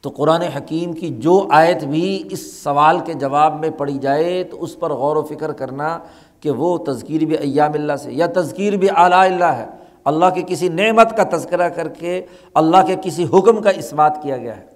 تو 0.00 0.10
قرآن 0.10 0.42
حکیم 0.42 0.92
کی 0.92 1.08
جو 1.08 1.46
آیت 1.50 1.84
بھی 1.84 2.28
اس 2.30 2.62
سوال 2.62 2.98
کے 2.98 3.12
جواب 3.12 3.60
میں 3.60 3.70
پڑھی 3.70 3.98
جائے 3.98 4.44
تو 4.44 4.62
اس 4.62 4.80
پر 4.80 4.92
غور 4.92 5.16
و 5.16 5.22
فکر 5.22 5.52
کرنا 5.52 5.98
کہ 6.40 6.50
وہ 6.50 6.78
تذکیر 6.78 7.24
بھی 7.24 7.36
ایام 7.36 7.72
اللہ 7.74 7.96
سے، 7.96 8.12
یا 8.12 8.26
تذکیر 8.36 8.72
بھی 8.72 8.88
اعلیٰ 8.96 9.24
اللہ 9.24 9.44
ہے۔ 9.44 9.66
اللہ 10.04 10.26
کے 10.34 10.42
کسی 10.46 10.68
نعمت 10.68 11.16
کا 11.16 11.36
تذکرہ 11.36 11.68
کر 11.68 11.88
کے، 11.88 12.26
اللہ 12.54 12.76
کے 12.86 12.96
کسی 13.02 13.24
حکم 13.24 13.62
کا 13.62 13.70
اس 13.70 13.92
بات 13.92 14.22
کیا 14.22 14.36
گیا 14.36 14.56
ہے۔ 14.56 14.71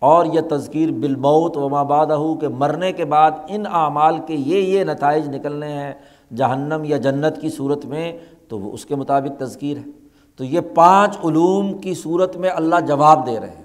اور 0.00 0.26
یہ 0.26 0.40
تذکیر 0.50 0.92
بالموت 0.92 1.56
و 1.56 1.68
مابادہ 1.68 2.18
کہ 2.40 2.48
مرنے 2.48 2.92
کے 2.92 3.04
بعد 3.04 3.30
ان 3.48 3.66
اعمال 3.66 4.18
کے 4.26 4.34
یہ 4.34 4.78
یہ 4.78 4.84
نتائج 4.84 5.28
نکلنے 5.28 5.68
ہیں 5.68 5.92
جہنم 6.36 6.82
یا 6.84 6.96
جنت 6.96 7.40
کی 7.40 7.50
صورت 7.50 7.84
میں، 7.84 8.12
تو 8.48 8.58
وہ 8.58 8.72
اس 8.72 8.84
کے 8.84 8.96
مطابق 8.96 9.40
تذکیر 9.40 9.76
ہے۔ 9.76 9.82
تو 10.36 10.44
یہ 10.44 10.60
پانچ 10.74 11.16
علوم 11.24 11.78
کی 11.78 11.94
صورت 11.94 12.36
میں 12.36 12.50
اللہ 12.50 12.80
جواب 12.86 13.26
دے 13.26 13.40
رہے 13.40 13.50
ہیں۔ 13.50 13.64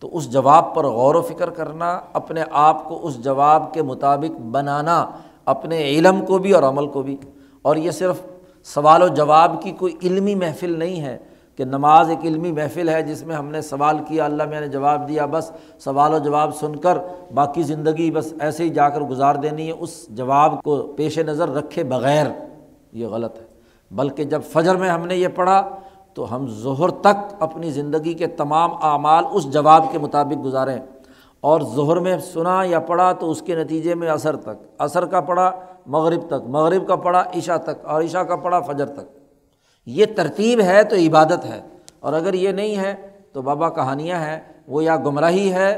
تو 0.00 0.16
اس 0.16 0.32
جواب 0.32 0.74
پر 0.74 0.86
غور 0.86 1.14
و 1.14 1.22
فکر 1.22 1.50
کرنا، 1.50 2.00
اپنے 2.12 2.44
آپ 2.50 2.84
کو 2.84 3.06
اس 3.06 3.24
جواب 3.24 3.74
کے 3.74 3.82
مطابق 3.82 4.40
بنانا، 4.40 5.06
اپنے 5.44 5.82
علم 5.82 6.24
کو 6.24 6.38
بھی 6.38 6.52
اور 6.52 6.62
عمل 6.62 6.86
کو 6.86 7.02
بھی۔ 7.02 7.16
اور 7.62 7.76
یہ 7.76 7.90
صرف 7.90 8.22
سوال 8.64 9.02
و 9.02 9.08
جواب 9.08 9.62
کی 9.62 9.70
کوئی 9.70 9.96
علمی 10.02 10.34
محفل 10.34 10.78
نہیں 10.78 11.00
ہے 11.00 11.18
کہ 11.56 11.64
نماز 11.64 12.08
ایک 12.08 12.18
علمی 12.24 12.52
محفل 12.52 12.88
ہے 12.88 13.02
جس 13.02 13.22
میں 13.22 13.36
ہم 13.36 13.46
نے 13.46 13.60
سوال 13.60 13.98
کیا، 14.08 14.24
اللہ 14.24 14.42
میں 14.44 14.60
نے 14.60 14.68
جواب 14.68 15.08
دیا، 15.08 15.26
بس 15.26 15.52
سوال 15.78 16.14
و 16.14 16.18
جواب 16.18 16.56
سن 16.56 16.76
کر 16.76 16.98
باقی 17.34 17.62
زندگی 17.62 18.10
بس 18.10 18.34
ایسے 18.40 18.64
ہی 18.64 18.68
جا 18.68 18.88
کر 18.88 19.00
گزار 19.00 19.34
دینی 19.34 19.66
ہے، 19.66 19.72
اس 19.72 20.08
جواب 20.08 20.62
کو 20.62 20.82
پیش 20.82 21.18
نظر 21.18 21.48
رکھے 21.48 21.84
بغیر 21.84 22.26
یہ 22.92 23.06
غلط 23.06 23.38
ہے۔ 23.38 23.44
بلکہ 23.90 24.24
جب 24.24 24.40
فجر 24.42 24.76
میں 24.76 24.90
ہم 24.90 25.06
نے 25.06 25.16
یہ 25.16 25.28
پڑھا 25.28 25.68
تو 26.14 26.36
ہم 26.36 26.46
ظہر 26.48 26.88
تک 26.88 27.34
اپنی 27.40 27.70
زندگی 27.70 28.14
کے 28.14 28.26
تمام 28.26 28.70
اعمال 28.82 29.24
اس 29.32 29.52
جواب 29.52 29.84
کے 29.92 29.98
مطابق 29.98 30.44
گزاریں 30.44 30.78
اور 31.40 31.60
ظہر 31.60 31.96
میں 31.96 32.18
سنا 32.18 32.62
یا 32.64 32.80
پڑھا 32.80 33.12
تو 33.12 33.30
اس 33.30 33.42
کے 33.42 33.54
نتیجے 33.54 33.94
میں 33.94 34.08
اثر 34.08 34.36
تک۔ 34.36 34.64
اثر 34.78 35.04
کا 35.04 35.20
پڑھا، 35.20 35.50
مغرب 35.86 36.26
تک۔ 36.26 36.48
مغرب 36.48 36.86
کا 36.86 36.96
پڑھا، 36.96 37.24
عشاء 37.36 37.56
تک۔ 37.56 37.84
اور 37.84 38.02
عشاء 38.02 38.22
کا 38.22 38.36
پڑھا، 38.36 38.60
فجر 38.60 38.86
تک۔ 38.86 39.21
یہ 39.86 40.06
ترتیب 40.16 40.60
ہے 40.60 40.82
تو 40.84 40.96
عبادت 40.96 41.44
ہے، 41.44 41.60
اور 42.00 42.12
اگر 42.12 42.34
یہ 42.34 42.52
نہیں 42.52 42.76
ہے 42.76 42.94
تو 43.32 43.42
بابا 43.42 43.68
کہانیاں 43.70 44.18
ہیں، 44.20 44.38
وہ 44.68 44.84
یا 44.84 44.96
گمراہی 44.96 45.52
ہے 45.52 45.72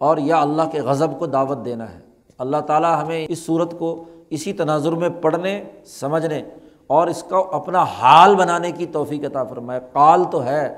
اور 0.00 0.16
یا 0.16 0.40
اللہ 0.40 0.68
کے 0.72 0.80
غضب 0.80 1.18
کو 1.18 1.26
دعوت 1.26 1.64
دینا 1.64 1.84
ہے۔ 1.84 1.98
اللہ 2.38 2.60
تعالیٰ 2.66 2.94
ہمیں 3.02 3.26
اس 3.28 3.44
صورت 3.46 3.78
کو 3.78 4.04
اسی 4.30 4.52
تناظر 4.52 4.92
میں 4.92 5.08
پڑھنے، 5.22 5.62
سمجھنے 5.86 6.42
اور 6.86 7.06
اس 7.06 7.22
کو 7.22 7.44
اپنا 7.54 7.82
حال 7.92 8.34
بنانے 8.36 8.70
کی 8.72 8.86
توفیق 8.86 9.24
عطا 9.24 9.44
فرمائے۔ 9.44 9.80
قال 9.92 10.24
تو 10.32 10.44
ہے، 10.44 10.68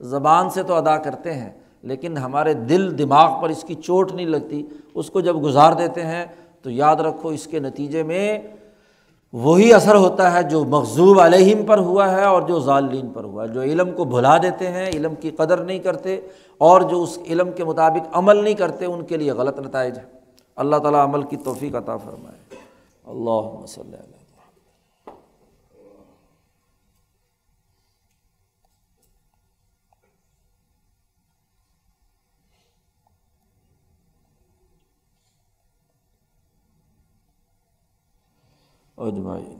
زبان 0.00 0.50
سے 0.50 0.62
تو 0.62 0.74
ادا 0.74 0.96
کرتے 0.98 1.34
ہیں، 1.34 1.50
لیکن 1.82 2.16
ہمارے 2.18 2.54
دل، 2.54 2.98
دماغ 2.98 3.40
پر 3.42 3.48
اس 3.48 3.64
کی 3.64 3.74
چوٹ 3.76 4.12
نہیں 4.12 4.26
لگتی۔ 4.26 4.62
اس 4.94 5.10
کو 5.10 5.20
جب 5.20 5.42
گزار 5.44 5.72
دیتے 5.72 6.02
ہیں 6.02 6.24
تو 6.62 6.70
یاد 6.70 6.96
رکھو 6.96 7.28
اس 7.28 7.46
کے 7.46 7.58
نتیجے 7.58 8.02
میں 8.02 8.38
وہی 9.32 9.74
اثر 9.74 9.94
ہوتا 9.94 10.32
ہے 10.32 10.42
جو 10.42 10.64
مغزوب 10.64 11.20
علیہم 11.20 11.66
پر 11.66 11.78
ہوا 11.78 12.12
ہے 12.12 12.24
اور 12.24 12.42
جو 12.42 12.60
ظالین 12.60 13.08
پر 13.08 13.24
ہوا 13.24 13.42
ہے، 13.42 13.48
جو 13.48 13.62
علم 13.62 13.90
کو 13.90 14.04
بھلا 14.04 14.38
دیتے 14.38 14.68
ہیں، 14.68 14.86
علم 14.86 15.14
کی 15.14 15.30
قدر 15.30 15.56
نہیں 15.56 15.78
کرتے 15.78 16.20
اور 16.58 16.80
جو 16.80 17.02
اس 17.02 17.18
علم 17.26 17.52
کے 17.52 17.64
مطابق 17.64 18.08
عمل 18.12 18.44
نہیں 18.44 18.54
کرتے، 18.54 18.84
ان 18.84 19.04
کے 19.04 19.16
لیے 19.16 19.32
غلط 19.32 19.58
نتائج 19.58 19.98
ہے 19.98 20.02
اللہ 20.56 20.76
تعالیٰ 20.76 21.04
عمل 21.04 21.22
کی 21.22 21.36
توفیق 21.36 21.74
عطا 21.74 21.96
فرمائے۔ 21.96 22.54
اللہ 23.06 23.62
وسلم۔ 23.62 24.09
اجمعین 39.00 39.59